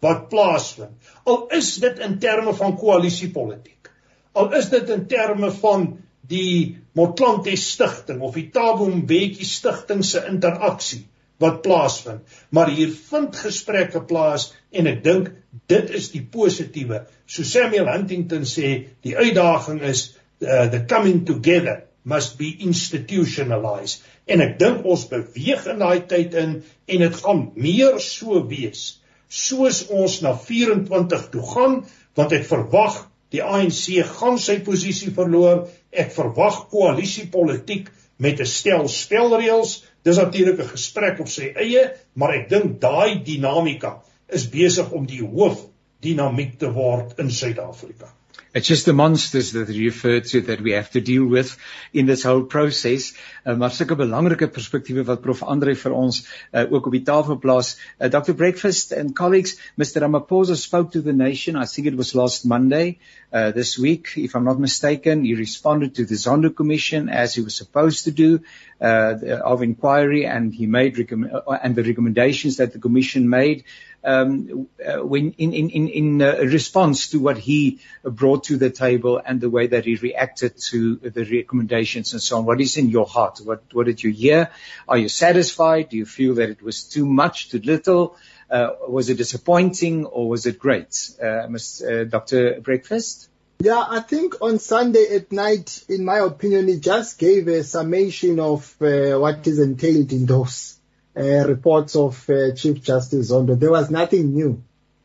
wat 0.00 0.28
plaasvind. 0.28 0.96
Al 1.24 1.46
is 1.56 1.74
dit 1.74 1.98
in 1.98 2.18
terme 2.18 2.54
van 2.54 2.76
koalisiepolitiek. 2.76 3.90
Al 4.32 4.54
is 4.54 4.68
dit 4.68 4.88
in 4.88 5.06
terme 5.06 5.50
van 5.50 5.98
die 6.20 6.78
Motlanthe 6.92 7.56
stigting 7.56 8.20
of 8.20 8.34
die 8.34 8.50
Thabo 8.50 8.86
Mbeki 8.86 9.44
stigting 9.44 10.04
se 10.04 10.24
interaksie 10.28 11.06
wat 11.40 11.62
plaasvind. 11.62 12.20
Maar 12.50 12.70
hier 12.70 12.90
vind 13.10 13.36
gesprekke 13.36 14.02
plaas 14.04 14.50
en 14.70 14.86
ek 14.86 15.04
dink 15.04 15.30
dit 15.66 15.90
is 15.90 16.10
die 16.12 16.22
positiewe. 16.22 17.04
So 17.26 17.42
Samuel 17.42 17.88
Huntington 17.88 18.44
sê, 18.48 18.72
die 19.02 19.16
uitdaging 19.16 19.80
is 19.82 20.16
uh, 20.40 20.68
the 20.70 20.84
coming 20.86 21.24
together 21.26 21.89
must 22.02 22.38
be 22.38 22.56
institutionalized. 22.64 24.02
En 24.26 24.40
ek 24.44 24.58
dink 24.60 24.86
ons 24.88 25.06
beweeg 25.10 25.66
in 25.72 25.82
daai 25.82 26.06
tyd 26.08 26.34
in 26.38 26.56
en 26.86 27.04
dit 27.04 27.20
gaan 27.22 27.44
meer 27.54 28.00
so 28.04 28.40
wees 28.50 29.00
soos 29.30 29.84
ons 29.94 30.16
na 30.24 30.34
24 30.34 31.28
toe 31.30 31.44
gaan 31.52 31.76
want 32.18 32.32
ek 32.34 32.46
verwag 32.48 32.96
die 33.30 33.42
ANC 33.46 34.00
gaan 34.16 34.40
sy 34.42 34.58
posisie 34.66 35.12
verloor. 35.14 35.68
Ek 35.94 36.10
verwag 36.14 36.64
koalisiepolitiek 36.72 37.90
met 38.18 38.40
'n 38.40 38.46
stel 38.46 38.88
spelreëls 38.88 39.76
dis 40.04 40.18
natuurlik 40.18 40.60
'n 40.60 40.72
gesprek 40.74 41.20
op 41.20 41.28
sy 41.28 41.52
eie 41.54 41.90
maar 42.14 42.34
ek 42.34 42.48
dink 42.50 42.80
daai 42.80 43.22
dinamika 43.24 44.02
is 44.28 44.50
besig 44.50 44.90
om 44.92 45.06
die 45.06 45.22
hoof 45.22 45.66
dinamiek 46.02 46.58
te 46.58 46.72
word 46.72 47.18
in 47.18 47.30
Suid-Afrika 47.30 48.10
It's 48.52 48.66
just 48.66 48.84
the 48.84 48.92
monsters 48.92 49.52
that 49.52 49.68
you 49.68 49.90
referred 49.90 50.24
to 50.26 50.40
that 50.42 50.60
we 50.60 50.72
have 50.72 50.90
to 50.90 51.00
deal 51.00 51.24
with 51.24 51.56
in 51.92 52.06
this 52.06 52.24
whole 52.24 52.42
process. 52.42 53.12
Uh, 53.46 53.54
maar 53.54 53.70
sulke 53.70 53.96
belangrike 53.96 54.48
perspektiewe 54.50 55.04
wat 55.06 55.22
Prof 55.22 55.42
Andre 55.42 55.74
vir 55.74 55.94
ons 55.94 56.18
uh, 56.52 56.64
ook 56.72 56.86
op 56.90 56.96
die 56.96 57.04
tafel 57.06 57.38
plaas. 57.38 57.76
Uh, 57.98 58.08
Dr 58.10 58.34
Breakfast 58.34 58.92
and 58.92 59.14
colleagues, 59.14 59.56
Mr 59.78 60.02
Ramaphosa 60.02 60.56
spoke 60.56 60.90
to 60.92 61.02
the 61.02 61.12
nation. 61.12 61.56
I 61.56 61.66
think 61.66 61.86
it 61.86 61.96
was 61.96 62.14
last 62.14 62.44
Monday 62.44 62.98
uh, 63.32 63.52
this 63.52 63.78
week, 63.78 64.14
if 64.16 64.34
I'm 64.34 64.44
not 64.44 64.58
mistaken. 64.58 65.24
He 65.24 65.34
responded 65.34 65.94
to 65.94 66.04
the 66.04 66.16
Zondo 66.16 66.54
Commission 66.54 67.08
as 67.08 67.34
he 67.34 67.42
was 67.42 67.54
supposed 67.54 68.04
to 68.04 68.10
do 68.10 68.40
uh, 68.80 69.14
of 69.44 69.62
inquiry, 69.62 70.26
and 70.26 70.52
he 70.52 70.66
made 70.66 70.98
uh, 70.98 71.52
and 71.62 71.76
the 71.76 71.84
recommendations 71.84 72.56
that 72.56 72.72
the 72.72 72.78
commission 72.78 73.28
made 73.28 73.64
um, 74.02 74.68
uh, 74.84 75.04
when 75.04 75.32
in 75.32 75.52
in 75.52 75.70
in, 75.70 75.88
in 75.88 76.22
uh, 76.22 76.36
response 76.40 77.08
to 77.08 77.18
what 77.18 77.38
he 77.38 77.80
brought 78.02 78.44
to 78.44 78.56
the 78.56 78.70
table 78.70 79.20
and 79.24 79.40
the 79.40 79.50
way 79.50 79.66
that 79.66 79.84
he 79.84 79.96
reacted 79.96 80.56
to 80.70 80.96
the 80.96 81.24
recommendations 81.24 82.12
and 82.12 82.22
so 82.22 82.38
on. 82.38 82.44
What 82.44 82.60
is 82.60 82.76
in 82.76 82.88
your 82.88 83.06
heart? 83.06 83.40
What 83.44 83.62
what 83.72 83.86
did 83.86 84.02
you 84.02 84.10
hear? 84.10 84.50
Are 84.88 84.98
you 84.98 85.08
satisfied? 85.08 85.90
Do 85.90 85.96
you 85.96 86.06
feel 86.06 86.34
that 86.36 86.50
it 86.50 86.62
was 86.62 86.84
too 86.84 87.06
much, 87.06 87.50
too 87.50 87.60
little? 87.60 88.16
Uh, 88.50 88.70
was 88.88 89.08
it 89.08 89.16
disappointing 89.16 90.06
or 90.06 90.28
was 90.28 90.44
it 90.44 90.58
great, 90.58 91.10
uh, 91.22 91.46
Ms. 91.48 91.84
Uh, 91.88 92.02
Dr. 92.02 92.60
Breakfast? 92.60 93.28
Yeah, 93.60 93.84
I 93.88 94.00
think 94.00 94.40
on 94.40 94.58
Sunday 94.58 95.14
at 95.14 95.30
night, 95.30 95.84
in 95.88 96.04
my 96.04 96.18
opinion, 96.18 96.68
it 96.68 96.80
just 96.80 97.18
gave 97.18 97.46
a 97.46 97.62
summation 97.62 98.40
of 98.40 98.74
uh, 98.80 99.20
what 99.20 99.46
is 99.46 99.60
entailed 99.60 100.12
in 100.12 100.26
those 100.26 100.79
uh, 101.16 101.46
reports 101.46 101.96
of 101.96 102.28
uh, 102.30 102.54
Chief 102.54 102.82
Justice 102.82 103.30
Zondo. 103.30 103.58
There 103.58 103.70
was 103.70 103.90
nothing 103.90 104.32
new. 104.32 104.62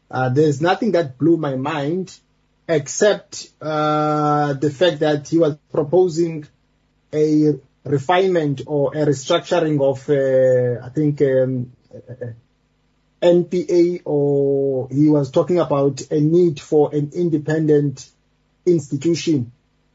Uh, 0.10 0.30
there's 0.30 0.62
nothing 0.62 0.92
that 0.92 1.18
blew 1.18 1.38
my 1.38 1.56
mind 1.56 2.18
except 2.68 3.50
uh, 3.62 4.54
the 4.54 4.70
fact 4.70 5.00
that 5.00 5.28
he 5.28 5.38
was 5.38 5.58
proposing 5.72 6.46
a 7.14 7.54
refinement 7.84 8.62
or 8.66 8.94
a 8.94 9.06
restructuring 9.06 9.82
of, 9.82 10.10
uh, 10.10 10.86
I 10.86 10.90
think, 10.90 11.22
um, 11.22 11.72
NPA, 13.22 14.02
or 14.06 14.90
he 14.90 15.10
was 15.10 15.32
talking 15.32 15.60
about 15.60 16.02
a 16.12 16.20
need 16.20 16.60
for 16.60 16.94
an 16.94 17.12
independent 17.14 18.10
institution 18.66 19.52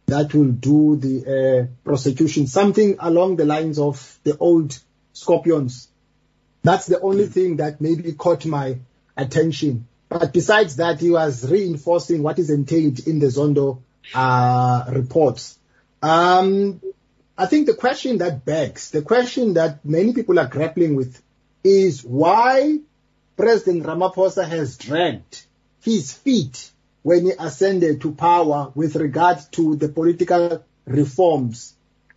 that 0.07 0.35
will 0.35 0.51
do 0.51 0.97
the 0.97 1.25
uh, 1.25 1.67
prosecution, 1.85 2.47
something 2.47 2.97
along 2.99 3.37
the 3.37 3.45
lines 3.45 3.79
of 3.79 4.19
the 4.25 4.37
old 4.39 4.77
scorpions 5.13 5.89
that's 6.63 6.87
the 6.87 7.01
only 7.01 7.27
thing 7.27 7.57
that 7.57 7.81
maybe 7.81 8.13
caught 8.13 8.45
my 8.47 8.79
attention. 9.17 9.87
But 10.09 10.33
besides 10.33 10.77
that, 10.77 11.01
he 11.01 11.11
was 11.11 11.49
reinforcing 11.49 12.23
what 12.23 12.39
is 12.39 12.51
entailed 12.51 13.07
in 13.07 13.19
the 13.19 13.27
Zondo 13.27 13.81
uh, 14.15 14.85
reports. 14.89 15.59
Um, 16.03 16.81
I 17.39 17.47
think 17.47 17.67
the 17.67 17.75
question 17.75 18.19
that 18.19 18.45
begs, 18.45 18.91
the 18.91 19.03
question 19.03 19.55
that 19.55 19.85
many 19.85 20.13
people 20.13 20.39
are 20.39 20.49
grappling 20.49 20.97
with 20.97 21.23
is 21.63 22.05
why 22.05 22.79
President 23.37 23.85
Ramaphosa 23.85 24.47
has 24.47 24.77
dragged 24.77 25.45
his 25.83 26.13
feet 26.13 26.71
when 27.03 27.27
he 27.27 27.33
ascended 27.39 28.03
to 28.03 28.13
power 28.13 28.73
with 28.75 28.97
regard 28.97 29.39
to 29.53 29.77
the 29.77 29.89
political 29.89 30.65
reforms 30.85 31.75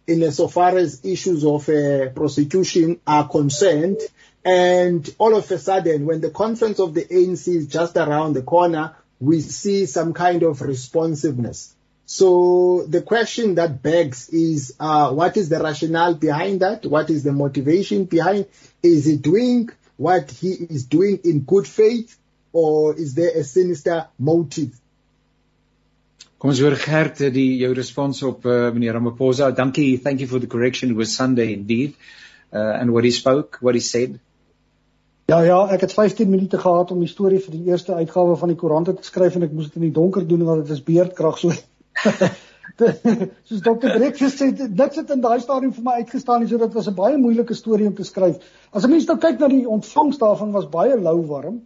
in 0.08 0.30
so 0.32 0.48
far 0.48 0.78
as 0.78 1.06
issues 1.06 1.46
of 1.46 1.70
uh, 1.70 2.10
prosecution 2.10 3.00
are 3.08 3.28
concerned 3.28 4.00
and 4.46 5.10
all 5.18 5.36
of 5.36 5.50
a 5.52 5.58
sudden, 5.58 6.06
when 6.06 6.22
the 6.22 6.30
conference 6.30 6.80
of 6.80 6.94
the 6.94 7.06
ANC 7.06 7.48
is 7.48 7.68
just 7.68 7.96
around 7.96 8.34
the 8.34 8.42
corner, 8.42 8.96
we 9.20 9.40
see 9.40 9.86
some 9.86 10.14
kind 10.14 10.44
of 10.44 10.62
responsiveness. 10.62 11.74
So 12.06 12.86
the 12.88 13.02
question 13.02 13.56
that 13.56 13.82
begs 13.82 14.28
is, 14.30 14.76
uh, 14.80 15.12
what 15.14 15.38
is 15.38 15.48
the 15.48 15.60
rationale 15.60 16.16
behind 16.16 16.60
that? 16.60 16.86
What 16.86 17.10
is 17.10 17.24
the 17.24 17.32
motivation 17.32 18.06
behind? 18.06 18.48
Is 18.82 19.06
he 19.06 19.16
doing 19.16 19.70
what 19.96 20.30
he 20.32 20.50
is 20.52 20.86
doing 20.86 21.20
in 21.24 21.42
good 21.42 21.66
faith, 21.66 22.18
or 22.52 22.96
is 22.96 23.16
there 23.16 23.32
a 23.32 23.44
sinister 23.44 24.08
motive? 24.20 24.78
Kom 26.38 26.52
ons 26.52 26.60
hoor 26.60 26.76
Gert 26.76 27.22
die 27.32 27.62
jou 27.62 27.72
respons 27.72 28.20
op 28.28 28.44
uh, 28.44 28.68
meneer 28.76 28.98
Ramaphosa. 28.98 29.54
Dankie. 29.56 29.96
Thank 29.96 30.20
you 30.20 30.28
for 30.28 30.40
the 30.44 30.48
correction. 30.48 30.90
It 30.92 30.98
was 31.00 31.16
Sunday 31.16 31.54
indeed. 31.54 31.96
Uh, 32.52 32.82
and 32.82 32.92
what 32.92 33.06
he 33.06 33.12
spoke, 33.12 33.60
what 33.62 33.76
he 33.76 33.80
said. 33.80 34.20
Ja 35.32 35.40
ja, 35.44 35.58
ek 35.72 35.86
het 35.86 35.94
15 35.96 36.30
minute 36.30 36.58
gehad 36.60 36.92
om 36.92 37.00
die 37.00 37.08
storie 37.08 37.40
vir 37.40 37.54
die 37.56 37.70
eerste 37.72 37.94
uitgawe 37.96 38.36
van 38.36 38.52
die 38.52 38.58
koerante 38.60 38.94
te 38.98 39.06
skryf 39.08 39.38
en 39.38 39.46
ek 39.48 39.54
moes 39.56 39.70
dit 39.70 39.80
in 39.80 39.86
die 39.88 39.96
donker 39.96 40.26
doen 40.28 40.44
want 40.44 40.64
dit 40.66 40.74
is 40.76 40.84
beerdkrag 40.84 41.38
so. 41.40 41.54
Soos 43.48 43.62
Dr. 43.62 43.94
Breakfast 43.94 44.42
sê, 44.42 44.50
dit 44.52 44.98
het 44.98 45.14
in 45.16 45.22
daai 45.24 45.40
stadium 45.40 45.72
vir 45.76 45.86
my 45.86 46.00
uitgestaan, 46.02 46.44
so 46.50 46.58
dit 46.60 46.76
was 46.76 46.90
'n 46.90 46.96
baie 46.98 47.18
moeilike 47.18 47.56
storie 47.56 47.88
om 47.88 47.96
te 47.96 48.04
skryf. 48.04 48.42
As 48.74 48.84
'n 48.84 48.90
mens 48.90 49.06
nou 49.08 49.18
kyk 49.18 49.40
na 49.40 49.48
die 49.48 49.68
ontvangs 49.68 50.18
daarvan 50.18 50.52
was 50.52 50.68
baie 50.70 51.00
lou 51.00 51.22
warm. 51.28 51.62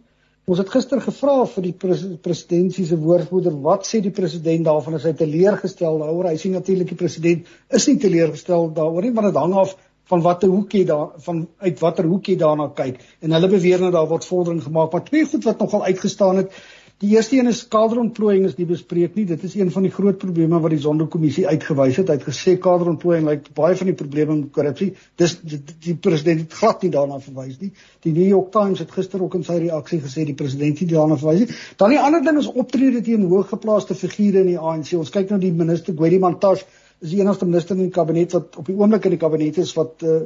Ons 0.48 0.58
het 0.58 0.70
gister 0.72 1.00
gevra 1.00 1.44
vir 1.44 1.62
die 1.62 1.72
pres 1.72 2.04
presidentsie 2.22 2.86
se 2.86 2.96
woordvoerder, 2.96 3.52
wat 3.62 3.84
sê 3.86 4.00
die 4.00 4.14
president 4.14 4.64
daarvan 4.64 4.94
as 4.94 5.04
hy 5.04 5.12
teleurgestel 5.12 5.98
daaroor? 5.98 6.30
Hy 6.30 6.36
sê 6.36 6.50
natuurlik 6.50 6.88
die 6.88 6.96
president 7.02 7.46
is 7.68 7.88
nie 7.88 7.98
teleurgestel 7.98 8.70
daaroor 8.72 9.02
nie, 9.02 9.12
want 9.12 9.26
dit 9.26 9.36
hang 9.36 9.54
af 9.54 9.76
van 10.08 10.24
watter 10.24 10.48
hoek 10.48 10.72
jy 10.72 10.84
daar 10.88 11.14
van 11.24 11.44
uit 11.58 11.80
watter 11.84 12.08
hoek 12.08 12.32
jy 12.32 12.36
daarna 12.40 12.68
kyk. 12.74 13.00
En 13.20 13.36
hulle 13.36 13.48
beweer 13.52 13.80
nou 13.84 13.92
daar 13.94 14.08
word 14.10 14.24
vordering 14.24 14.62
gemaak 14.64 14.92
maar 14.92 15.04
twee 15.04 15.24
goed 15.28 15.44
wat 15.44 15.64
nogal 15.64 15.84
uitgestaan 15.84 16.44
het. 16.44 16.52
Die 16.98 17.12
eerste 17.14 17.36
een 17.38 17.46
is 17.46 17.60
kaderontplooiing 17.70 18.46
is 18.48 18.56
nie 18.58 18.64
bespreek 18.66 19.14
nie. 19.14 19.22
Dit 19.26 19.44
is 19.46 19.52
een 19.54 19.68
van 19.70 19.84
die 19.86 19.92
groot 19.94 20.16
probleme 20.18 20.58
wat 20.58 20.72
die 20.74 20.80
sondekommissie 20.82 21.44
uitgewys 21.46 22.00
het. 22.00 22.08
Hy 22.10 22.16
het 22.16 22.24
gesê 22.26 22.56
kaderontplooiing 22.58 23.28
lyk 23.28 23.46
baie 23.54 23.76
van 23.78 23.92
die 23.92 23.94
probleme 24.00 24.34
met 24.40 24.48
korrupsie. 24.56 24.88
Dis 25.22 25.36
die, 25.44 25.60
die 25.84 25.94
president 25.94 26.42
het 26.42 26.56
glad 26.58 26.82
nie 26.82 26.90
daarna 26.96 27.20
verwys 27.22 27.60
nie. 27.60 27.70
Die 28.02 28.16
New 28.16 28.26
York 28.26 28.50
Times 28.56 28.82
het 28.82 28.90
gister 28.96 29.22
ook 29.22 29.38
in 29.38 29.46
sy 29.46 29.60
reaksie 29.62 30.00
gesê 30.02 30.26
die 30.26 30.34
president 30.40 30.82
het 30.82 30.90
daarna 30.90 31.20
verwys 31.22 31.44
nie. 31.44 31.60
Dan 31.78 31.94
die 31.94 32.02
ander 32.02 32.26
ding 32.26 32.42
is 32.42 32.50
optrede 32.50 33.04
teen 33.06 33.30
hooggeplaaste 33.30 33.94
figure 33.94 34.42
in 34.42 34.50
die 34.56 34.58
ANC 34.58 34.90
ons 34.98 35.14
kyk 35.14 35.30
nou 35.30 35.38
die 35.44 35.54
minister 35.54 35.94
Gwedi 35.94 36.18
Mantashe 36.18 36.66
is 37.00 37.10
die 37.10 37.20
enigste 37.20 37.46
minister 37.46 37.76
in 37.76 37.88
die 37.88 37.94
kabinet 37.94 38.32
wat 38.32 38.56
op 38.56 38.66
die 38.66 38.76
oomblik 38.76 39.04
in 39.04 39.14
die 39.14 39.22
kabinet 39.22 39.58
is 39.62 39.74
wat 39.76 40.02
uh, 40.02 40.20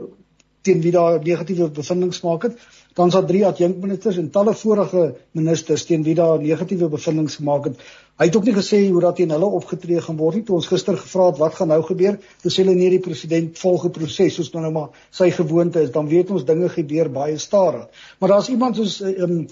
teen 0.63 0.81
wie 0.83 0.93
daar 0.95 1.19
negatiewe 1.23 1.69
bevindinge 1.75 2.19
maak 2.23 2.47
het. 2.47 2.59
Dan 2.95 3.07
is 3.11 3.17
daar 3.17 3.27
drie 3.27 3.43
adjunkministers 3.47 4.19
en 4.21 4.31
talle 4.31 4.55
vorige 4.55 5.15
ministers 5.33 5.85
teen 5.89 6.05
wie 6.07 6.15
daar 6.15 6.39
negatiewe 6.41 6.89
bevindinge 6.93 7.35
gemaak 7.35 7.65
het. 7.71 7.81
Hy 8.21 8.29
het 8.29 8.37
ook 8.37 8.47
nie 8.47 8.55
gesê 8.55 8.83
hoe 8.91 9.01
dat 9.01 9.17
teen 9.17 9.33
hulle 9.35 9.49
opgetree 9.59 10.01
gaan 10.05 10.21
word 10.21 10.39
nie. 10.39 10.45
Toe 10.47 10.59
ons 10.61 10.69
gister 10.71 10.99
gevra 11.01 11.31
het 11.31 11.41
wat 11.43 11.59
gaan 11.59 11.73
nou 11.73 11.81
gebeur, 11.89 12.21
sê 12.45 12.63
hulle 12.63 12.77
nee 12.79 12.93
die 12.95 13.03
president 13.03 13.59
volg 13.59 13.89
die 13.89 13.95
proses 13.99 14.39
soos 14.39 14.53
nou 14.55 14.71
maar 14.71 15.05
sy 15.11 15.33
gewoonte 15.35 15.83
is. 15.83 15.91
Dan 15.91 16.09
weet 16.13 16.31
ons 16.31 16.47
dinge 16.47 16.71
gebeur 16.71 17.11
baie 17.11 17.39
stadig. 17.43 17.89
Maar 18.21 18.37
daar's 18.37 18.53
iemand 18.53 18.79
soos 18.79 19.01
um, 19.03 19.43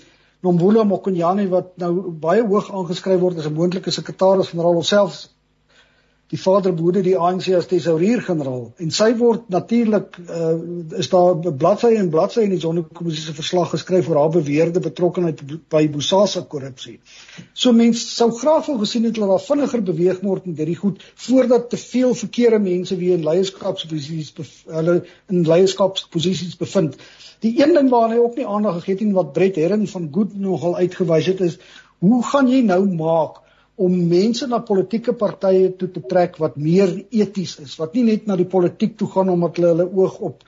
Nombula 0.40 0.86
Mokonyane 0.88 1.48
wat 1.52 1.74
nou 1.76 2.14
baie 2.22 2.46
hoog 2.46 2.70
aangeskryf 2.72 3.20
word 3.20 3.38
as 3.38 3.46
'n 3.50 3.56
moontlike 3.56 3.90
sekretaris-generaal 3.90 4.76
of 4.76 4.86
selfs 4.86 5.28
die 6.30 6.38
vader 6.38 6.74
behoede 6.74 7.02
die 7.02 7.16
ANC 7.18 7.48
as 7.58 7.66
tesourier-generaal 7.70 8.68
en 8.84 8.92
sy 8.94 9.08
word 9.18 9.48
natuurlik 9.50 10.14
uh, 10.22 10.52
is 11.00 11.10
daar 11.10 11.40
bladsye 11.42 11.96
en 11.98 12.10
bladsye 12.12 12.44
in 12.46 12.54
die 12.54 12.60
sonnekommissie 12.62 13.24
se 13.24 13.34
verslag 13.34 13.72
geskryf 13.74 14.10
oor 14.10 14.20
haar 14.20 14.34
beweerde 14.36 14.82
betrokkeheid 14.84 15.42
by 15.74 15.82
Bosasa 15.90 16.44
korrupsie. 16.52 17.00
So 17.52 17.74
mense 17.74 18.04
sou 18.06 18.30
graag 18.38 18.70
wil 18.70 18.78
gesien 18.84 19.08
het 19.08 19.18
dat 19.18 19.32
daar 19.32 19.42
vinniger 19.42 19.82
beweeg 19.90 20.22
word 20.22 20.46
met 20.46 20.62
hierdie 20.62 20.78
goed 20.78 21.02
voordat 21.26 21.66
te 21.74 21.80
veel 21.82 22.14
verkeerde 22.22 22.62
mense 22.62 23.00
weer 23.02 23.18
in 23.18 23.26
leierskapsposisies 23.26 24.32
hulle 24.70 25.00
in 25.34 25.44
leierskapsposisies 25.50 26.54
bevind. 26.62 26.94
Die 27.42 27.56
een 27.58 27.74
ding 27.74 27.90
waarna 27.90 28.14
hy 28.14 28.22
ook 28.22 28.38
nie 28.38 28.46
aandag 28.46 28.78
gegee 28.78 29.00
het 29.00 29.06
en 29.08 29.14
wat 29.18 29.34
Brett 29.34 29.58
Herring 29.58 29.88
van 29.90 30.10
Good 30.14 30.38
nogal 30.38 30.78
uitgewys 30.78 31.26
het 31.32 31.42
is 31.42 31.58
hoe 31.98 32.22
gaan 32.30 32.48
jy 32.48 32.62
nou 32.64 32.84
maak 32.86 33.42
om 33.80 33.96
mense 34.08 34.46
na 34.46 34.60
politieke 34.60 35.14
partye 35.16 35.70
toe 35.80 35.88
te 35.94 36.02
trek 36.08 36.36
wat 36.42 36.56
meer 36.60 36.92
eties 37.10 37.56
is, 37.64 37.76
wat 37.80 37.94
nie 37.96 38.04
net 38.04 38.26
na 38.28 38.36
die 38.36 38.48
politiek 38.48 38.98
toe 39.00 39.08
gaan 39.14 39.32
omdat 39.32 39.56
hulle 39.56 39.70
hulle 39.74 39.86
oog 40.02 40.18
op 40.28 40.44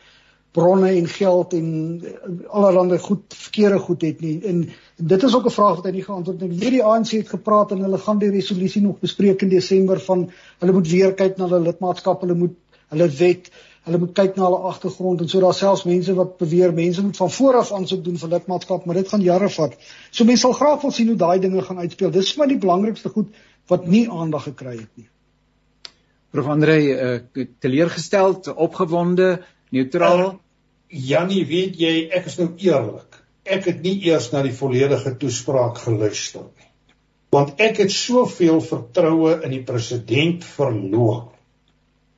bronne 0.53 0.91
en 0.99 1.07
geld 1.09 1.55
en 1.57 1.69
eh, 2.05 2.33
allerlei 2.53 2.99
goed 3.01 3.35
verkeerde 3.35 3.79
goed 3.79 4.03
het 4.05 4.21
nie. 4.21 4.35
En 4.45 4.59
dit 4.97 5.23
is 5.23 5.35
ook 5.37 5.47
'n 5.49 5.57
vraag 5.57 5.77
wat 5.77 5.85
hy 5.85 5.93
nie 5.97 6.05
geantwoord 6.05 6.41
het 6.41 6.51
nie. 6.51 6.61
Hierdie 6.61 6.85
ANC 6.85 7.11
het 7.11 7.29
gepraat 7.29 7.73
en 7.73 7.81
hulle 7.81 7.99
gaan 7.99 8.19
die 8.19 8.31
resolusie 8.31 8.83
nog 8.83 9.01
bespreek 9.01 9.43
in 9.43 9.49
Desember 9.49 10.01
van 10.01 10.31
hulle 10.59 10.73
moet 10.73 10.89
weer 10.89 11.15
kyk 11.15 11.37
na 11.37 11.49
hulle 11.49 11.65
lidmaatskap, 11.71 12.21
hulle 12.21 12.35
moet 12.35 12.57
hulle 12.89 13.09
wet 13.09 13.51
Hulle 13.83 13.99
moet 13.99 14.13
kyk 14.15 14.37
na 14.39 14.45
hulle 14.47 14.69
agtergrond 14.71 15.23
en 15.25 15.31
so 15.31 15.41
daar 15.43 15.57
selfs 15.59 15.83
mense 15.89 16.15
wat 16.15 16.37
beweer 16.39 16.75
mense 16.75 17.03
moet 17.03 17.19
van 17.19 17.31
vooraf 17.37 17.73
aansoek 17.75 18.05
doen 18.05 18.19
vir 18.21 18.31
lidmaatskap, 18.37 18.85
maar 18.87 19.01
dit 19.01 19.09
gaan 19.11 19.25
jare 19.25 19.49
vat. 19.51 19.75
So 20.11 20.27
mense 20.29 20.45
sal 20.47 20.55
graag 20.59 20.85
wil 20.85 20.95
sien 20.95 21.11
hoe 21.11 21.19
daai 21.19 21.41
dinge 21.43 21.65
gaan 21.67 21.83
uitspeel. 21.83 22.13
Dis 22.15 22.31
vir 22.35 22.45
my 22.45 22.49
die 22.53 22.61
belangrikste 22.63 23.11
goed 23.11 23.35
wat 23.73 23.89
nie 23.91 24.05
aandag 24.11 24.47
gekry 24.51 24.77
het 24.77 24.93
nie. 24.95 25.09
Prof 26.33 26.47
Andre, 26.55 26.77
uh, 26.79 27.47
teleurgesteld, 27.61 28.53
opgewonde, 28.55 29.43
neutraal? 29.75 30.23
Uh, 30.29 30.39
Jannie, 30.93 31.43
weet 31.49 31.77
jy, 31.81 31.93
ek 32.15 32.31
is 32.31 32.39
nou 32.39 32.53
eerlik. 32.63 33.19
Ek 33.43 33.67
het 33.67 33.83
nie 33.83 33.97
eers 34.07 34.31
na 34.33 34.45
die 34.47 34.55
volledige 34.55 35.17
toespraak 35.19 35.83
geluister 35.83 36.47
nie. 36.47 36.71
Want 37.35 37.61
ek 37.65 37.83
het 37.83 37.93
soveel 37.93 38.61
vertroue 38.63 39.39
in 39.43 39.57
die 39.57 39.63
president 39.67 40.45
verloor 40.47 41.32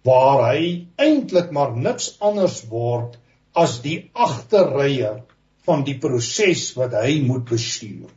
waar 0.05 0.43
hy 0.51 0.65
eintlik 1.01 1.53
maar 1.57 1.77
niks 1.77 2.15
anders 2.21 2.63
word 2.71 3.17
as 3.57 3.79
die 3.85 4.11
agterryer 4.13 5.23
van 5.65 5.85
die 5.87 5.97
proses 5.99 6.67
wat 6.77 6.97
hy 6.99 7.21
moet 7.25 7.47
bestuur. 7.49 8.11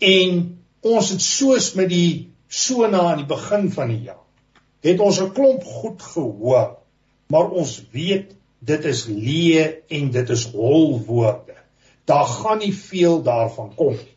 En 0.00 0.38
ons 0.86 1.10
het 1.12 1.22
soos 1.22 1.74
met 1.76 1.90
die 1.92 2.30
sona 2.48 3.02
aan 3.10 3.24
die 3.24 3.28
begin 3.28 3.68
van 3.74 3.92
die 3.92 4.06
jaar 4.08 4.22
het 4.86 5.00
ons 5.02 5.20
'n 5.20 5.32
klomp 5.34 5.64
goed 5.64 6.02
gehoor, 6.02 6.76
maar 7.26 7.50
ons 7.50 7.82
weet 7.92 8.36
dit 8.60 8.84
is 8.84 9.06
leë 9.06 9.64
en 9.88 10.10
dit 10.10 10.28
is 10.30 10.44
hol 10.52 11.00
woorde. 11.06 11.56
Daar 12.04 12.26
gaan 12.26 12.58
nie 12.58 12.74
veel 12.74 13.22
daarvan 13.22 13.74
kom 13.74 13.92
nie. 13.94 14.16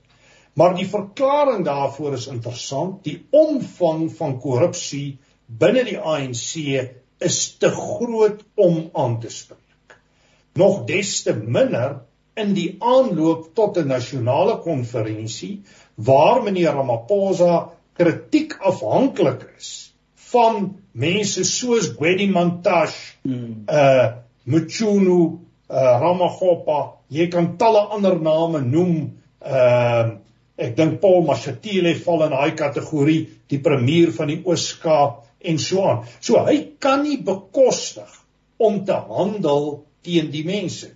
Maar 0.53 0.75
die 0.75 0.87
verklaring 0.87 1.65
daarvoor 1.65 2.13
is 2.13 2.27
interessant. 2.27 3.03
Die 3.03 3.25
omvang 3.31 4.11
van 4.17 4.39
korrupsie 4.39 5.17
binne 5.49 5.83
die 5.87 5.97
ANC 5.97 6.51
is 7.19 7.39
te 7.59 7.71
groot 7.73 8.43
om 8.55 8.89
aan 8.93 9.17
te 9.19 9.31
spreek. 9.33 9.97
Nog 10.59 10.85
des 10.87 11.23
te 11.25 11.33
minder 11.33 11.99
in 12.39 12.53
die 12.55 12.75
aanloop 12.79 13.49
tot 13.55 13.77
'n 13.77 13.87
nasionale 13.87 14.59
konferensie 14.63 15.61
waar 15.95 16.43
meneer 16.43 16.73
Ramaphosa 16.73 17.69
kritiek 17.93 18.55
afhanklik 18.59 19.43
is 19.57 19.91
van 20.31 20.75
mense 20.91 21.43
soos 21.43 21.89
Gwedi 21.97 22.27
Mantashe, 22.27 23.17
hmm. 23.23 23.63
uh 23.67 24.07
Mchunu, 24.45 25.39
uh 25.69 25.95
Ramaphosa, 26.01 26.79
jy 27.09 27.27
kan 27.27 27.57
talle 27.57 27.89
ander 27.89 28.19
name 28.19 28.61
noem. 28.61 28.95
Uh 29.41 30.17
ek 30.59 30.75
dink 30.75 30.99
Paul 30.99 31.23
Mashatile 31.23 31.95
val 31.95 32.25
in 32.25 32.33
daai 32.35 32.51
kategorie, 32.51 33.29
die 33.47 33.61
premier 33.63 34.11
van 34.11 34.27
die 34.27 34.41
Oos-Kaap 34.43 35.28
en 35.41 35.59
so 35.59 35.83
aan. 35.87 36.05
So 36.19 36.43
hy 36.45 36.75
kan 36.83 37.03
nie 37.03 37.19
bekostig 37.23 38.11
om 38.59 38.83
te 38.85 38.97
handel 39.09 39.85
teen 40.05 40.31
die 40.33 40.45
mense. 40.47 40.91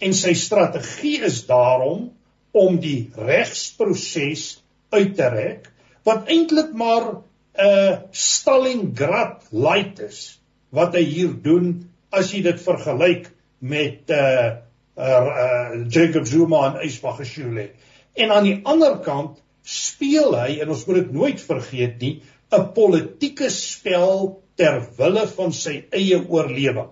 En 0.00 0.14
sy 0.16 0.34
strategie 0.38 1.20
is 1.26 1.44
daarom 1.48 2.10
om 2.56 2.80
die 2.82 3.10
regsproses 3.16 4.60
uit 4.90 5.14
te 5.16 5.28
rek 5.32 5.68
wat 6.08 6.30
eintlik 6.32 6.72
maar 6.72 7.06
'n 7.10 7.66
uh, 7.66 7.96
Stalingrad 8.10 9.44
light 9.50 10.00
is 10.00 10.40
wat 10.70 10.94
hy 10.94 11.04
hier 11.04 11.34
doen 11.42 11.90
as 12.10 12.32
jy 12.32 12.42
dit 12.42 12.60
vergelyk 12.62 13.30
met 13.58 14.10
uh, 14.10 14.56
uh, 14.96 15.26
uh 15.44 15.86
Jacob 15.88 16.26
Zuma 16.26 16.66
en 16.70 16.86
Ismagashule. 16.86 17.70
En 18.14 18.30
aan 18.30 18.44
die 18.44 18.60
ander 18.64 18.98
kant 19.04 19.42
speel 19.62 20.34
hy 20.38 20.60
en 20.62 20.72
ons 20.72 20.86
moet 20.86 21.02
dit 21.02 21.12
nooit 21.12 21.40
vergeet 21.40 22.00
nie 22.00 22.14
'n 22.52 22.72
politieke 22.74 23.50
spel 23.50 24.42
ter 24.56 24.80
wille 24.98 25.26
van 25.36 25.52
sy 25.52 25.84
eie 25.90 26.18
oorlewing. 26.28 26.90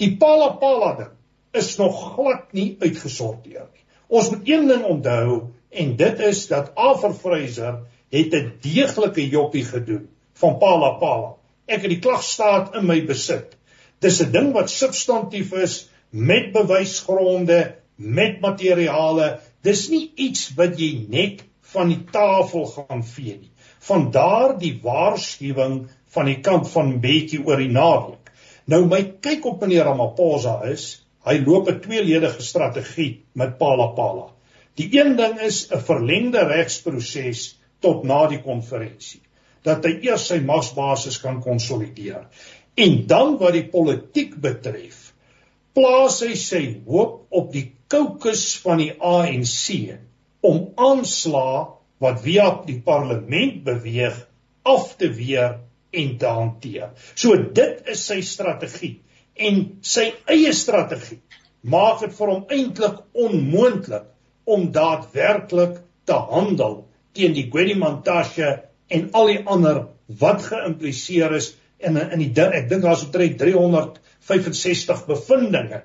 Die 0.00 0.16
Palapala 0.16 0.92
ding 0.98 1.14
is 1.60 1.76
nog 1.78 2.14
glad 2.14 2.52
nie 2.52 2.76
uitgesorteer 2.80 3.66
nie. 3.66 3.84
Ons 4.08 4.30
moet 4.30 4.48
een 4.48 4.68
ding 4.68 4.84
onthou 4.84 5.40
en 5.70 5.96
dit 5.96 6.22
is 6.28 6.46
dat 6.50 6.72
Afrifreiser 6.74 7.80
het 8.10 8.34
'n 8.34 8.52
deeglike 8.62 9.28
joppie 9.28 9.64
gedoen 9.64 10.08
van 10.34 10.58
Pala 10.58 10.90
Pala. 10.98 11.34
Ek 11.66 11.82
het 11.82 11.90
die 11.90 12.02
klagstaat 12.02 12.74
in 12.74 12.86
my 12.86 13.00
besit. 13.06 13.56
Dis 14.00 14.20
'n 14.22 14.32
ding 14.32 14.52
wat 14.52 14.70
substantief 14.70 15.52
is 15.52 15.88
met 16.10 16.52
bewysgronde, 16.52 17.76
met 17.96 18.40
materiale. 18.40 19.40
Dis 19.62 19.88
nie 19.88 20.12
iets 20.16 20.54
wat 20.56 20.78
jy 20.78 21.06
net 21.08 21.44
van 21.60 21.88
die 21.88 22.04
tafel 22.10 22.66
gaan 22.66 23.04
vee 23.04 23.38
nie. 23.38 23.52
Vandaar 23.80 24.58
die 24.60 24.74
waarskuwing 24.82 25.76
van 26.14 26.28
die 26.28 26.40
kant 26.44 26.68
van 26.72 26.98
Betjie 27.00 27.40
oor 27.46 27.60
die 27.62 27.72
naweek. 27.72 28.32
Nou 28.70 28.84
my 28.86 29.00
kyk 29.24 29.46
op 29.48 29.62
meneer 29.62 29.88
Ramaphosa 29.88 30.60
is, 30.68 31.00
hy 31.24 31.38
loop 31.44 31.68
'n 31.68 31.80
tweeledige 31.80 32.42
strategie 32.42 33.24
met 33.34 33.58
Pala 33.58 33.88
Pala. 33.96 34.28
Die 34.76 34.88
een 34.98 35.16
ding 35.16 35.40
is 35.40 35.66
'n 35.70 35.80
verlengde 35.80 36.44
regsproses 36.46 37.56
tot 37.80 38.04
na 38.04 38.26
die 38.26 38.42
konferensie 38.42 39.20
dat 39.62 39.84
hy 39.84 39.98
eers 40.08 40.26
sy 40.30 40.38
magsbasis 40.40 41.18
kan 41.20 41.42
konsolideer. 41.44 42.24
En 42.76 43.06
dan 43.06 43.36
wat 43.40 43.52
die 43.52 43.66
politiek 43.68 44.36
betref, 44.40 45.12
plaas 45.76 46.20
hy 46.24 46.34
sy 46.34 46.62
hoop 46.86 47.26
op 47.30 47.52
die 47.52 47.66
kokes 47.92 48.56
van 48.64 48.78
die 48.78 48.92
ANC 48.96 49.98
om 50.40 50.70
aanslae 50.76 51.66
wat 52.00 52.22
via 52.24 52.48
die 52.66 52.80
parlement 52.84 53.62
beweeg 53.64 54.16
af 54.68 54.94
te 55.00 55.10
weer 55.12 55.58
en 55.90 56.16
te 56.18 56.26
hanteer. 56.26 56.92
So 57.14 57.36
dit 57.36 57.90
is 57.90 58.04
sy 58.06 58.20
strategie 58.24 59.00
en 59.40 59.60
sy 59.86 60.10
eie 60.30 60.52
strategie 60.56 61.20
maak 61.60 62.00
dit 62.04 62.14
vir 62.16 62.32
hom 62.32 62.44
eintlik 62.48 63.00
onmoontlik 63.26 64.06
om 64.50 64.70
daadwerklik 64.74 65.80
te 66.08 66.18
handel 66.32 66.84
teen 67.16 67.34
die 67.36 67.48
Gwedi 67.52 67.76
Mantashe 67.78 68.52
en 68.90 69.10
al 69.16 69.32
die 69.32 69.42
ander 69.46 69.84
wat 70.20 70.46
geïmpliseer 70.48 71.36
is 71.36 71.52
in 71.80 71.98
in 72.00 72.22
die 72.22 72.44
ek 72.44 72.68
dink 72.70 72.84
daar's 72.84 73.04
omtrent 73.06 73.38
365 73.40 75.04
bevindinge 75.08 75.82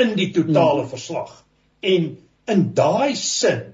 in 0.00 0.14
die 0.18 0.30
totale 0.32 0.84
hmm. 0.84 0.90
verslag. 0.90 1.32
En 1.80 2.12
in 2.52 2.62
daai 2.74 3.14
sin 3.18 3.72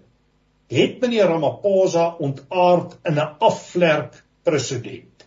het 0.68 1.00
meneer 1.00 1.30
Ramaphosa 1.30 2.14
ontaard 2.18 2.96
in 3.08 3.18
'n 3.18 3.34
afvlerk 3.38 4.24
president 4.42 5.26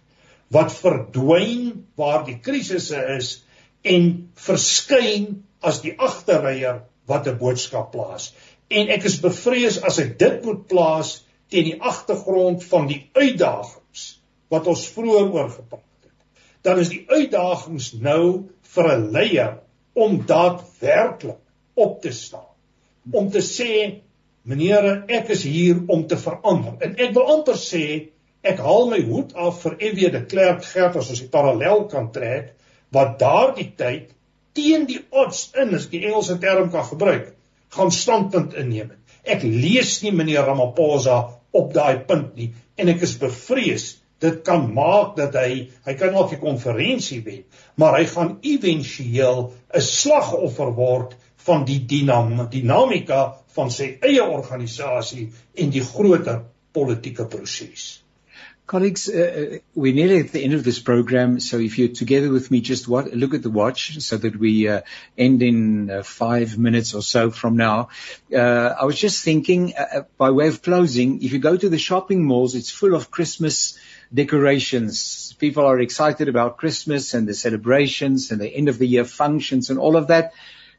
wat 0.51 0.73
verdwyn 0.73 1.87
waar 1.95 2.25
die 2.25 2.39
krisisse 2.39 2.99
is 3.17 3.43
en 3.81 4.31
verskyn 4.35 5.43
as 5.61 5.81
die 5.81 5.93
agterryer 5.97 6.81
wat 7.07 7.27
'n 7.27 7.37
boodskap 7.37 7.91
plaas. 7.91 8.33
En 8.69 8.89
ek 8.89 9.03
is 9.03 9.19
bevrees 9.19 9.81
as 9.83 9.99
ek 9.99 10.17
dit 10.19 10.43
moet 10.45 10.67
plaas 10.67 11.23
teen 11.49 11.63
die 11.63 11.81
agtergrond 11.81 12.63
van 12.63 12.87
die 12.87 13.09
uitdagings 13.13 14.19
wat 14.49 14.67
ons 14.67 14.87
vroeër 14.95 15.31
oor 15.31 15.49
gepraat 15.49 16.03
het. 16.03 16.13
Dan 16.61 16.79
is 16.79 16.89
die 16.89 17.05
uitdagings 17.09 17.93
nou 17.93 18.49
vir 18.75 18.91
'n 18.91 19.11
leier 19.11 19.57
om 19.93 20.25
daadwerklik 20.25 21.41
op 21.73 22.01
te 22.01 22.11
staan. 22.11 22.51
Om 23.11 23.31
te 23.31 23.41
sê, 23.41 24.01
meneere, 24.43 25.03
ek 25.07 25.29
is 25.35 25.43
hier 25.43 25.81
om 25.87 26.07
te 26.07 26.17
verander. 26.17 26.77
En 26.81 26.95
ek 26.97 27.13
wil 27.17 27.29
amper 27.35 27.59
sê, 27.59 27.83
ek 28.41 28.61
haal 28.63 28.89
my 28.89 29.01
hoed 29.05 29.35
af 29.37 29.61
vir 29.65 29.77
EW 29.89 30.09
de 30.15 30.23
Klerk 30.25 30.65
Gert 30.65 30.97
as 30.97 31.11
ons 31.13 31.21
die 31.21 31.29
parallel 31.33 31.85
kan 31.91 32.09
trek 32.15 32.55
wat 32.91 33.19
daardie 33.21 33.69
tyd 33.77 34.09
teen 34.57 34.87
die 34.89 34.99
odds 35.11 35.51
in, 35.55 35.75
as 35.75 35.85
ek 35.87 35.93
die 35.93 36.05
Engelse 36.09 36.39
term 36.41 36.71
kan 36.73 36.83
gebruik, 36.89 37.29
gaan 37.71 37.93
standpunt 37.95 38.57
inneem. 38.57 38.91
Ek 39.23 39.45
lees 39.45 40.01
nie 40.03 40.11
meneer 40.11 40.43
Ramaphosa 40.49 41.21
op 41.51 41.73
daai 41.75 42.03
punt 42.07 42.35
nie 42.35 42.51
en 42.79 42.91
ek 42.91 43.03
is 43.07 43.17
bevrees 43.21 43.87
dit 44.21 44.37
kan 44.45 44.67
maak 44.75 45.15
dat 45.17 45.35
hy 45.39 45.67
hy 45.87 45.95
kan 45.99 46.13
dalk 46.15 46.33
'n 46.33 46.43
konferensie 46.43 47.21
wen 47.25 47.43
maar 47.75 47.97
hy 47.97 48.05
gaan 48.13 48.37
éventueel 48.53 49.39
'n 49.51 49.81
slagoffer 49.81 50.71
word 50.77 51.15
van 51.45 51.65
die 51.65 51.79
dinam 51.93 52.35
dinamika 52.51 53.23
van 53.55 53.73
sy 53.73 53.95
eie 54.01 54.23
organisasie 54.23 55.27
en 55.55 55.73
die 55.73 55.83
groter 55.83 56.43
politieke 56.71 57.27
proses 57.27 58.01
Colleagues, 58.71 59.09
uh, 59.09 59.17
uh, 59.55 59.57
we're 59.75 59.93
nearly 59.93 60.21
at 60.21 60.31
the 60.31 60.41
end 60.41 60.53
of 60.53 60.63
this 60.63 60.79
program, 60.79 61.41
so 61.41 61.59
if 61.59 61.77
you're 61.77 61.89
together 61.89 62.31
with 62.31 62.49
me, 62.49 62.61
just 62.61 62.87
what, 62.87 63.13
look 63.13 63.33
at 63.33 63.43
the 63.43 63.49
watch 63.49 63.99
so 63.99 64.15
that 64.15 64.37
we 64.37 64.69
uh, 64.69 64.79
end 65.17 65.43
in 65.43 65.89
uh, 65.91 66.03
five 66.03 66.57
minutes 66.57 66.93
or 66.93 67.01
so 67.01 67.31
from 67.31 67.57
now. 67.57 67.89
Uh, 68.33 68.73
I 68.79 68.85
was 68.85 68.97
just 68.97 69.25
thinking, 69.25 69.73
uh, 69.75 70.03
by 70.17 70.31
way 70.31 70.47
of 70.47 70.61
closing, 70.61 71.21
if 71.21 71.33
you 71.33 71.39
go 71.39 71.57
to 71.57 71.67
the 71.67 71.77
shopping 71.77 72.23
malls, 72.23 72.55
it's 72.55 72.71
full 72.71 72.95
of 72.95 73.11
Christmas 73.11 73.77
decorations. 74.13 75.35
People 75.37 75.65
are 75.65 75.79
excited 75.81 76.29
about 76.29 76.55
Christmas 76.55 77.13
and 77.13 77.27
the 77.27 77.33
celebrations 77.33 78.31
and 78.31 78.39
the 78.39 78.47
end 78.47 78.69
of 78.69 78.77
the 78.77 78.87
year 78.87 79.03
functions 79.03 79.69
and 79.69 79.79
all 79.79 79.97
of 79.97 80.07
that. 80.07 80.31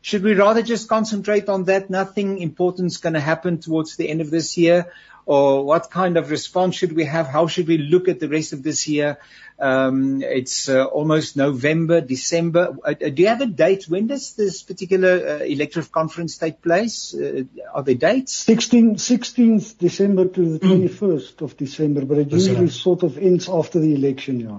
Should 0.03 0.22
we 0.22 0.34
rather 0.34 0.62
just 0.62 0.88
concentrate 0.88 1.48
on 1.48 1.64
that? 1.64 1.88
Nothing 1.88 2.40
important 2.40 2.88
is 2.88 2.98
going 2.98 3.14
to 3.14 3.20
happen 3.20 3.59
towards 3.59 3.96
the 3.96 4.09
end 4.09 4.20
of 4.20 4.30
this 4.30 4.59
year 4.59 4.92
or 5.24 5.64
what 5.64 5.90
kind 5.90 6.16
of 6.16 6.30
response 6.30 6.76
should 6.76 6.92
we 6.92 7.05
have? 7.05 7.26
How 7.26 7.46
should 7.46 7.68
we 7.68 7.78
look 7.78 8.09
at 8.09 8.18
the 8.18 8.28
rest 8.28 8.53
of 8.53 8.62
this 8.62 8.88
year? 8.88 9.18
Um, 9.59 10.22
it's 10.22 10.68
uh, 10.68 10.84
almost 10.84 11.36
November, 11.36 12.00
December. 12.00 12.76
Uh, 12.84 12.94
uh 13.00 13.09
do 13.11 13.22
you 13.22 13.28
have 13.28 13.40
a 13.40 13.46
date? 13.46 13.84
When 13.88 14.09
does 14.09 14.34
this 14.34 14.62
particular 14.62 15.12
uh, 15.12 15.44
elective 15.44 15.92
conference 15.92 16.38
take 16.38 16.61
place? 16.61 17.14
Uh, 17.14 17.44
are 17.72 17.84
there 17.84 17.94
dates? 17.94 18.32
16, 18.32 18.96
16th 18.96 19.78
December 19.78 20.26
to 20.26 20.59
the 20.59 20.66
21st 20.66 21.34
mm. 21.34 21.42
of 21.42 21.57
December, 21.57 22.05
but 22.05 22.18
it 22.18 22.32
usually 22.32 22.68
sort 22.70 23.05
of 23.05 23.18
ends 23.18 23.48
after 23.48 23.78
the 23.78 23.94
election, 23.94 24.40
yeah. 24.40 24.59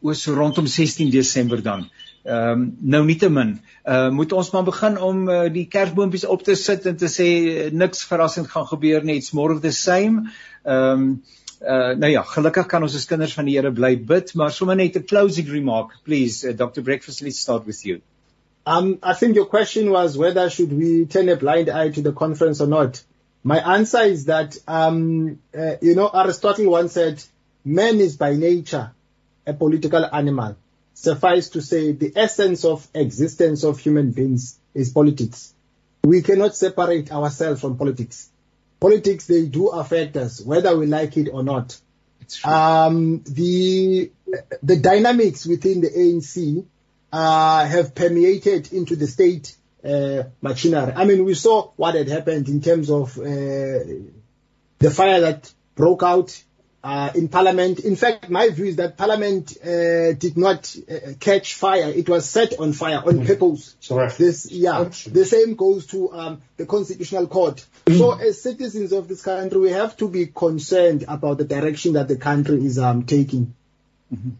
was 0.00 0.22
so 0.22 0.34
rondom 0.34 0.68
16 0.68 1.10
Desember 1.10 1.60
dan. 1.60 1.90
Ehm 2.24 2.52
um, 2.52 2.76
nou 2.80 3.04
nietemin, 3.06 3.54
uh 3.86 4.08
moet 4.10 4.32
ons 4.32 4.50
maar 4.50 4.64
begin 4.66 4.98
om 5.00 5.28
uh, 5.28 5.46
die 5.52 5.68
kersboontjies 5.70 6.26
op 6.26 6.42
te 6.42 6.56
sit 6.58 6.86
en 6.86 6.96
te 6.96 7.08
sê 7.08 7.28
uh, 7.28 7.70
niks 7.72 8.02
verrassend 8.04 8.50
gaan 8.50 8.66
gebeur 8.66 9.04
nie, 9.06 9.16
it's 9.16 9.32
more 9.32 9.54
of 9.54 9.60
the 9.62 9.72
same. 9.72 10.26
Ehm 10.64 10.92
um, 10.92 11.22
uh 11.62 11.94
nou 11.98 12.10
ja, 12.10 12.22
gelukkig 12.22 12.66
kan 12.66 12.82
ons 12.82 12.94
as 12.94 13.06
kinders 13.06 13.34
van 13.34 13.46
die 13.48 13.56
Here 13.56 13.72
bly 13.72 13.94
bid, 14.10 14.34
maar 14.34 14.52
sommer 14.52 14.76
net 14.76 14.96
'n 14.96 15.06
closing 15.06 15.48
remark, 15.48 15.94
please, 16.04 16.44
uh, 16.44 16.56
Dr. 16.56 16.82
Breakfast, 16.82 17.22
let's 17.22 17.40
start 17.40 17.66
with 17.66 17.84
you. 17.84 18.00
Um 18.66 18.98
I 19.02 19.14
think 19.14 19.34
your 19.34 19.46
question 19.46 19.90
was 19.90 20.16
whether 20.16 20.50
should 20.50 20.72
we 20.72 21.06
turn 21.06 21.28
a 21.28 21.36
blind 21.36 21.70
eye 21.70 21.90
to 21.90 22.02
the 22.02 22.12
conference 22.12 22.60
or 22.60 22.68
not. 22.68 23.02
My 23.42 23.58
answer 23.76 24.02
is 24.02 24.24
that 24.26 24.58
um 24.66 25.38
uh, 25.56 25.76
you 25.80 25.94
know 25.94 26.10
Aristotle 26.12 26.70
once 26.70 26.92
said 26.92 27.22
man 27.64 28.00
is 28.00 28.16
by 28.16 28.34
nature 28.34 28.90
a 29.46 29.54
political 29.54 30.04
animal. 30.04 30.56
Suffice 31.00 31.50
to 31.50 31.60
say 31.60 31.92
the 31.92 32.12
essence 32.16 32.64
of 32.64 32.86
existence 32.94 33.64
of 33.64 33.78
human 33.78 34.10
beings 34.10 34.58
is 34.74 34.90
politics. 34.90 35.54
We 36.04 36.22
cannot 36.22 36.56
separate 36.56 37.12
ourselves 37.12 37.60
from 37.60 37.76
politics 37.76 38.30
politics 38.80 39.26
they 39.26 39.46
do 39.46 39.68
affect 39.68 40.16
us 40.16 40.40
whether 40.40 40.76
we 40.76 40.86
like 40.86 41.16
it 41.16 41.28
or 41.32 41.42
not. 41.42 41.78
Um, 42.44 43.22
the 43.24 44.10
the 44.62 44.76
dynamics 44.76 45.46
within 45.46 45.80
the 45.80 45.88
ANC 45.88 46.66
uh, 47.10 47.64
have 47.64 47.94
permeated 47.94 48.72
into 48.72 48.96
the 48.96 49.06
state 49.06 49.56
uh, 49.82 50.24
machinery. 50.42 50.92
I 50.94 51.06
mean, 51.06 51.24
we 51.24 51.34
saw 51.34 51.70
what 51.76 51.94
had 51.94 52.08
happened 52.08 52.48
in 52.48 52.60
terms 52.60 52.90
of 52.90 53.18
uh, 53.18 53.22
the 54.78 54.90
fire 54.92 55.20
that 55.20 55.50
broke 55.74 56.02
out 56.02 56.42
uh, 56.82 57.10
in 57.14 57.28
Parliament. 57.28 57.80
In 57.80 57.96
fact, 57.96 58.30
my 58.30 58.48
view 58.50 58.66
is 58.66 58.76
that 58.76 58.96
Parliament 58.96 59.56
uh, 59.62 60.12
did 60.12 60.36
not 60.36 60.74
uh, 60.90 61.12
catch 61.18 61.54
fire; 61.54 61.88
it 61.88 62.08
was 62.08 62.28
set 62.28 62.58
on 62.58 62.72
fire 62.72 63.02
on 63.04 63.20
mm. 63.20 63.26
purpose. 63.26 63.76
Correct. 63.86 64.18
This, 64.18 64.50
yeah, 64.50 64.84
the 64.84 65.24
same 65.24 65.54
goes 65.54 65.86
to 65.88 66.12
um, 66.12 66.42
the 66.56 66.66
Constitutional 66.66 67.26
Court. 67.26 67.64
Mm. 67.86 67.98
So, 67.98 68.12
as 68.12 68.42
citizens 68.42 68.92
of 68.92 69.08
this 69.08 69.22
country, 69.22 69.60
we 69.60 69.70
have 69.70 69.96
to 69.98 70.08
be 70.08 70.26
concerned 70.26 71.04
about 71.08 71.38
the 71.38 71.44
direction 71.44 71.94
that 71.94 72.08
the 72.08 72.16
country 72.16 72.64
is 72.64 72.78
um, 72.78 73.04
taking. 73.04 73.54
Mm-hmm. 74.14 74.30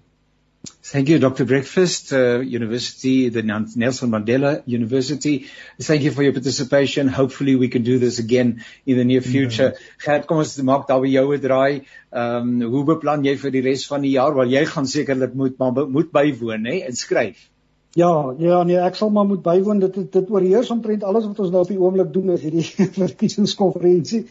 Thank 0.83 1.09
you, 1.09 1.19
Dr. 1.19 1.45
Breakfast, 1.45 2.13
uh, 2.13 2.41
University, 2.41 3.29
the 3.29 3.43
Nelson 3.43 4.11
Mandela 4.11 4.63
University. 4.67 5.47
Thank 5.79 6.03
you 6.03 6.11
for 6.11 6.23
your 6.23 6.33
participation. 6.33 7.09
Hopefully 7.09 7.57
we 7.57 7.69
can 7.69 7.83
do 7.83 7.99
this 7.99 8.19
again 8.19 8.65
in 8.87 8.97
the 8.97 9.05
near 9.05 9.21
future. 9.21 9.71
Mm. 9.73 9.99
Gert, 10.05 10.27
kom 10.27 10.41
ons 10.45 10.57
maak 10.65 10.89
daar 10.89 11.03
by 11.05 11.13
jou 11.13 11.27
'n 11.37 11.41
draai. 11.41 11.85
Ehm 12.13 12.63
um, 12.63 12.73
hoe 12.73 12.85
beplan 12.85 13.25
jy 13.25 13.37
vir 13.37 13.51
die 13.51 13.63
res 13.69 13.87
van 13.87 14.03
die 14.03 14.15
jaar? 14.17 14.35
Want 14.35 14.51
jy 14.51 14.65
gaan 14.65 14.87
sekerlik 14.87 15.35
moet 15.35 15.59
maar 15.59 15.89
moet 15.89 16.11
bywoon, 16.13 16.65
hè, 16.65 16.81
en 16.89 16.97
skryf. 16.97 17.49
Ja, 17.95 18.35
ja, 18.39 18.63
nee, 18.63 18.77
ek 18.77 18.95
sal 18.95 19.11
maar 19.11 19.27
moet 19.27 19.43
bywoon. 19.43 19.79
Dit 19.81 20.13
dit 20.13 20.31
oorheers 20.31 20.71
omtrent 20.71 21.05
alles 21.05 21.27
wat 21.27 21.39
ons 21.39 21.51
nou 21.51 21.63
op 21.63 21.69
die 21.69 21.81
oomblik 21.81 22.13
doen 22.13 22.31
is 22.31 22.43
hierdie 22.43 22.65
verkiesingskonferensie. 23.07 24.27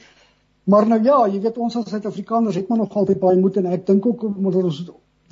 Maar 0.67 0.87
nou 0.87 1.03
ja, 1.03 1.25
jy 1.27 1.41
weet 1.41 1.57
ons 1.57 1.75
as 1.79 1.89
Suid-Afrikaners 1.89 2.55
het 2.55 2.67
maar 2.67 2.77
nog 2.77 2.95
altyd 2.95 3.19
baie 3.19 3.37
moed 3.39 3.57
en 3.57 3.69
ek 3.71 3.85
dink 3.87 4.05
ook 4.05 4.23
omdat 4.23 4.63
ons 4.63 4.81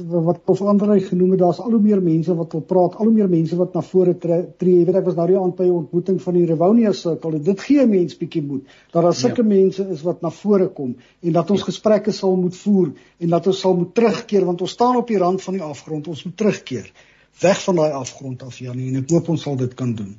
wat 0.03 0.43
Prof 0.43 0.61
Andrei 0.61 0.99
genoem 0.99 1.31
het, 1.31 1.39
daar's 1.39 1.59
al 1.59 1.71
hoe 1.71 1.79
meer 1.79 2.01
mense 2.03 2.35
wat 2.35 2.51
wil 2.51 2.61
praat, 2.61 2.95
al 2.95 3.05
hoe 3.05 3.13
meer 3.13 3.29
mense 3.29 3.55
wat 3.55 3.73
na 3.73 3.81
vore 3.81 4.17
tree. 4.17 4.47
Jy 4.59 4.85
weet 4.85 4.99
ek 4.99 5.05
was 5.07 5.15
nou 5.15 5.27
die 5.29 5.37
aand 5.39 5.55
by 5.55 5.63
'n 5.63 5.77
ontmoeting 5.77 6.21
van 6.21 6.33
die 6.33 6.45
Rewonia 6.45 6.91
Circle. 6.91 7.39
Dit 7.39 7.59
gee 7.59 7.85
mense 7.85 8.17
bietjie 8.17 8.43
moed 8.43 8.63
dat 8.91 9.03
daar 9.03 9.13
sulke 9.13 9.41
ja. 9.41 9.47
mense 9.47 9.87
is 9.89 10.01
wat 10.01 10.21
na 10.21 10.29
vore 10.29 10.67
kom 10.67 10.95
en 11.21 11.31
dat 11.31 11.51
ons 11.51 11.59
ja. 11.59 11.65
gesprekke 11.65 12.11
sal 12.11 12.35
moet 12.35 12.55
voer 12.55 12.91
en 13.19 13.29
dat 13.29 13.47
ons 13.47 13.59
sal 13.59 13.75
moet 13.75 13.93
terugkeer 13.93 14.45
want 14.45 14.61
ons 14.61 14.71
staan 14.71 14.95
op 14.95 15.07
die 15.07 15.17
rand 15.17 15.41
van 15.41 15.53
die 15.53 15.63
afgrond. 15.63 16.07
Ons 16.07 16.23
moet 16.23 16.37
terugkeer 16.37 16.91
weg 17.39 17.63
van 17.63 17.75
daai 17.75 17.91
afgrond 17.91 18.43
af 18.43 18.57
Janie 18.57 18.89
en 18.89 19.03
ek 19.03 19.09
hoop 19.09 19.29
ons 19.29 19.41
sal 19.41 19.55
dit 19.55 19.73
kan 19.73 19.95
doen. 19.95 20.15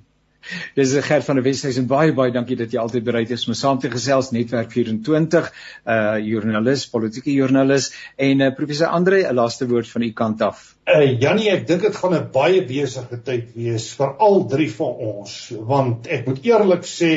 Dis 0.74 0.94
Gert 1.06 1.24
van 1.24 1.38
der 1.38 1.44
Westhuizen 1.44 1.86
baie 1.90 2.12
baie 2.16 2.32
dankie 2.34 2.56
dat 2.56 2.72
jy 2.72 2.80
altyd 2.82 3.04
bereid 3.06 3.30
is 3.34 3.46
om 3.48 3.54
saam 3.54 3.80
te 3.82 3.90
gesels 3.90 4.32
netwerk 4.34 4.70
24 4.72 5.50
uh 5.84 6.18
joernalis, 6.22 6.86
politieke 6.92 7.32
joernalis 7.32 7.90
en 8.16 8.40
uh, 8.40 8.52
professor 8.54 8.92
Andre 8.98 9.24
'n 9.26 9.34
laaste 9.34 9.68
woord 9.68 9.88
van 9.88 10.02
u 10.02 10.12
kant 10.12 10.42
af. 10.42 10.76
Uh 10.86 11.20
Jannie, 11.20 11.50
ek 11.50 11.66
dink 11.66 11.82
dit 11.82 11.96
gaan 11.96 12.14
'n 12.14 12.30
baie 12.32 12.62
besige 12.66 13.22
tyd 13.22 13.52
wees 13.54 13.90
vir 13.98 14.16
al 14.18 14.46
drie 14.46 14.70
van 14.70 14.94
ons 15.12 15.52
want 15.72 16.06
ek 16.06 16.26
moet 16.26 16.44
eerlik 16.44 16.84
sê 16.84 17.12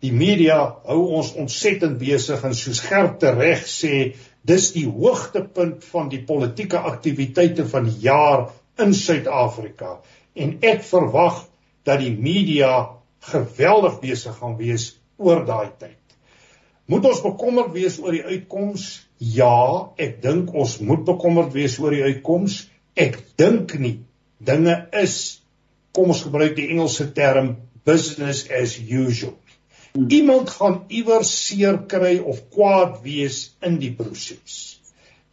die 0.00 0.12
media 0.12 0.58
hou 0.86 1.00
ons 1.18 1.34
ontsettend 1.34 1.98
besig 1.98 2.44
en 2.44 2.54
soos 2.54 2.80
Gert 2.86 3.22
reg 3.22 3.66
sê 3.66 4.14
dis 4.46 4.70
die 4.72 4.86
hoogtepunt 4.86 5.84
van 5.92 6.08
die 6.08 6.22
politieke 6.22 6.78
aktiwiteite 6.78 7.66
van 7.66 7.88
die 7.90 7.98
jaar 8.06 8.48
in 8.78 8.94
Suid-Afrika 8.94 9.98
en 10.38 10.58
ek 10.62 10.84
verwag 10.86 11.42
dat 11.88 12.02
die 12.04 12.12
media 12.12 12.72
geweldig 13.32 13.98
besig 14.02 14.36
gaan 14.38 14.56
wees 14.60 14.92
oor 15.16 15.44
daai 15.48 15.72
tyd. 15.80 15.96
Moet 16.88 17.08
ons 17.10 17.24
bekommerd 17.24 17.72
wees 17.74 17.98
oor 18.00 18.14
die 18.14 18.24
uitkoms? 18.24 18.84
Ja, 19.18 19.90
ek 20.00 20.20
dink 20.24 20.54
ons 20.56 20.78
moet 20.80 21.02
bekommerd 21.08 21.52
wees 21.56 21.76
oor 21.82 21.92
die 21.96 22.04
uitkoms. 22.06 22.62
Ek 22.96 23.18
dink 23.40 23.74
nie 23.80 23.98
dinge 24.38 24.76
is 24.94 25.40
kom 25.96 26.12
ons 26.14 26.22
gebruik 26.22 26.54
die 26.56 26.68
Engelse 26.70 27.08
term 27.14 27.56
business 27.88 28.44
as 28.54 28.76
usual. 28.78 29.34
Iemand 29.98 30.50
gaan 30.54 30.82
iewers 30.94 31.30
seer 31.32 31.80
kry 31.90 32.18
of 32.20 32.44
kwaad 32.54 33.00
wees 33.02 33.48
in 33.64 33.80
die 33.82 33.90
proses. 33.98 34.78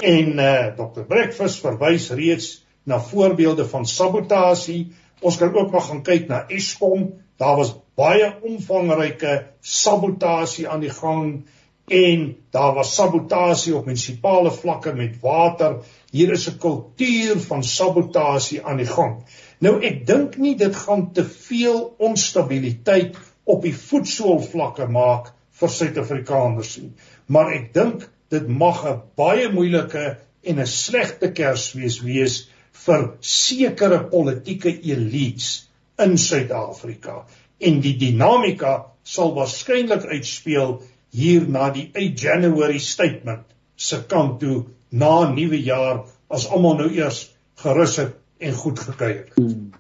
En 0.02 0.40
uh 0.42 0.72
Dr. 0.78 1.06
Breakfast 1.08 1.62
verwys 1.64 2.10
reeds 2.18 2.48
na 2.84 2.98
voorbeelde 3.00 3.68
van 3.70 3.86
sabotasie 3.86 4.96
Ons 5.22 5.38
kan 5.38 5.56
ook 5.56 5.72
maar 5.72 5.82
gaan 5.82 6.04
kyk 6.04 6.28
na 6.28 6.46
Eskom. 6.48 7.14
Daar 7.38 7.56
was 7.56 7.76
baie 7.96 8.34
omvangryke 8.44 9.46
sabotasie 9.62 10.68
aan 10.70 10.84
die 10.84 10.94
gang 10.94 11.46
en 11.88 12.36
daar 12.52 12.74
was 12.74 12.96
sabotasie 12.96 13.76
op 13.76 13.86
munisipale 13.86 14.52
vlakke 14.52 14.94
met 14.94 15.20
water. 15.22 15.78
Hier 16.12 16.32
is 16.32 16.48
'n 16.50 16.58
kultuur 16.58 17.40
van 17.40 17.64
sabotasie 17.64 18.64
aan 18.66 18.78
die 18.78 18.90
gang. 18.90 19.24
Nou 19.60 19.82
ek 19.82 20.06
dink 20.08 20.38
nie 20.38 20.56
dit 20.56 20.76
gaan 20.76 21.12
te 21.14 21.26
veel 21.26 21.96
onstabiliteit 21.98 23.18
op 23.44 23.62
die 23.62 23.76
voetsoolvlakke 23.76 24.88
maak 24.88 25.34
vir 25.60 25.70
Suid-Afrikaners 25.70 26.78
nie. 26.78 26.92
Maar 27.26 27.54
ek 27.54 27.74
dink 27.74 28.10
dit 28.30 28.48
mag 28.48 28.86
'n 28.86 29.02
baie 29.16 29.52
moeilike 29.52 30.18
en 30.44 30.60
'n 30.60 30.68
slegte 30.68 31.32
Kersfees 31.32 32.02
wees 32.02 32.50
vir 32.84 33.06
sekere 33.22 34.02
politieke 34.12 34.74
elites 34.94 35.50
in 36.02 36.18
Suid-Afrika 36.20 37.22
en 37.70 37.80
die 37.84 37.96
dinamika 38.00 38.74
sal 39.08 39.32
waarskynlik 39.38 40.08
uitspeel 40.12 40.80
hier 41.16 41.48
na 41.48 41.70
die 41.76 41.88
8 41.94 42.26
January 42.28 42.82
statement 42.84 43.46
se 43.78 44.02
kant 44.12 44.40
toe 44.42 44.66
na 44.92 45.30
nuwe 45.32 45.62
jaar 45.64 46.04
as 46.30 46.48
almal 46.52 46.78
nou 46.82 46.90
eers 46.92 47.26
gerus 47.62 47.98
het 48.02 48.16
en 48.44 48.54
goed 48.54 48.80
gekuier. 48.80 49.28
Hmm. 49.38 49.72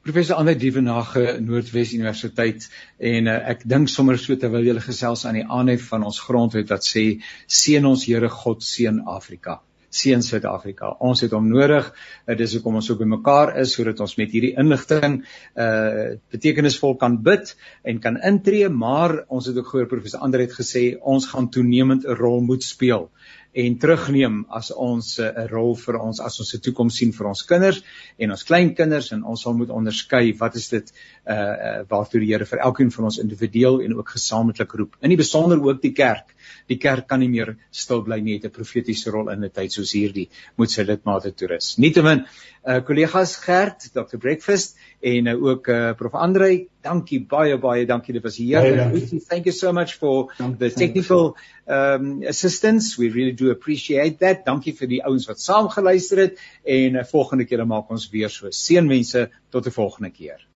Professor 0.00 0.38
Ander 0.40 0.56
Dievenage 0.56 1.40
Noordwes 1.44 1.92
Universiteit 1.92 2.68
en 2.98 3.26
uh, 3.28 3.34
ek 3.52 3.66
dink 3.68 3.90
sommer 3.92 4.16
so 4.18 4.36
terwyl 4.40 4.70
jy 4.70 4.76
gesels 4.80 5.26
aan 5.28 5.40
die 5.40 5.44
aanhef 5.44 5.90
van 5.90 6.06
ons 6.08 6.22
grondwet 6.24 6.70
wat 6.72 6.86
sê 6.86 7.04
seën 7.46 7.84
ons 7.90 8.06
Here 8.08 8.30
God 8.32 8.64
seën 8.64 9.02
Afrika 9.10 9.58
seën 9.90 10.22
Suid-Afrika. 10.22 10.94
Ons 11.02 11.24
het 11.24 11.34
hom 11.34 11.48
nodig. 11.50 11.90
Uh, 12.26 12.36
dis 12.38 12.54
hoekom 12.56 12.78
ons 12.80 12.90
ook 12.92 13.02
bymekaar 13.02 13.56
is 13.62 13.74
sodat 13.74 14.00
ons 14.00 14.16
met 14.20 14.30
hierdie 14.30 14.54
inligting 14.60 15.20
uh 15.58 16.18
betekenisvol 16.30 16.96
kan 17.00 17.18
bid 17.22 17.54
en 17.82 17.98
kan 18.00 18.16
intree, 18.26 18.68
maar 18.68 19.24
ons 19.28 19.46
het 19.50 19.58
ook 19.58 19.68
gehoor 19.72 19.88
professor 19.90 20.22
Ander 20.24 20.44
het 20.44 20.54
gesê 20.54 20.84
ons 21.00 21.26
gaan 21.32 21.50
toenemend 21.50 22.06
'n 22.06 22.16
rol 22.18 22.40
moet 22.40 22.62
speel 22.64 23.10
en 23.52 23.78
terugneem 23.82 24.44
as 24.48 24.70
ons 24.70 25.18
uh, 25.18 25.26
'n 25.26 25.44
uh, 25.44 25.46
rol 25.50 25.74
vir 25.74 25.98
ons 25.98 26.20
as 26.20 26.40
ons 26.40 26.50
se 26.50 26.58
toekoms 26.58 26.96
sien 26.96 27.12
vir 27.12 27.26
ons 27.26 27.42
kinders 27.42 27.82
en 28.18 28.30
ons 28.30 28.44
kleinkinders 28.50 29.12
en 29.12 29.24
ons 29.24 29.42
sal 29.42 29.54
moet 29.54 29.70
onderskei 29.70 30.32
wat 30.38 30.56
is 30.56 30.68
dit 30.68 30.92
uh, 30.92 31.34
uh 31.34 31.82
waartoe 31.90 32.20
die 32.20 32.30
Here 32.30 32.46
vir 32.46 32.62
elkeen 32.62 32.90
van 32.90 33.04
ons 33.04 33.18
individueel 33.18 33.80
en 33.80 33.96
ook 33.96 34.08
gesamentlik 34.08 34.72
roep. 34.74 34.96
In 35.02 35.10
die 35.10 35.18
besonder 35.18 35.58
ook 35.58 35.82
die 35.82 35.92
kerk 35.92 36.34
die 36.70 36.78
kerk 36.78 37.08
kan 37.10 37.20
nie 37.22 37.30
meer 37.30 37.54
stil 37.74 38.04
bly 38.06 38.20
nie, 38.20 38.38
het 38.38 38.46
'n 38.46 38.54
profetiese 38.54 39.10
rol 39.10 39.30
in 39.30 39.44
'n 39.44 39.50
tyd 39.50 39.72
soos 39.72 39.92
hierdie, 39.92 40.28
moet 40.56 40.70
sy 40.70 40.82
lidmate 40.82 41.32
toerus. 41.32 41.78
Nietemin, 41.78 42.26
uh 42.64 42.80
kollegas 42.84 43.36
Gert, 43.36 43.92
Dr 43.94 44.18
Breakfast 44.18 44.76
en 45.00 45.26
uh, 45.26 45.36
ook 45.42 45.68
uh 45.68 45.92
Prof 45.96 46.14
Andrei, 46.14 46.68
dankie 46.84 47.20
baie 47.28 47.56
baie 47.58 47.86
dankie. 47.86 48.12
Dit 48.12 48.22
was 48.22 48.36
heerlik. 48.36 49.08
Thank 49.28 49.44
you 49.44 49.52
so 49.52 49.72
much 49.72 49.96
for 49.98 50.32
dankie, 50.38 50.58
the 50.58 50.70
technical 50.70 51.36
um 51.66 52.22
assistance. 52.28 52.96
We 52.98 53.08
really 53.08 53.32
do 53.32 53.50
appreciate 53.50 54.18
that. 54.20 54.44
Dankie 54.44 54.74
vir 54.76 54.88
die 54.88 55.02
ouens 55.04 55.28
wat 55.28 55.40
saam 55.40 55.68
geluister 55.72 56.26
het 56.26 56.38
en 56.64 57.00
uh, 57.00 57.04
volgende 57.04 57.48
keer 57.48 57.66
maak 57.66 57.90
ons 57.90 58.10
weer 58.12 58.28
so. 58.28 58.50
Seënwense 58.50 59.28
tot 59.50 59.66
'n 59.66 59.76
volgende 59.80 60.10
keer. 60.10 60.46